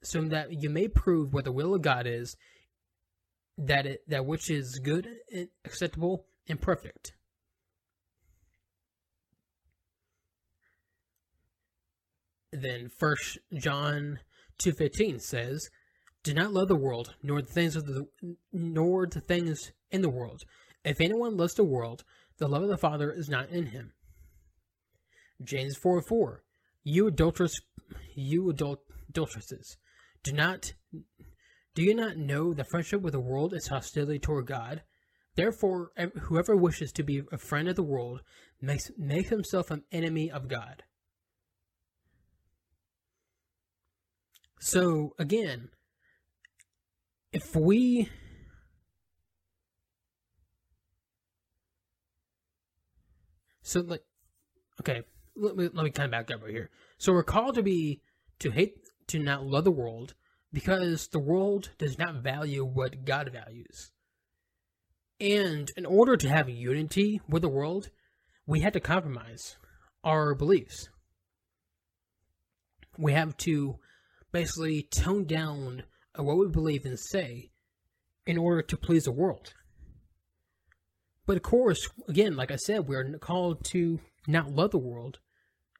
so 0.02 0.20
that 0.22 0.48
you 0.60 0.68
may 0.68 0.88
prove 0.88 1.32
what 1.32 1.44
the 1.44 1.52
will 1.52 1.76
of 1.76 1.82
God 1.82 2.08
is, 2.08 2.36
that 3.56 3.86
it 3.86 4.00
that 4.08 4.26
which 4.26 4.50
is 4.50 4.80
good, 4.82 5.06
acceptable, 5.64 6.26
and 6.48 6.60
perfect. 6.60 7.12
Then 12.50 12.90
First 12.98 13.38
John 13.54 14.18
two 14.58 14.72
fifteen 14.72 15.20
says, 15.20 15.70
"Do 16.24 16.34
not 16.34 16.52
love 16.52 16.66
the 16.66 16.74
world, 16.74 17.14
nor 17.22 17.42
the 17.42 17.52
things 17.52 17.76
of 17.76 17.86
the 17.86 18.08
nor 18.52 19.06
the 19.06 19.20
things 19.20 19.70
in 19.92 20.02
the 20.02 20.10
world. 20.10 20.42
If 20.84 21.00
anyone 21.00 21.36
loves 21.36 21.54
the 21.54 21.64
world, 21.64 22.04
the 22.38 22.48
love 22.48 22.62
of 22.62 22.68
the 22.68 22.78
Father 22.78 23.10
is 23.12 23.28
not 23.28 23.50
in 23.50 23.66
him." 23.66 23.92
James 25.42 25.76
four 25.76 26.02
four, 26.02 26.44
you 26.82 27.06
adulterous, 27.06 27.60
you 28.14 28.50
adult 28.50 28.84
adulteresses, 29.08 29.76
do 30.22 30.32
not 30.32 30.74
do 31.74 31.82
you 31.82 31.94
not 31.94 32.16
know 32.16 32.52
that 32.54 32.68
friendship 32.70 33.02
with 33.02 33.12
the 33.12 33.20
world 33.20 33.54
is 33.54 33.68
hostility 33.68 34.18
toward 34.18 34.46
God? 34.46 34.82
Therefore, 35.36 35.92
whoever 36.22 36.56
wishes 36.56 36.90
to 36.92 37.04
be 37.04 37.22
a 37.30 37.38
friend 37.38 37.68
of 37.68 37.76
the 37.76 37.84
world 37.84 38.22
makes 38.60 38.90
makes 38.98 39.28
himself 39.28 39.70
an 39.70 39.84
enemy 39.92 40.28
of 40.28 40.48
God. 40.48 40.82
So 44.58 45.14
again, 45.20 45.70
if 47.32 47.54
we 47.54 48.10
so 53.68 53.80
like 53.80 54.02
okay, 54.80 55.02
let 55.36 55.56
me 55.56 55.68
let 55.72 55.84
me 55.84 55.90
kind 55.90 56.06
of 56.06 56.10
back 56.10 56.34
up 56.34 56.42
right 56.42 56.50
here. 56.50 56.70
So 56.96 57.12
we're 57.12 57.22
called 57.22 57.54
to 57.56 57.62
be 57.62 58.00
to 58.38 58.50
hate 58.50 58.78
to 59.08 59.18
not 59.18 59.44
love 59.44 59.64
the 59.64 59.70
world 59.70 60.14
because 60.52 61.08
the 61.08 61.18
world 61.18 61.70
does 61.78 61.98
not 61.98 62.22
value 62.22 62.64
what 62.64 63.04
God 63.04 63.30
values. 63.30 63.90
And 65.20 65.70
in 65.76 65.84
order 65.84 66.16
to 66.16 66.28
have 66.28 66.48
unity 66.48 67.20
with 67.28 67.42
the 67.42 67.48
world, 67.48 67.90
we 68.46 68.60
had 68.60 68.72
to 68.72 68.80
compromise 68.80 69.56
our 70.02 70.34
beliefs. 70.34 70.88
We 72.96 73.12
have 73.12 73.36
to 73.38 73.78
basically 74.32 74.82
tone 74.82 75.24
down 75.24 75.82
what 76.16 76.38
we 76.38 76.48
believe 76.48 76.86
and 76.86 76.98
say 76.98 77.50
in 78.26 78.38
order 78.38 78.62
to 78.62 78.76
please 78.76 79.04
the 79.04 79.12
world. 79.12 79.52
But 81.28 81.36
of 81.36 81.42
course, 81.42 81.86
again, 82.08 82.36
like 82.36 82.50
I 82.50 82.56
said, 82.56 82.88
we're 82.88 83.18
called 83.18 83.62
to 83.66 84.00
not 84.26 84.50
love 84.50 84.70
the 84.70 84.78
world, 84.78 85.18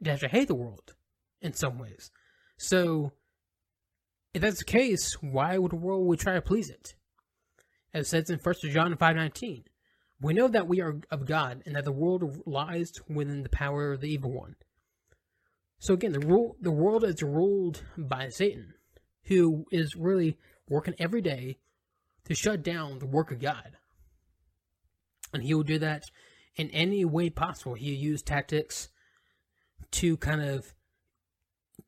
to 0.05 0.11
actually 0.11 0.29
hate 0.29 0.49
the 0.49 0.55
world 0.55 0.95
in 1.41 1.55
some 1.55 1.79
ways. 1.79 2.11
So 2.59 3.13
if 4.35 4.43
that's 4.43 4.59
the 4.59 4.67
case, 4.67 5.15
why 5.23 5.57
would 5.57 5.73
the 5.73 5.77
world 5.77 6.07
would 6.07 6.21
try 6.21 6.35
to 6.35 6.43
please 6.43 6.69
it? 6.69 6.95
As 7.95 8.09
it 8.09 8.09
says 8.11 8.29
in 8.29 8.39
1 8.39 8.55
John 8.75 8.95
5.19, 8.95 9.65
we 10.21 10.35
know 10.35 10.49
that 10.49 10.69
we 10.69 10.83
are 10.83 11.01
of 11.11 11.25
God 11.25 11.63
and 11.65 11.77
that 11.77 11.87
the 11.87 11.93
world 11.93 12.43
lies 12.45 12.93
within 13.09 13.43
the 13.43 13.49
power 13.49 13.93
of 13.93 14.03
the 14.03 14.13
evil 14.13 14.31
one. 14.31 14.57
So 15.79 15.95
again, 15.95 16.13
the 16.13 16.21
rule 16.21 16.57
the 16.61 16.71
world 16.71 17.05
is 17.05 17.23
ruled 17.23 17.85
by 17.97 18.29
Satan, 18.29 18.75
who 19.25 19.65
is 19.73 19.97
really 19.97 20.37
working 20.69 20.95
every 20.99 21.23
day 21.23 21.57
to 22.25 22.35
shut 22.35 22.63
down 22.63 22.99
the 22.99 23.07
work 23.07 23.31
of 23.31 23.41
God. 23.41 23.78
And 25.33 25.43
he 25.43 25.55
will 25.55 25.63
do 25.63 25.79
that 25.79 26.05
in 26.57 26.71
any 26.71 27.05
way 27.05 27.31
possible. 27.31 27.75
He'll 27.75 27.95
use 27.95 28.23
tactics 28.23 28.89
to 29.93 30.17
kind 30.17 30.43
of 30.43 30.73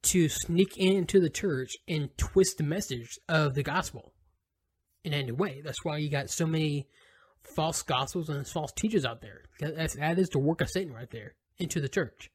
to 0.03 0.28
sneak 0.28 0.76
into 0.76 1.20
the 1.20 1.30
church 1.30 1.72
and 1.88 2.16
twist 2.16 2.59
the 2.59 2.64
message 2.64 3.18
of 3.28 3.55
the 3.55 3.62
gospel 3.62 4.12
in 5.05 5.12
any 5.12 5.32
way. 5.32 5.61
That's 5.64 5.84
why 5.84 5.99
you 5.99 6.11
got 6.11 6.30
so 6.30 6.47
many 6.47 6.86
false 7.43 7.82
gospels 7.82 8.28
and 8.28 8.47
false 8.47 8.72
teachers 8.72 9.05
out 9.05 9.20
there. 9.20 9.43
That's, 9.59 9.95
that 9.97 10.18
is 10.18 10.28
the 10.28 10.38
work 10.38 10.61
of 10.61 10.70
Satan 10.70 10.93
right 10.93 11.11
there 11.11 11.34
into 11.59 11.80
the 11.80 11.88
church. 11.88 12.30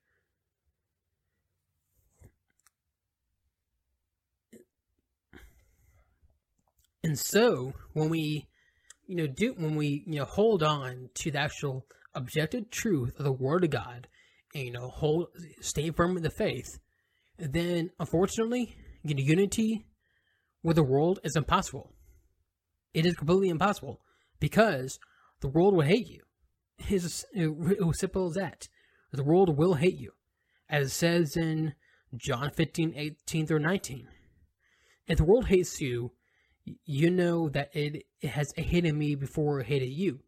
And 7.04 7.20
so 7.20 7.74
when 7.94 8.10
we, 8.10 8.48
you 9.08 9.16
know, 9.16 9.28
do 9.28 9.54
when 9.58 9.76
we 9.76 10.04
you 10.06 10.20
know 10.20 10.26
hold 10.26 10.64
on 10.64 11.10
to 11.16 11.32
the 11.32 11.40
actual 11.40 11.86
objective 12.14 12.70
truth 12.70 13.18
of 13.18 13.26
the 13.26 13.32
Word 13.32 13.64
of 13.64 13.70
God, 13.70 14.08
and 14.54 14.66
you 14.66 14.72
know 14.72 14.90
hold 14.90 15.28
stay 15.62 15.90
firm 15.92 16.18
in 16.18 16.24
the 16.24 16.30
faith, 16.30 16.80
then 17.38 17.92
unfortunately, 18.00 18.76
you 19.04 19.16
know, 19.16 19.22
unity 19.22 19.86
with 20.64 20.76
the 20.78 20.84
world 20.84 21.20
is 21.24 21.36
impossible. 21.36 21.92
It 22.94 23.06
is 23.06 23.16
completely 23.16 23.50
impossible 23.50 24.02
because 24.40 25.00
the 25.42 25.50
world 25.50 25.76
will 25.76 25.84
hate 25.84 26.08
you. 26.08 26.22
It's 26.90 27.26
as 27.36 28.00
simple 28.00 28.28
as 28.28 28.34
that. 28.36 28.68
The 29.12 29.24
world 29.24 29.58
will 29.58 29.76
hate 29.76 29.98
you, 29.98 30.12
as 30.70 30.88
it 30.88 30.92
says 30.92 31.38
in 31.38 31.74
John 32.16 32.52
15, 32.52 32.94
18 32.96 33.48
through 33.48 33.60
19. 33.60 34.08
If 35.08 35.18
the 35.18 35.24
world 35.24 35.48
hates 35.48 35.80
you, 35.80 36.12
you 36.86 37.10
know 37.10 37.50
that 37.50 37.76
it, 37.76 38.06
it 38.22 38.30
has 38.30 38.54
hated 38.56 38.94
me 38.94 39.16
before 39.16 39.60
it 39.60 39.68
hated 39.68 39.90
you. 39.90 40.20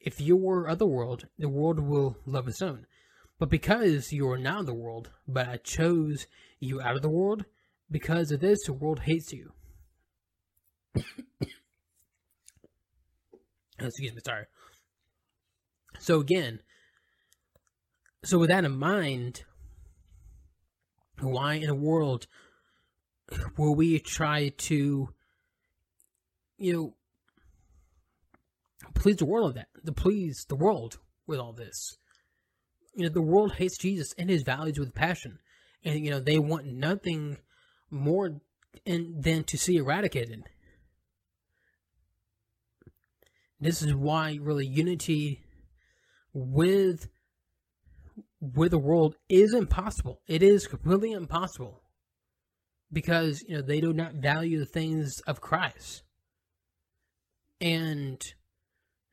If 0.00 0.20
you 0.20 0.36
were 0.36 0.66
of 0.66 0.78
the 0.78 0.86
world, 0.86 1.26
the 1.38 1.48
world 1.48 1.80
will 1.80 2.18
love 2.26 2.46
its 2.48 2.62
own. 2.62 2.86
But 3.38 3.50
because 3.50 4.12
you 4.12 4.28
are 4.30 4.38
not 4.38 4.66
the 4.66 4.74
world, 4.74 5.10
but 5.26 5.48
I 5.48 5.56
chose 5.58 6.26
you 6.60 6.80
out 6.80 6.96
of 6.96 7.02
the 7.02 7.08
world, 7.08 7.44
because 7.90 8.30
of 8.30 8.40
this, 8.40 8.64
the 8.64 8.72
world 8.72 9.00
hates 9.00 9.32
you. 9.32 9.52
Excuse 13.78 14.14
me, 14.14 14.20
sorry. 14.24 14.46
So 15.98 16.20
again, 16.20 16.60
so 18.24 18.38
with 18.38 18.48
that 18.48 18.64
in 18.64 18.78
mind, 18.78 19.44
why 21.20 21.54
in 21.54 21.66
the 21.66 21.74
world 21.74 22.26
will 23.56 23.74
we 23.74 23.98
try 23.98 24.48
to, 24.48 25.10
you 26.58 26.72
know, 26.72 26.94
please 28.94 29.16
the 29.16 29.26
world 29.26 29.50
of 29.50 29.54
that, 29.54 29.68
to 29.84 29.92
please 29.92 30.46
the 30.48 30.56
world 30.56 30.98
with 31.26 31.38
all 31.38 31.52
this? 31.52 31.96
you 32.96 33.02
know, 33.02 33.10
the 33.10 33.22
world 33.22 33.52
hates 33.52 33.76
Jesus 33.76 34.14
and 34.16 34.30
his 34.30 34.42
values 34.42 34.78
with 34.78 34.94
passion. 34.94 35.38
And, 35.84 36.02
you 36.02 36.10
know, 36.10 36.18
they 36.18 36.38
want 36.38 36.66
nothing 36.66 37.36
more 37.90 38.40
in, 38.86 39.20
than 39.20 39.44
to 39.44 39.58
see 39.58 39.76
eradicated. 39.76 40.44
This 43.60 43.82
is 43.82 43.94
why 43.94 44.38
really 44.40 44.66
unity 44.66 45.42
with 46.32 47.08
with 48.40 48.70
the 48.70 48.78
world 48.78 49.16
is 49.28 49.52
impossible. 49.52 50.20
It 50.26 50.42
is 50.42 50.66
completely 50.66 51.12
impossible. 51.12 51.82
Because, 52.92 53.42
you 53.46 53.56
know, 53.56 53.62
they 53.62 53.80
do 53.80 53.92
not 53.92 54.14
value 54.14 54.58
the 54.58 54.66
things 54.66 55.20
of 55.26 55.40
Christ. 55.40 56.02
And 57.60 58.22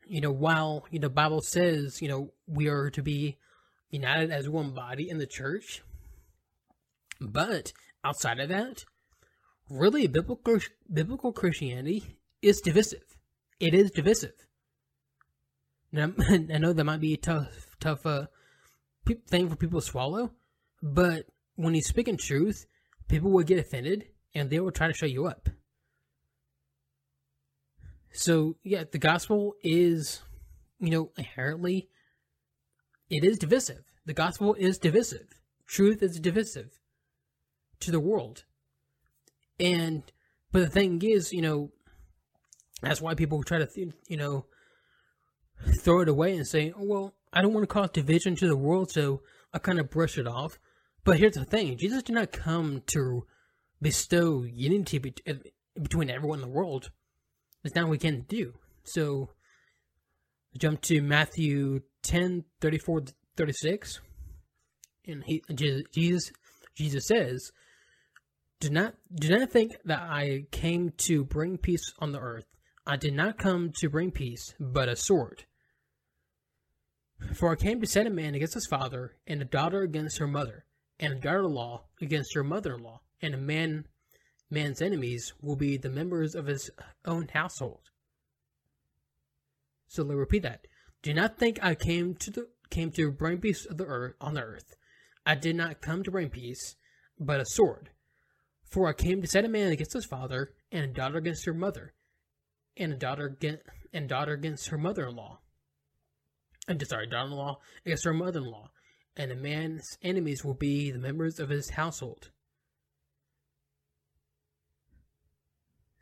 you 0.06 0.20
know, 0.20 0.32
while, 0.32 0.86
you 0.90 0.98
know, 0.98 1.08
Bible 1.08 1.40
says, 1.40 2.02
you 2.02 2.08
know, 2.08 2.32
we 2.46 2.68
are 2.68 2.90
to 2.90 3.02
be 3.02 3.38
united 3.90 4.30
as 4.30 4.48
one 4.48 4.74
body 4.74 5.08
in 5.08 5.18
the 5.18 5.26
church. 5.26 5.82
But 7.20 7.72
outside 8.04 8.40
of 8.40 8.48
that, 8.48 8.84
really 9.70 10.06
biblical 10.06 10.58
biblical 10.92 11.32
Christianity 11.32 12.18
is 12.42 12.60
divisive. 12.60 13.16
It 13.60 13.72
is 13.72 13.90
divisive. 13.90 14.34
Now, 15.92 16.12
I 16.28 16.58
know 16.58 16.72
that 16.72 16.84
might 16.84 17.00
be 17.00 17.14
a 17.14 17.18
tough, 17.18 17.76
tough 17.80 18.04
uh, 18.04 18.26
thing 19.28 19.48
for 19.48 19.56
people 19.56 19.80
to 19.80 19.86
swallow, 19.86 20.32
but 20.82 21.26
when 21.54 21.74
you 21.74 21.82
speak 21.82 22.08
in 22.08 22.16
truth, 22.16 22.66
people 23.08 23.30
will 23.30 23.44
get 23.44 23.58
offended 23.58 24.08
and 24.34 24.50
they 24.50 24.58
will 24.58 24.72
try 24.72 24.88
to 24.88 24.92
show 24.92 25.06
you 25.06 25.26
up. 25.26 25.48
So, 28.14 28.56
yeah, 28.62 28.84
the 28.90 28.98
gospel 28.98 29.56
is, 29.62 30.22
you 30.78 30.90
know, 30.90 31.10
inherently 31.18 31.88
it 33.10 33.24
is 33.24 33.38
divisive. 33.38 33.82
The 34.06 34.14
gospel 34.14 34.54
is 34.54 34.78
divisive. 34.78 35.26
Truth 35.66 36.00
is 36.02 36.20
divisive 36.20 36.78
to 37.80 37.90
the 37.90 38.00
world. 38.00 38.44
And, 39.58 40.04
but 40.52 40.60
the 40.60 40.70
thing 40.70 41.02
is, 41.02 41.32
you 41.32 41.42
know, 41.42 41.72
that's 42.82 43.00
why 43.00 43.14
people 43.14 43.42
try 43.42 43.58
to, 43.58 43.92
you 44.08 44.16
know, 44.16 44.46
throw 45.80 46.00
it 46.00 46.08
away 46.08 46.36
and 46.36 46.46
say, 46.46 46.72
oh, 46.76 46.84
well, 46.84 47.14
I 47.32 47.42
don't 47.42 47.52
want 47.52 47.64
to 47.64 47.72
cause 47.72 47.90
division 47.90 48.36
to 48.36 48.46
the 48.46 48.56
world, 48.56 48.92
so 48.92 49.22
I 49.52 49.58
kind 49.58 49.80
of 49.80 49.90
brush 49.90 50.18
it 50.18 50.26
off. 50.28 50.58
But 51.02 51.18
here's 51.18 51.34
the 51.34 51.44
thing 51.44 51.76
Jesus 51.76 52.04
did 52.04 52.14
not 52.14 52.30
come 52.30 52.82
to 52.86 53.26
bestow 53.82 54.44
unity 54.44 55.14
uh, 55.28 55.34
between 55.80 56.10
everyone 56.10 56.38
in 56.38 56.46
the 56.46 56.54
world. 56.54 56.90
Not 57.74 57.84
what 57.84 57.90
we 57.90 57.98
can 57.98 58.22
do. 58.28 58.54
So, 58.84 59.30
jump 60.58 60.80
to 60.82 61.00
Matthew 61.00 61.80
10 62.02 62.44
34 62.60 63.04
36 63.36 64.00
and 65.06 65.24
he 65.24 65.42
jesus 65.52 66.30
jesus 66.76 67.06
says 67.08 67.50
do 68.60 68.70
not 68.70 68.94
do 69.12 69.28
not 69.30 69.50
think 69.50 69.72
that 69.86 70.00
i 70.00 70.44
came 70.52 70.92
to 70.98 71.24
bring 71.24 71.56
peace 71.56 71.92
on 71.98 72.12
the 72.12 72.20
earth 72.20 72.44
I 72.86 72.96
did 72.96 73.14
not 73.14 73.38
come 73.38 73.72
to 73.78 73.88
bring 73.88 74.10
peace, 74.10 74.54
but 74.60 74.90
a 74.90 74.96
sword. 74.96 75.44
For 77.32 77.50
I 77.50 77.56
came 77.56 77.80
to 77.80 77.86
set 77.86 78.06
a 78.06 78.10
man 78.10 78.34
against 78.34 78.54
his 78.54 78.66
father, 78.66 79.16
and 79.26 79.40
a 79.40 79.46
daughter 79.46 79.80
against 79.80 80.18
her 80.18 80.26
mother, 80.26 80.66
and 81.00 81.14
a 81.14 81.16
daughter-in-law 81.16 81.84
against 82.02 82.34
her 82.34 82.44
mother-in-law, 82.44 83.00
and 83.22 83.34
a 83.34 83.38
man 83.38 83.86
man's 84.50 84.82
enemies 84.82 85.32
will 85.40 85.56
be 85.56 85.76
the 85.76 85.90
members 85.90 86.34
of 86.34 86.46
his 86.46 86.70
own 87.04 87.28
household. 87.32 87.90
So 89.88 90.02
let 90.02 90.10
me 90.10 90.16
repeat 90.16 90.42
that. 90.42 90.66
Do 91.02 91.14
not 91.14 91.38
think 91.38 91.58
I 91.62 91.74
came 91.74 92.14
to 92.16 92.30
the 92.30 92.48
came 92.70 92.90
to 92.90 93.10
bring 93.10 93.38
peace 93.38 93.66
of 93.66 93.76
the 93.76 93.86
earth 93.86 94.14
on 94.20 94.34
the 94.34 94.42
earth. 94.42 94.74
I 95.24 95.34
did 95.34 95.54
not 95.54 95.80
come 95.80 96.02
to 96.02 96.10
bring 96.10 96.30
peace, 96.30 96.76
but 97.18 97.40
a 97.40 97.46
sword. 97.46 97.90
For 98.70 98.88
I 98.88 98.92
came 98.92 99.22
to 99.22 99.28
set 99.28 99.44
a 99.44 99.48
man 99.48 99.70
against 99.70 99.92
his 99.92 100.06
father, 100.06 100.54
and 100.72 100.84
a 100.84 100.88
daughter 100.88 101.18
against 101.18 101.46
her 101.46 101.54
mother, 101.54 101.94
and 102.76 102.92
a 102.92 102.96
daughter 102.96 103.26
against, 103.26 103.62
and 103.92 104.08
daughter 104.08 104.32
against 104.32 104.68
her 104.68 104.78
mother-in-law. 104.78 105.38
And 106.66 106.84
sorry, 106.86 107.06
daughter-in-law 107.06 107.60
against 107.84 108.04
her 108.04 108.14
mother-in-law, 108.14 108.70
and 109.16 109.30
a 109.30 109.36
man's 109.36 109.96
enemies 110.02 110.44
will 110.44 110.54
be 110.54 110.90
the 110.90 110.98
members 110.98 111.38
of 111.38 111.50
his 111.50 111.70
household. 111.70 112.30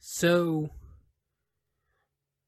So, 0.05 0.69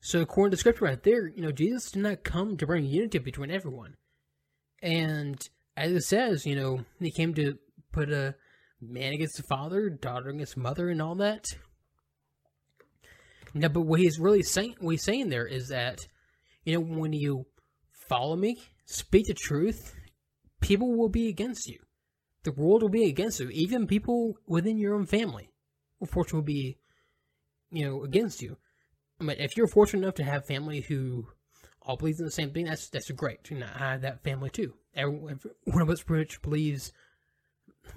so 0.01 0.21
according 0.21 0.51
to 0.51 0.57
scripture 0.57 0.87
right 0.87 1.01
there, 1.01 1.29
you 1.29 1.41
know, 1.41 1.53
Jesus 1.53 1.93
did 1.93 2.03
not 2.03 2.25
come 2.25 2.57
to 2.57 2.67
bring 2.67 2.85
unity 2.85 3.19
between 3.19 3.53
everyone. 3.53 3.95
And 4.83 5.39
as 5.77 5.93
it 5.93 6.03
says, 6.03 6.45
you 6.45 6.57
know, 6.57 6.85
he 6.99 7.13
came 7.13 7.33
to 7.35 7.57
put 7.93 8.11
a 8.11 8.35
man 8.81 9.13
against 9.13 9.37
the 9.37 9.45
father, 9.45 9.89
daughter 9.89 10.31
against 10.31 10.57
mother, 10.57 10.89
and 10.89 11.01
all 11.01 11.15
that. 11.15 11.47
Now, 13.55 13.69
but 13.69 13.83
what 13.83 14.01
he's 14.01 14.19
really 14.19 14.43
saying, 14.43 14.75
what 14.81 14.91
he's 14.91 15.05
saying 15.05 15.29
there 15.29 15.47
is 15.47 15.69
that, 15.69 16.01
you 16.65 16.75
know, 16.75 16.81
when 16.81 17.13
you 17.13 17.47
follow 18.09 18.35
me, 18.35 18.61
speak 18.85 19.27
the 19.27 19.35
truth, 19.35 19.95
people 20.61 20.99
will 20.99 21.09
be 21.09 21.29
against 21.29 21.69
you. 21.69 21.79
The 22.43 22.51
world 22.51 22.83
will 22.83 22.89
be 22.89 23.09
against 23.09 23.39
you. 23.39 23.49
Even 23.51 23.87
people 23.87 24.35
within 24.45 24.77
your 24.77 24.97
own 24.97 25.07
family, 25.07 25.51
unfortunately, 26.01 26.39
will 26.39 26.45
be 26.45 26.79
you 27.75 27.87
know, 27.87 28.05
against 28.05 28.41
you. 28.41 28.57
But 29.19 29.41
if 29.41 29.57
you're 29.57 29.67
fortunate 29.67 30.03
enough 30.03 30.15
to 30.17 30.25
have 30.25 30.47
family 30.47 30.81
who 30.81 31.27
all 31.83 31.97
believes 31.97 32.19
in 32.19 32.25
the 32.25 32.33
same 32.33 32.53
thing, 32.53 32.67
that's 32.67 32.89
that's 32.89 33.11
great. 33.11 33.51
You 33.51 33.59
know, 33.59 33.69
I 33.75 33.93
have 33.93 34.03
that 34.03 34.23
family 34.23 34.51
too. 34.51 34.75
Everyone, 34.95 35.41
one 35.65 35.83
of 35.83 35.91
us 35.91 36.03
believes 36.03 36.93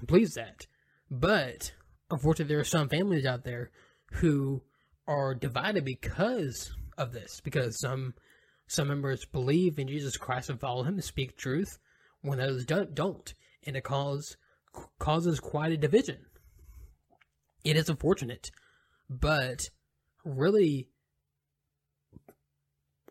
believes 0.04 0.34
that. 0.34 0.66
But 1.10 1.72
unfortunately, 2.10 2.52
there 2.52 2.60
are 2.60 2.64
some 2.64 2.88
families 2.88 3.24
out 3.24 3.44
there 3.44 3.70
who 4.12 4.62
are 5.06 5.34
divided 5.34 5.84
because 5.84 6.72
of 6.96 7.12
this. 7.12 7.40
Because 7.40 7.80
some 7.80 8.14
some 8.66 8.88
members 8.88 9.24
believe 9.24 9.78
in 9.78 9.88
Jesus 9.88 10.16
Christ 10.16 10.50
and 10.50 10.60
follow 10.60 10.82
Him 10.82 10.94
and 10.94 11.04
speak 11.04 11.36
truth, 11.36 11.78
when 12.20 12.40
others 12.40 12.66
don't, 12.66 12.94
don't, 12.94 13.34
and 13.64 13.76
it 13.76 13.84
causes 13.84 14.36
causes 14.98 15.40
quite 15.40 15.72
a 15.72 15.76
division. 15.76 16.18
It 17.64 17.76
is 17.76 17.88
unfortunate 17.88 18.50
but 19.08 19.70
really, 20.24 20.88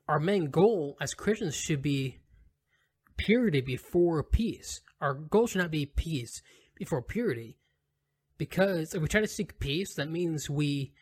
our 0.08 0.20
main 0.20 0.50
goal 0.50 0.98
as 1.02 1.14
Christians 1.14 1.56
should 1.56 1.82
be 1.82 2.20
purity 3.18 3.62
before 3.62 4.24
peace. 4.24 4.82
Our 5.02 5.14
goal 5.14 5.48
should 5.48 5.62
not 5.62 5.72
be 5.72 5.86
peace 5.86 6.41
before 6.76 7.02
purity. 7.02 7.58
Because 8.38 8.93
if 8.93 9.02
we 9.02 9.08
try 9.08 9.22
to 9.22 9.28
seek 9.28 9.60
peace, 9.60 9.95
that 9.95 10.10
means 10.10 10.50
we 10.50 10.93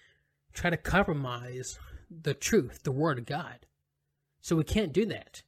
try 0.54 0.70
to 0.70 0.78
compromise 0.78 1.78
the 2.10 2.34
truth, 2.34 2.84
the 2.84 2.91
Word 2.91 3.20
of 3.20 3.26
God. 3.26 3.66
So 4.41 4.56
we 4.56 4.64
can't 4.64 4.93
do 4.93 5.06
that. 5.08 5.43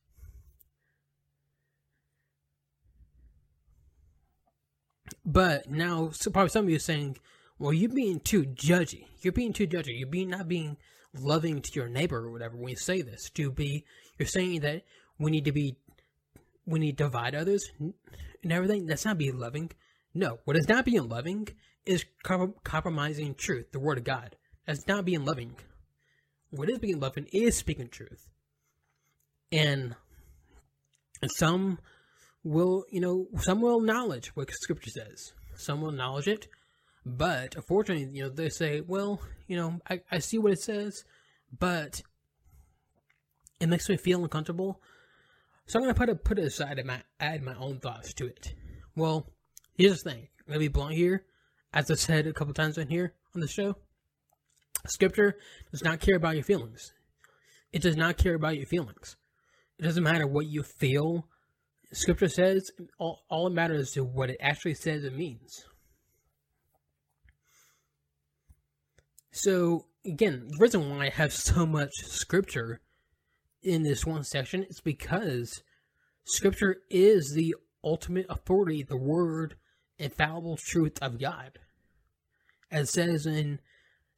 But 5.26 5.70
now, 5.70 6.10
so 6.12 6.32
probably 6.32 6.50
some 6.50 6.66
of 6.66 6.70
you 6.70 6.78
are 6.78 6.80
saying, 6.80 7.18
well, 7.60 7.74
you're 7.74 7.90
being 7.90 8.20
too 8.20 8.44
judgy. 8.44 9.06
You're 9.22 9.34
being 9.34 9.54
too 9.54 9.68
judgy. 9.68 9.98
You're 9.98 10.10
being 10.10 10.30
not 10.30 10.48
being 10.48 10.78
loving 11.14 11.62
to 11.62 11.72
your 11.74 11.88
neighbor 11.88 12.18
or 12.18 12.32
whatever 12.32 12.56
when 12.56 12.70
you 12.70 12.76
say 12.76 13.02
this. 13.02 13.30
To 13.32 13.52
be, 13.52 13.86
you're 14.18 14.28
saying 14.28 14.62
that 14.62 14.84
we 15.18 15.32
need 15.32 15.46
to 15.46 15.52
be, 15.52 15.78
we 16.66 16.80
need 16.80 16.98
to 16.98 17.04
divide 17.06 17.36
others 17.36 17.68
and 17.80 18.52
everything. 18.52 18.86
That's 18.86 19.06
not 19.06 19.18
being 19.18 19.40
loving. 19.40 19.72
No, 20.14 20.40
what 20.46 20.58
is 20.58 20.68
not 20.68 20.86
being 20.86 21.08
loving 21.08 21.48
is 21.86 22.06
compromising 22.64 23.34
truth, 23.36 23.72
the 23.72 23.80
word 23.80 23.98
of 23.98 24.04
God. 24.04 24.36
That's 24.66 24.88
not 24.88 25.06
being 25.06 25.26
loving. 25.26 25.56
What 26.52 26.70
is 26.70 26.80
being 26.80 27.00
loving 27.00 27.28
is 27.32 27.56
speaking 27.56 27.88
truth. 27.88 28.28
And, 29.52 29.96
and 31.22 31.32
some 31.32 31.80
will, 32.44 32.86
you 32.92 33.00
know, 33.00 33.28
some 33.40 33.62
will 33.62 33.80
acknowledge 33.80 34.36
what 34.36 34.52
Scripture 34.52 34.92
says. 34.92 35.32
Some 35.56 35.82
will 35.82 35.90
acknowledge 35.90 36.28
it, 36.28 36.48
but 37.08 37.56
unfortunately, 37.56 38.10
you 38.18 38.24
know, 38.24 38.30
they 38.30 38.50
say, 38.50 38.82
well, 38.82 39.22
you 39.48 39.56
know, 39.56 39.80
I, 39.90 40.02
I 40.12 40.20
see 40.20 40.38
what 40.38 40.52
it 40.52 40.60
says, 40.60 41.06
but 41.58 42.02
it 43.60 43.70
makes 43.70 43.88
me 43.88 43.98
feel 43.98 44.24
uncomfortable. 44.24 44.82
So 45.66 45.80
I'm 45.80 45.84
gonna 45.84 45.94
put 45.94 46.10
it 46.10 46.24
put 46.24 46.40
it 46.40 46.46
aside 46.46 46.80
and 46.80 46.88
my 46.88 47.02
add 47.20 47.44
my 47.44 47.56
own 47.56 47.80
thoughts 47.80 48.14
to 48.16 48.26
it. 48.26 48.54
Well, 48.96 49.28
here's 49.76 50.04
the 50.04 50.12
thing. 50.12 50.28
I'm 50.40 50.48
gonna 50.48 50.60
be 50.60 50.68
blunt 50.68 50.96
here. 50.96 51.26
As 51.74 51.92
I 51.92 51.96
said 51.96 52.28
a 52.28 52.34
couple 52.34 52.54
times 52.54 52.78
in 52.78 52.90
here 52.90 53.14
on 53.36 53.42
the 53.42 53.48
show, 53.48 53.76
scripture 54.88 55.38
does 55.72 55.84
not 55.84 56.00
care 56.00 56.16
about 56.16 56.36
your 56.36 56.44
feelings. 56.44 56.94
It 57.74 57.82
does 57.82 57.98
not 57.98 58.18
care 58.18 58.36
about 58.36 58.58
your 58.58 58.66
feelings. 58.66 59.18
It 59.78 59.84
doesn't 59.84 60.04
matter 60.04 60.26
what 60.26 60.48
you 60.48 60.64
feel. 60.64 61.28
Scripture 61.92 62.30
says 62.30 62.72
all, 62.98 63.24
all 63.30 63.48
it 63.48 63.54
matters 63.54 63.96
is 63.96 64.02
what 64.02 64.30
it 64.30 64.38
actually 64.40 64.74
says 64.74 65.04
and 65.04 65.16
means. 65.16 65.66
So 69.32 69.86
again, 70.06 70.48
the 70.50 70.58
reason 70.58 70.90
why 70.90 71.06
I 71.06 71.10
have 71.10 71.34
so 71.34 71.66
much 71.66 71.94
scripture 72.06 72.82
in 73.62 73.84
this 73.84 74.06
one 74.06 74.24
section 74.24 74.64
is 74.64 74.80
because 74.80 75.64
scripture 76.24 76.78
is 76.90 77.34
the 77.34 77.56
ultimate 77.84 78.26
authority, 78.30 78.84
the 78.84 78.98
word, 78.98 79.56
infallible 79.98 80.58
truth 80.58 80.98
of 81.02 81.20
God. 81.20 81.60
As 82.72 82.90
says 82.90 83.26
in 83.26 83.60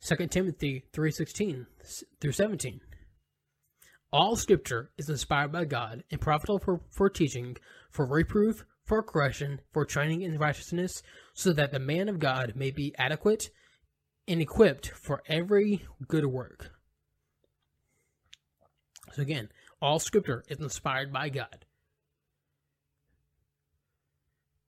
2 0.02 0.28
Timothy 0.28 0.86
3.16 0.94 1.66
through 2.20 2.32
17. 2.32 2.82
All 4.12 4.36
scripture 4.36 4.90
is 4.98 5.10
inspired 5.10 5.52
by 5.52 5.66
God 5.66 6.04
and 6.10 6.20
profitable 6.20 6.60
for, 6.60 6.82
for 6.90 7.10
teaching, 7.10 7.58
for 7.92 8.06
reproof, 8.06 8.66
for 8.84 9.04
correction, 9.04 9.62
for 9.72 9.86
training 9.86 10.22
in 10.22 10.40
righteousness, 10.40 11.04
so 11.34 11.54
that 11.54 11.72
the 11.72 11.80
man 11.80 12.10
of 12.10 12.18
God 12.18 12.54
may 12.56 12.72
be 12.72 12.96
adequate, 12.98 13.50
and 14.30 14.42
equipped 14.42 14.90
for 14.92 15.24
every 15.28 15.86
good 16.08 16.26
work. 16.26 16.72
So 19.14 19.24
again, 19.24 19.50
all 19.82 20.00
scripture 20.00 20.44
is 20.48 20.60
inspired 20.60 21.12
by 21.12 21.30
God. 21.30 21.66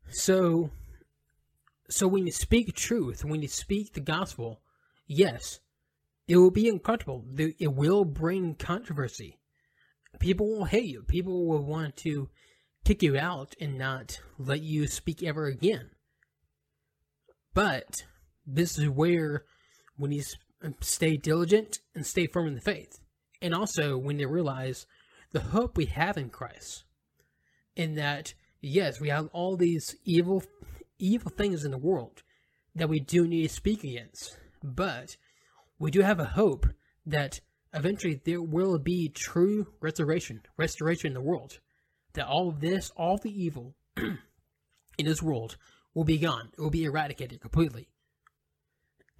So 0.10 0.72
so 1.90 2.08
when 2.08 2.26
you 2.26 2.32
speak 2.32 2.74
truth, 2.76 3.24
when 3.24 3.42
you 3.42 3.48
speak 3.48 3.94
the 3.94 4.00
gospel, 4.00 4.62
yes, 5.06 5.60
it 6.28 6.38
will 6.38 6.52
be 6.52 6.68
uncomfortable. 6.68 7.26
It 7.38 7.74
will 7.74 8.06
bring 8.06 8.56
controversy. 8.56 9.38
People 10.20 10.50
will 10.50 10.66
hate 10.66 10.86
you. 10.86 11.04
People 11.04 11.46
will 11.46 11.64
want 11.64 11.98
to 11.98 12.30
kick 12.84 13.04
you 13.04 13.18
out 13.18 13.54
and 13.60 13.78
not 13.78 14.22
let 14.40 14.62
you 14.62 14.88
speak 14.88 15.22
ever 15.22 15.46
again. 15.46 15.92
But 17.54 18.06
this 18.46 18.78
is 18.78 18.90
where 18.90 19.44
we 20.02 20.10
need 20.10 20.26
to 20.62 20.74
stay 20.82 21.18
diligent 21.18 21.80
and 21.96 22.06
stay 22.06 22.28
firm 22.28 22.48
in 22.48 22.56
the 22.56 22.62
faith. 22.62 23.00
And 23.42 23.54
also 23.54 23.98
when 23.98 24.18
they 24.18 24.26
realize 24.26 24.86
the 25.32 25.40
hope 25.40 25.78
we 25.78 25.86
have 25.86 26.18
in 26.18 26.30
Christ. 26.30 26.84
In 27.76 27.96
that, 27.96 28.34
yes, 28.62 29.00
we 29.00 29.10
have 29.10 29.30
all 29.32 29.56
these 29.56 29.96
evil 30.04 30.44
evil 31.00 31.32
things 31.32 31.64
in 31.64 31.72
the 31.72 31.78
world 31.78 32.22
that 32.76 32.90
we 32.90 33.00
do 33.00 33.28
need 33.28 33.48
to 33.48 33.54
speak 33.54 33.84
against. 33.84 34.38
But 34.64 35.18
we 35.80 35.90
do 35.90 36.02
have 36.02 36.20
a 36.20 36.26
hope 36.26 36.68
that 37.06 37.40
eventually 37.74 38.22
there 38.24 38.42
will 38.42 38.78
be 38.78 39.10
true 39.10 39.68
restoration, 39.80 40.42
restoration 40.58 41.08
in 41.08 41.14
the 41.14 41.22
world. 41.22 41.60
That 42.14 42.28
all 42.28 42.50
of 42.50 42.60
this, 42.60 42.92
all 42.96 43.18
the 43.18 43.32
evil 43.32 43.74
in 43.98 44.20
this 45.06 45.24
world 45.24 45.58
will 45.94 46.04
be 46.04 46.18
gone. 46.18 46.50
It 46.54 46.62
will 46.62 46.70
be 46.70 46.84
eradicated 46.84 47.42
completely. 47.42 47.88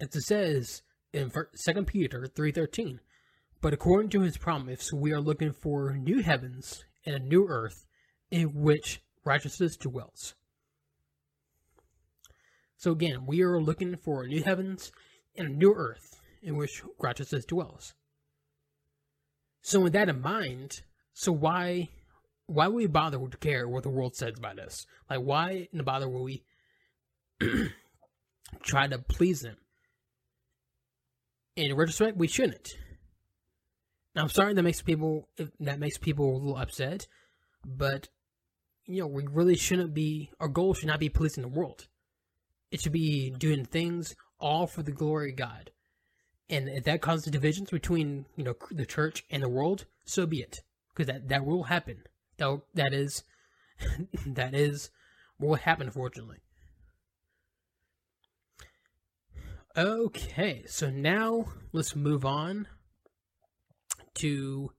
As 0.00 0.14
it 0.14 0.22
says 0.22 0.82
in 1.12 1.30
2 1.30 1.84
Peter 1.84 2.26
3.13, 2.34 2.98
But 3.60 3.72
according 3.72 4.10
to 4.10 4.22
his 4.22 4.36
promise, 4.36 4.92
we 4.92 5.12
are 5.12 5.20
looking 5.20 5.52
for 5.52 5.94
new 5.94 6.22
heavens 6.22 6.84
and 7.04 7.14
a 7.14 7.18
new 7.18 7.46
earth 7.48 7.86
in 8.30 8.54
which 8.54 9.00
righteousness 9.24 9.76
dwells. 9.76 10.34
So 12.76 12.90
again, 12.90 13.26
we 13.26 13.42
are 13.42 13.60
looking 13.60 13.96
for 13.96 14.26
new 14.26 14.42
heavens 14.42 14.90
and 15.36 15.48
a 15.48 15.52
new 15.52 15.72
earth 15.72 16.20
in 16.42 16.56
which 16.56 16.82
righteousness 17.00 17.44
dwells. 17.44 17.94
So 19.60 19.80
with 19.80 19.92
that 19.92 20.08
in 20.08 20.20
mind, 20.20 20.82
so 21.12 21.30
why 21.30 21.90
why 22.46 22.66
would 22.66 22.74
we 22.74 22.86
bother 22.86 23.18
to 23.18 23.36
care 23.38 23.68
what 23.68 23.84
the 23.84 23.88
world 23.88 24.16
says 24.16 24.34
about 24.36 24.58
us? 24.58 24.84
Like 25.08 25.20
why 25.20 25.68
in 25.72 25.78
the 25.78 25.84
bother 25.84 26.08
will 26.08 26.24
we 26.24 26.42
try 28.62 28.88
to 28.88 28.98
please 28.98 29.42
them? 29.42 29.56
In 31.54 31.74
retrospect, 31.76 32.16
we 32.16 32.28
shouldn't. 32.28 32.76
Now, 34.14 34.22
I'm 34.22 34.28
sorry 34.28 34.54
that 34.54 34.62
makes 34.62 34.82
people 34.82 35.28
that 35.60 35.78
makes 35.78 35.98
people 35.98 36.30
a 36.30 36.38
little 36.38 36.56
upset, 36.56 37.06
but 37.64 38.08
you 38.86 39.00
know 39.00 39.06
we 39.06 39.26
really 39.26 39.56
shouldn't 39.56 39.94
be. 39.94 40.30
Our 40.40 40.48
goal 40.48 40.74
should 40.74 40.88
not 40.88 41.00
be 41.00 41.08
policing 41.08 41.42
the 41.42 41.48
world. 41.48 41.88
It 42.70 42.80
should 42.80 42.92
be 42.92 43.30
doing 43.30 43.64
things 43.64 44.14
all 44.38 44.66
for 44.66 44.82
the 44.82 44.92
glory 44.92 45.30
of 45.30 45.36
God. 45.36 45.70
And 46.48 46.68
if 46.68 46.84
that 46.84 47.00
causes 47.00 47.30
divisions 47.30 47.70
between 47.70 48.26
you 48.36 48.44
know 48.44 48.54
the 48.70 48.86
church 48.86 49.24
and 49.30 49.42
the 49.42 49.48
world, 49.48 49.86
so 50.04 50.26
be 50.26 50.40
it, 50.40 50.60
because 50.94 51.06
that 51.06 51.28
that 51.28 51.44
will 51.44 51.64
happen. 51.64 52.02
That 52.38 52.60
that 52.74 52.92
is 52.92 53.24
that 54.26 54.54
is 54.54 54.90
what 55.38 55.48
will 55.48 55.56
happen, 55.56 55.86
unfortunately. 55.86 56.38
Okay, 59.74 60.64
so 60.66 60.90
now 60.90 61.46
let's 61.72 61.96
move 61.96 62.26
on 62.26 62.68
to 64.16 64.70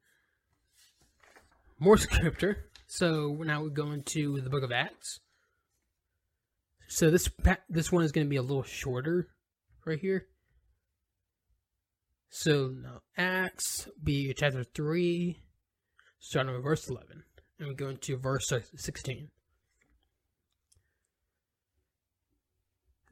more 1.79 1.97
scripture. 1.97 2.69
So 2.85 3.35
now 3.39 3.63
we're 3.63 3.69
going 3.69 4.03
to 4.03 4.39
the 4.39 4.51
book 4.51 4.61
of 4.61 4.71
Acts. 4.71 5.19
So 6.87 7.09
this 7.09 7.27
this 7.69 7.91
one 7.91 8.03
is 8.03 8.11
going 8.11 8.27
to 8.27 8.29
be 8.29 8.35
a 8.35 8.43
little 8.43 8.61
shorter 8.61 9.29
right 9.83 9.97
here. 9.97 10.27
So 12.29 12.67
now 12.67 13.01
Acts 13.17 13.87
be 14.03 14.31
chapter 14.37 14.63
3, 14.63 15.39
starting 16.19 16.53
with 16.53 16.63
verse 16.63 16.87
11. 16.87 17.23
And 17.57 17.67
we 17.67 17.73
go 17.73 17.89
into 17.89 18.17
verse 18.17 18.51
16. 18.75 19.29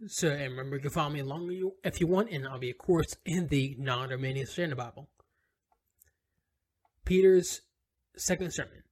So, 0.08 0.30
and 0.30 0.52
remember, 0.52 0.78
you 0.78 0.82
can 0.82 0.91
follow 0.91 1.12
me 1.12 1.20
along 1.20 1.72
if 1.84 2.02
you 2.02 2.08
want, 2.08 2.32
and 2.32 2.47
I'll 2.47 2.58
be, 2.58 2.72
of 2.72 2.80
course, 2.80 3.16
in 3.24 3.47
the 3.47 3.76
New 3.78 3.91
American 3.91 4.47
Standard 4.47 4.78
Bible. 4.78 5.10
Peter's 7.06 7.62
second 8.18 8.52
sermon. 8.52 8.84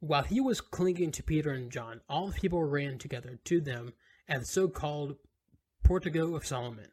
While 0.00 0.24
he 0.24 0.40
was 0.40 0.60
clinging 0.60 1.12
to 1.12 1.22
Peter 1.22 1.50
and 1.50 1.70
John, 1.70 2.00
all 2.08 2.28
the 2.28 2.40
people 2.40 2.62
ran 2.64 2.98
together 2.98 3.38
to 3.44 3.60
them 3.60 3.92
at 4.28 4.40
the 4.40 4.46
so 4.46 4.68
called 4.68 5.16
Portico 5.84 6.34
of 6.34 6.46
Solomon, 6.46 6.88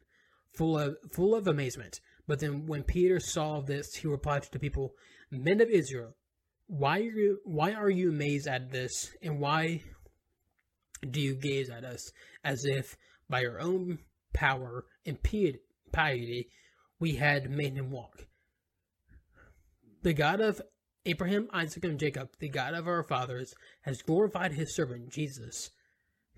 full 0.52 0.78
of, 0.78 0.96
full 1.12 1.34
of 1.34 1.48
amazement. 1.48 2.00
But 2.28 2.40
then 2.40 2.66
when 2.66 2.84
Peter 2.84 3.18
saw 3.18 3.60
this, 3.60 3.96
he 3.96 4.06
replied 4.06 4.44
to 4.44 4.52
the 4.52 4.58
people, 4.60 4.94
Men 5.30 5.60
of 5.60 5.70
Israel, 5.70 6.14
why 6.68 6.98
are 6.98 7.02
you, 7.02 7.40
why 7.44 7.72
are 7.72 7.90
you 7.90 8.10
amazed 8.10 8.46
at 8.46 8.70
this, 8.70 9.10
and 9.22 9.40
why 9.40 9.82
do 11.08 11.20
you 11.20 11.34
gaze 11.34 11.68
at 11.68 11.84
us 11.84 12.12
as 12.44 12.64
if 12.64 12.96
by 13.28 13.44
our 13.44 13.60
own 13.60 13.98
power 14.32 14.84
and 15.04 15.18
piety 15.92 16.48
we 16.98 17.16
had 17.16 17.50
made 17.50 17.74
him 17.74 17.90
walk? 17.90 18.26
The 20.02 20.14
God 20.14 20.40
of 20.40 20.62
Abraham, 21.04 21.48
Isaac, 21.52 21.84
and 21.84 22.00
Jacob, 22.00 22.30
the 22.38 22.48
God 22.48 22.74
of 22.74 22.88
our 22.88 23.02
fathers, 23.04 23.54
has 23.82 24.02
glorified 24.02 24.52
his 24.52 24.74
servant 24.74 25.10
Jesus, 25.10 25.70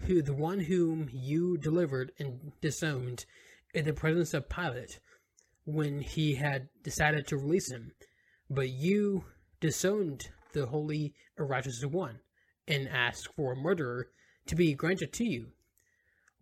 who 0.01 0.23
the 0.23 0.35
one 0.35 0.61
whom 0.61 1.09
you 1.13 1.57
delivered 1.57 2.13
and 2.19 2.53
disowned 2.61 3.25
in 3.75 3.85
the 3.85 3.93
presence 3.93 4.35
of 4.35 4.49
Pilate 4.49 5.01
when 5.65 6.01
he 6.01 6.35
had 6.35 6.69
decided 6.83 7.27
to 7.27 7.37
release 7.37 7.71
him. 7.71 7.93
But 8.51 8.69
you 8.69 9.25
disowned 9.61 10.29
the 10.53 10.67
holy 10.67 11.15
and 11.37 11.49
righteous 11.49 11.85
one, 11.85 12.21
and 12.67 12.89
asked 12.89 13.29
for 13.37 13.53
a 13.53 13.57
murderer 13.57 14.09
to 14.47 14.57
be 14.57 14.75
granted 14.75 15.13
to 15.15 15.25
you. 15.25 15.49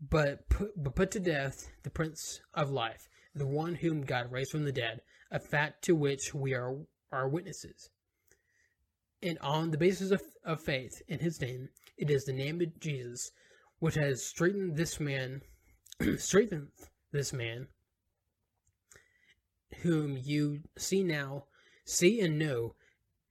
But 0.01 0.49
put, 0.49 0.73
but 0.77 0.95
put 0.95 1.11
to 1.13 1.21
death 1.21 1.71
the 1.83 1.91
Prince 1.91 2.41
of 2.53 2.71
Life, 2.71 3.09
the 3.35 3.47
one 3.47 3.77
whom 3.77 4.03
God 4.03 4.31
raised 4.31 4.51
from 4.51 4.65
the 4.65 4.73
dead, 4.73 5.01
a 5.31 5.39
fact 5.39 5.83
to 5.85 5.95
which 5.95 6.35
we 6.35 6.55
are, 6.55 6.77
are 7.11 7.29
witnesses. 7.29 7.91
And 9.23 9.39
on 9.39 9.71
the 9.71 9.79
basis 9.79 10.11
of, 10.11 10.23
of 10.45 10.61
faith 10.61 11.03
in 11.09 11.21
his 11.21 11.41
name, 11.41 11.71
it 11.97 12.11
is 12.11 12.25
the 12.25 12.33
name 12.33 12.61
of 12.61 12.79
Jesus 12.79 13.31
which 13.79 13.95
has 13.95 14.25
straightened 14.25 14.77
this 14.77 15.01
man, 15.01 15.43
strengthened 16.19 16.69
this 17.13 17.33
man, 17.33 17.69
whom 19.83 20.17
you 20.17 20.61
see 20.77 21.03
now, 21.03 21.45
see 21.85 22.21
and 22.21 22.39
know, 22.39 22.75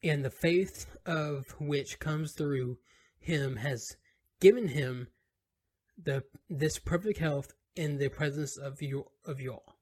and 0.04 0.24
the 0.24 0.30
faith 0.30 0.86
of 1.06 1.56
which 1.60 2.00
comes 2.00 2.34
through 2.34 2.78
him 3.20 3.58
has 3.58 3.96
given 4.40 4.68
him 4.68 5.08
the 6.02 6.24
this 6.50 6.80
perfect 6.80 7.20
health 7.20 7.54
in 7.76 7.98
the 7.98 8.10
presence 8.10 8.58
of 8.58 8.82
you 8.82 9.06
of 9.26 9.40
you 9.40 9.54
all. 9.54 9.76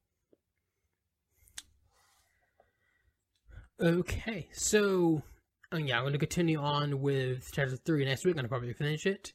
Okay, 3.82 4.48
so 4.54 5.24
um, 5.72 5.86
yeah, 5.88 6.00
I'm 6.00 6.12
to 6.12 6.20
continue 6.20 6.60
on 6.60 7.02
with 7.02 7.50
chapter 7.52 7.76
three 7.76 8.06
next 8.06 8.26
week. 8.26 8.36
I'm 8.38 8.44
to 8.44 8.50
probably 8.50 8.74
finish 8.74 9.06
it. 9.06 9.34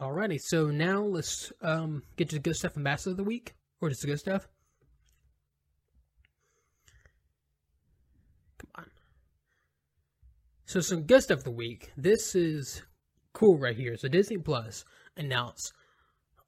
Alrighty, 0.00 0.40
so 0.40 0.66
now 0.66 1.02
let's 1.02 1.52
um, 1.62 2.02
get 2.16 2.30
to 2.30 2.36
the 2.36 2.40
good 2.40 2.56
stuff 2.56 2.74
and 2.74 2.84
bad 2.84 3.06
of 3.06 3.16
the 3.16 3.24
week, 3.24 3.54
or 3.80 3.88
just 3.88 4.02
the 4.02 4.08
good 4.08 4.18
stuff. 4.18 4.48
Come 8.58 8.70
on. 8.74 8.90
So 10.64 10.80
some 10.80 11.02
good 11.02 11.22
stuff 11.22 11.38
of 11.38 11.44
the 11.44 11.50
week. 11.50 11.92
This 11.96 12.34
is 12.34 12.82
cool 13.32 13.58
right 13.58 13.76
here. 13.76 13.96
So 13.96 14.08
Disney 14.08 14.38
Plus 14.38 14.84
announced 15.16 15.72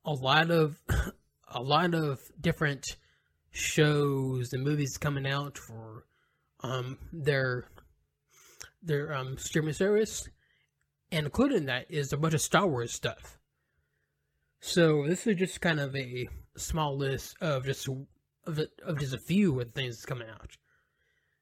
a 0.05 0.13
lot 0.13 0.51
of 0.51 0.79
a 1.49 1.63
lot 1.63 1.95
of 1.95 2.21
different 2.41 2.85
shows 3.51 4.53
and 4.53 4.63
movies 4.63 4.97
coming 4.99 5.27
out 5.27 5.57
for 5.59 6.05
um 6.61 6.99
their 7.13 7.65
their 8.83 9.13
um 9.15 9.37
streaming 9.39 9.73
service 9.73 10.29
and 11.11 11.27
included 11.27 11.57
in 11.57 11.67
that 11.67 11.87
is 11.89 12.13
a 12.13 12.17
bunch 12.17 12.35
of 12.35 12.41
Star 12.41 12.67
Wars 12.67 12.93
stuff. 12.93 13.39
So 14.61 15.05
this 15.07 15.27
is 15.27 15.37
just 15.37 15.61
kind 15.61 15.81
of 15.81 15.95
a 15.97 16.29
small 16.57 16.97
list 16.97 17.37
of 17.41 17.65
just 17.65 17.89
of, 17.89 18.61
of 18.85 18.99
just 18.99 19.15
a 19.15 19.19
few 19.19 19.59
of 19.61 19.67
the 19.67 19.73
things 19.73 20.05
coming 20.05 20.29
out. 20.29 20.57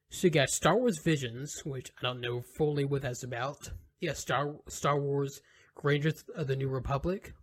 So 0.09 0.27
you 0.27 0.31
got 0.31 0.49
Star 0.49 0.77
Wars 0.77 0.99
Visions, 1.03 1.61
which 1.65 1.91
I 1.99 2.03
don't 2.03 2.21
know 2.21 2.41
fully 2.57 2.85
what 2.85 3.01
that's 3.01 3.23
about. 3.23 3.71
Yeah, 3.99 4.13
Star 4.13 4.55
Star 4.69 4.99
Wars 4.99 5.41
Rangers 5.83 6.23
of 6.35 6.47
the 6.47 6.55
New 6.55 6.69
Republic, 6.69 7.33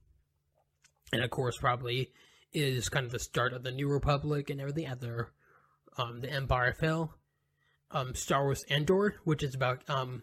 and 1.12 1.22
of 1.22 1.30
course 1.30 1.56
probably 1.58 2.10
is 2.52 2.88
kind 2.88 3.06
of 3.06 3.12
the 3.12 3.18
start 3.18 3.52
of 3.52 3.62
the 3.62 3.72
New 3.72 3.88
Republic 3.88 4.50
and 4.50 4.60
everything 4.60 4.86
after 4.86 5.32
um, 5.98 6.20
the 6.20 6.30
Empire 6.30 6.72
fell. 6.72 7.14
Um, 7.90 8.14
Star 8.14 8.44
Wars 8.44 8.64
Andor, 8.68 9.16
which 9.24 9.42
is 9.42 9.54
about 9.54 9.88
um, 9.88 10.22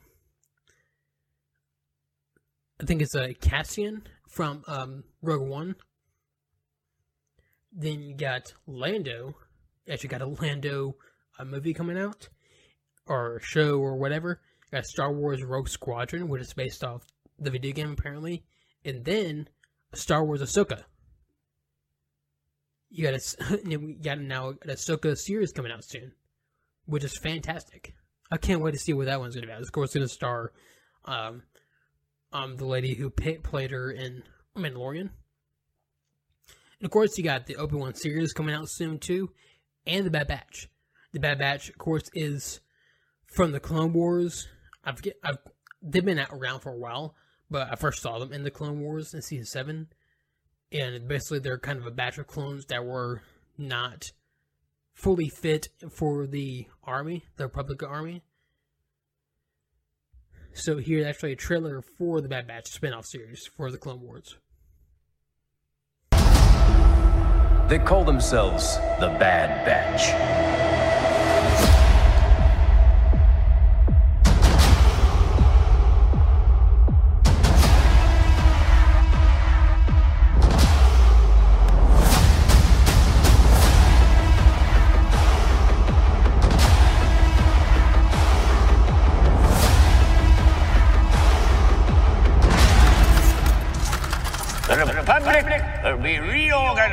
I 2.82 2.86
think 2.86 3.01
it's 3.01 3.16
a 3.16 3.34
Cassian 3.34 4.07
from 4.28 4.64
um, 4.68 5.03
Rogue 5.22 5.47
One. 5.47 5.76
Then 7.72 8.01
you 8.01 8.16
got 8.16 8.53
Lando. 8.66 9.36
Actually, 9.89 10.09
got 10.09 10.22
a 10.22 10.28
Lando 10.28 10.95
a 11.39 11.45
movie 11.45 11.74
coming 11.74 11.97
out 11.97 12.30
or 13.07 13.39
show 13.41 13.80
or 13.80 13.97
whatever. 13.97 14.39
You 14.66 14.78
got 14.78 14.86
Star 14.86 15.12
Wars 15.12 15.43
Rogue 15.43 15.70
Squadron, 15.70 16.28
which 16.28 16.41
is 16.41 16.53
based 16.53 16.84
off 16.84 17.03
the 17.42 17.52
video 17.52 17.74
game 17.74 17.92
apparently, 17.92 18.44
and 18.86 19.04
then 19.04 19.50
Star 19.94 20.24
Wars 20.24 20.42
Ahsoka. 20.42 20.84
You 22.89 23.04
got 23.04 23.14
a 23.14 23.60
you 23.66 23.96
got 24.04 24.20
now 24.20 24.50
an 24.50 24.58
Ahsoka 24.68 25.18
series 25.18 25.52
coming 25.52 25.72
out 25.72 25.84
soon, 25.84 26.14
which 26.86 27.04
is 27.04 27.18
fantastic. 27.18 27.96
I 28.32 28.38
can't 28.38 28.62
wait 28.62 28.72
to 28.72 28.80
see 28.80 28.94
what 28.94 29.08
that 29.08 29.20
one's 29.20 29.36
gonna 29.36 29.48
be. 29.48 29.54
Of 29.54 29.72
course, 29.72 29.89
it's 29.89 29.96
gonna 29.96 30.08
star 30.08 30.52
um, 31.06 31.44
um, 32.32 32.58
the 32.58 32.66
lady 32.66 32.94
who 32.94 33.10
played 33.10 33.72
her 33.72 33.92
in 33.92 34.24
Mandalorian. 34.56 35.10
And 36.80 36.86
of 36.86 36.92
course, 36.92 37.18
you 37.18 37.24
got 37.24 37.46
the 37.46 37.58
Obi 37.58 37.76
Wan 37.76 37.94
series 37.94 38.34
coming 38.34 38.56
out 38.56 38.70
soon 38.70 39.00
too, 39.00 39.32
and 39.86 40.06
the 40.06 40.12
Bad 40.12 40.28
Batch. 40.28 40.68
The 41.14 41.20
Bad 41.20 41.39
Batch, 41.39 41.70
of 41.70 41.78
course, 41.78 42.10
is 42.14 42.62
from 43.28 43.52
the 43.52 43.60
Clone 43.60 43.94
Wars. 43.94 44.48
I've, 44.84 45.02
I've 45.24 45.38
they've 45.82 46.04
been 46.04 46.20
around 46.32 46.62
for 46.62 46.72
a 46.72 46.78
while, 46.78 47.16
but 47.52 47.68
I 47.70 47.76
first 47.76 48.02
saw 48.02 48.18
them 48.18 48.32
in 48.32 48.43
the 48.43 48.49
Clone 48.49 48.80
Wars 48.80 49.14
in 49.14 49.22
season 49.22 49.45
seven, 49.45 49.88
and 50.72 51.08
basically 51.08 51.39
they're 51.39 51.60
kind 51.60 51.78
of 51.78 51.86
a 51.86 51.91
batch 51.91 52.18
of 52.18 52.26
clones 52.26 52.66
that 52.68 52.86
were 52.86 53.22
not 53.58 54.14
fully 54.93 55.28
fit 55.28 55.68
for 55.89 56.26
the 56.26 56.68
army, 56.84 57.26
the 57.36 57.43
Republic 57.43 57.84
Army. 57.84 58.24
So 60.54 60.78
here's 60.78 61.06
actually 61.06 61.34
a 61.34 61.38
trailer 61.38 61.82
for 61.82 62.22
the 62.22 62.28
Bad 62.28 62.47
Batch 62.47 62.68
spin-off 62.68 63.06
series 63.06 63.47
for 63.56 63.70
the 63.70 63.78
Clone 63.78 64.02
Wars. 64.02 64.38
They 67.70 67.80
call 67.80 68.04
themselves 68.04 68.76
the 68.99 69.16
Bad 69.20 69.66
Batch. 69.66 70.70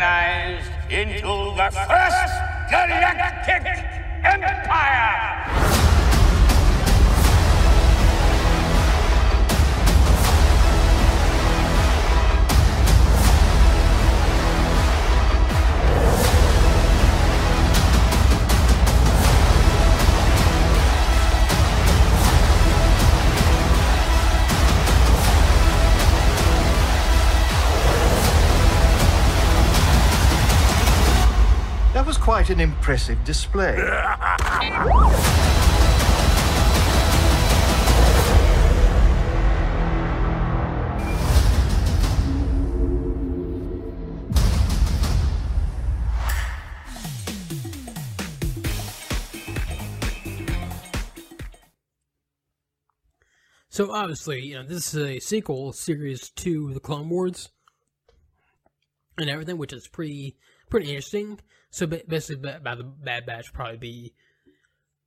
Reorganized 0.09 0.71
into 0.91 1.55
the 1.57 1.71
First 1.71 2.35
Galactic 2.71 3.67
Empire! 4.25 5.68
Quite 32.49 32.57
an 32.57 32.61
impressive 32.61 33.23
display. 33.25 33.77
So 53.69 53.93
obviously, 53.93 54.41
you 54.41 54.55
know, 54.55 54.63
this 54.63 54.95
is 54.95 54.97
a 54.97 55.21
sequel 55.21 55.73
series 55.73 56.31
to 56.31 56.73
the 56.73 56.81
Clone 56.81 57.11
Wars 57.11 57.51
and 59.19 59.29
everything, 59.29 59.59
which 59.59 59.75
is 59.75 59.87
pretty 59.87 60.37
pretty 60.71 60.89
interesting. 60.89 61.41
So 61.71 61.87
basically, 61.87 62.53
by 62.63 62.75
the 62.75 62.85
Bad 62.85 63.27
Batch 63.27 63.53
probably 63.53 63.77
be 63.77 64.15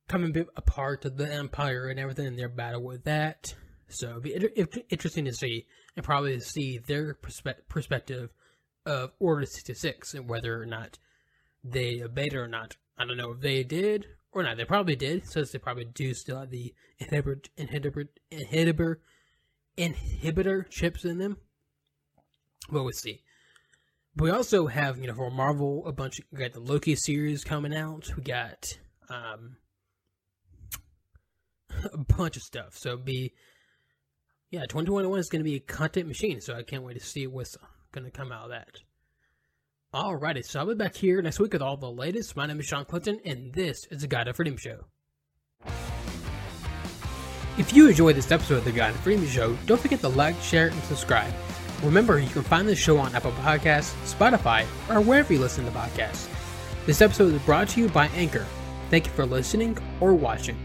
coming 0.08 0.34
a 0.56 0.62
part 0.62 1.04
of 1.04 1.16
the 1.16 1.32
Empire 1.32 1.88
and 1.88 1.98
everything, 1.98 2.26
and 2.26 2.38
their 2.38 2.48
battle 2.48 2.82
with 2.82 3.04
that. 3.04 3.54
So 3.88 4.10
it'd 4.10 4.22
be 4.22 4.34
inter- 4.34 4.50
inter- 4.56 4.82
interesting 4.88 5.24
to 5.26 5.32
see 5.32 5.66
and 5.96 6.04
probably 6.04 6.38
see 6.40 6.78
their 6.78 7.14
perspe- 7.14 7.68
perspective 7.68 8.30
of 8.86 9.12
Order 9.18 9.46
sixty 9.46 9.74
six 9.74 10.14
and 10.14 10.28
whether 10.28 10.60
or 10.60 10.66
not 10.66 10.98
they 11.62 12.02
obeyed 12.02 12.32
it 12.32 12.38
or 12.38 12.48
not. 12.48 12.76
I 12.98 13.04
don't 13.04 13.16
know 13.16 13.32
if 13.32 13.40
they 13.40 13.62
did 13.64 14.06
or 14.32 14.42
not. 14.42 14.56
They 14.56 14.64
probably 14.64 14.96
did, 14.96 15.28
since 15.28 15.50
they 15.50 15.58
probably 15.58 15.84
do 15.84 16.14
still 16.14 16.40
have 16.40 16.50
the 16.50 16.74
inhibitor 17.00 17.44
inhibitor 17.58 18.08
inhibitor 18.30 18.96
inhibitor 19.76 20.68
chips 20.70 21.04
in 21.04 21.18
them. 21.18 21.36
But 22.70 22.84
we'll 22.84 22.92
see. 22.92 23.22
But 24.14 24.24
we 24.24 24.30
also 24.30 24.66
have, 24.66 24.98
you 24.98 25.06
know, 25.06 25.14
for 25.14 25.30
Marvel, 25.30 25.86
a 25.86 25.92
bunch. 25.92 26.18
Of, 26.18 26.26
we 26.30 26.38
got 26.38 26.52
the 26.52 26.60
Loki 26.60 26.94
series 26.96 27.44
coming 27.44 27.74
out. 27.74 28.10
We 28.16 28.22
got 28.22 28.78
um, 29.08 29.56
a 31.92 31.98
bunch 31.98 32.36
of 32.36 32.42
stuff. 32.42 32.76
So 32.76 32.96
be, 32.96 33.32
yeah, 34.50 34.62
2021 34.62 35.18
is 35.18 35.28
going 35.28 35.40
to 35.40 35.44
be 35.44 35.56
a 35.56 35.60
content 35.60 36.08
machine. 36.08 36.40
So 36.40 36.54
I 36.54 36.62
can't 36.62 36.82
wait 36.82 36.98
to 36.98 37.04
see 37.04 37.26
what's 37.26 37.56
going 37.92 38.04
to 38.04 38.10
come 38.10 38.32
out 38.32 38.44
of 38.44 38.50
that. 38.50 38.68
Alrighty, 39.94 40.42
so 40.42 40.60
I'll 40.60 40.66
be 40.66 40.74
back 40.74 40.94
here 40.94 41.20
next 41.20 41.38
week 41.38 41.52
with 41.52 41.60
all 41.60 41.76
the 41.76 41.90
latest. 41.90 42.34
My 42.34 42.46
name 42.46 42.58
is 42.60 42.64
Shawn 42.64 42.86
Clinton, 42.86 43.20
and 43.26 43.52
this 43.52 43.86
is 43.90 44.00
the 44.00 44.06
God 44.06 44.26
and 44.26 44.34
Freedom 44.34 44.56
Show. 44.56 44.86
If 47.58 47.74
you 47.74 47.88
enjoyed 47.88 48.16
this 48.16 48.30
episode 48.30 48.56
of 48.56 48.64
the 48.64 48.72
God 48.72 48.92
and 48.92 49.00
Freedom 49.00 49.26
Show, 49.26 49.54
don't 49.66 49.78
forget 49.78 50.00
to 50.00 50.08
like, 50.08 50.40
share, 50.40 50.68
and 50.68 50.82
subscribe. 50.84 51.34
Remember, 51.82 52.18
you 52.18 52.28
can 52.28 52.42
find 52.42 52.68
this 52.68 52.78
show 52.78 52.98
on 52.98 53.14
Apple 53.14 53.32
Podcasts, 53.32 53.94
Spotify, 54.04 54.64
or 54.88 55.00
wherever 55.00 55.32
you 55.32 55.40
listen 55.40 55.64
to 55.64 55.70
podcasts. 55.72 56.28
This 56.86 57.02
episode 57.02 57.34
is 57.34 57.42
brought 57.42 57.68
to 57.70 57.80
you 57.80 57.88
by 57.88 58.06
Anchor. 58.08 58.46
Thank 58.88 59.06
you 59.06 59.12
for 59.12 59.26
listening 59.26 59.76
or 60.00 60.14
watching. 60.14 60.56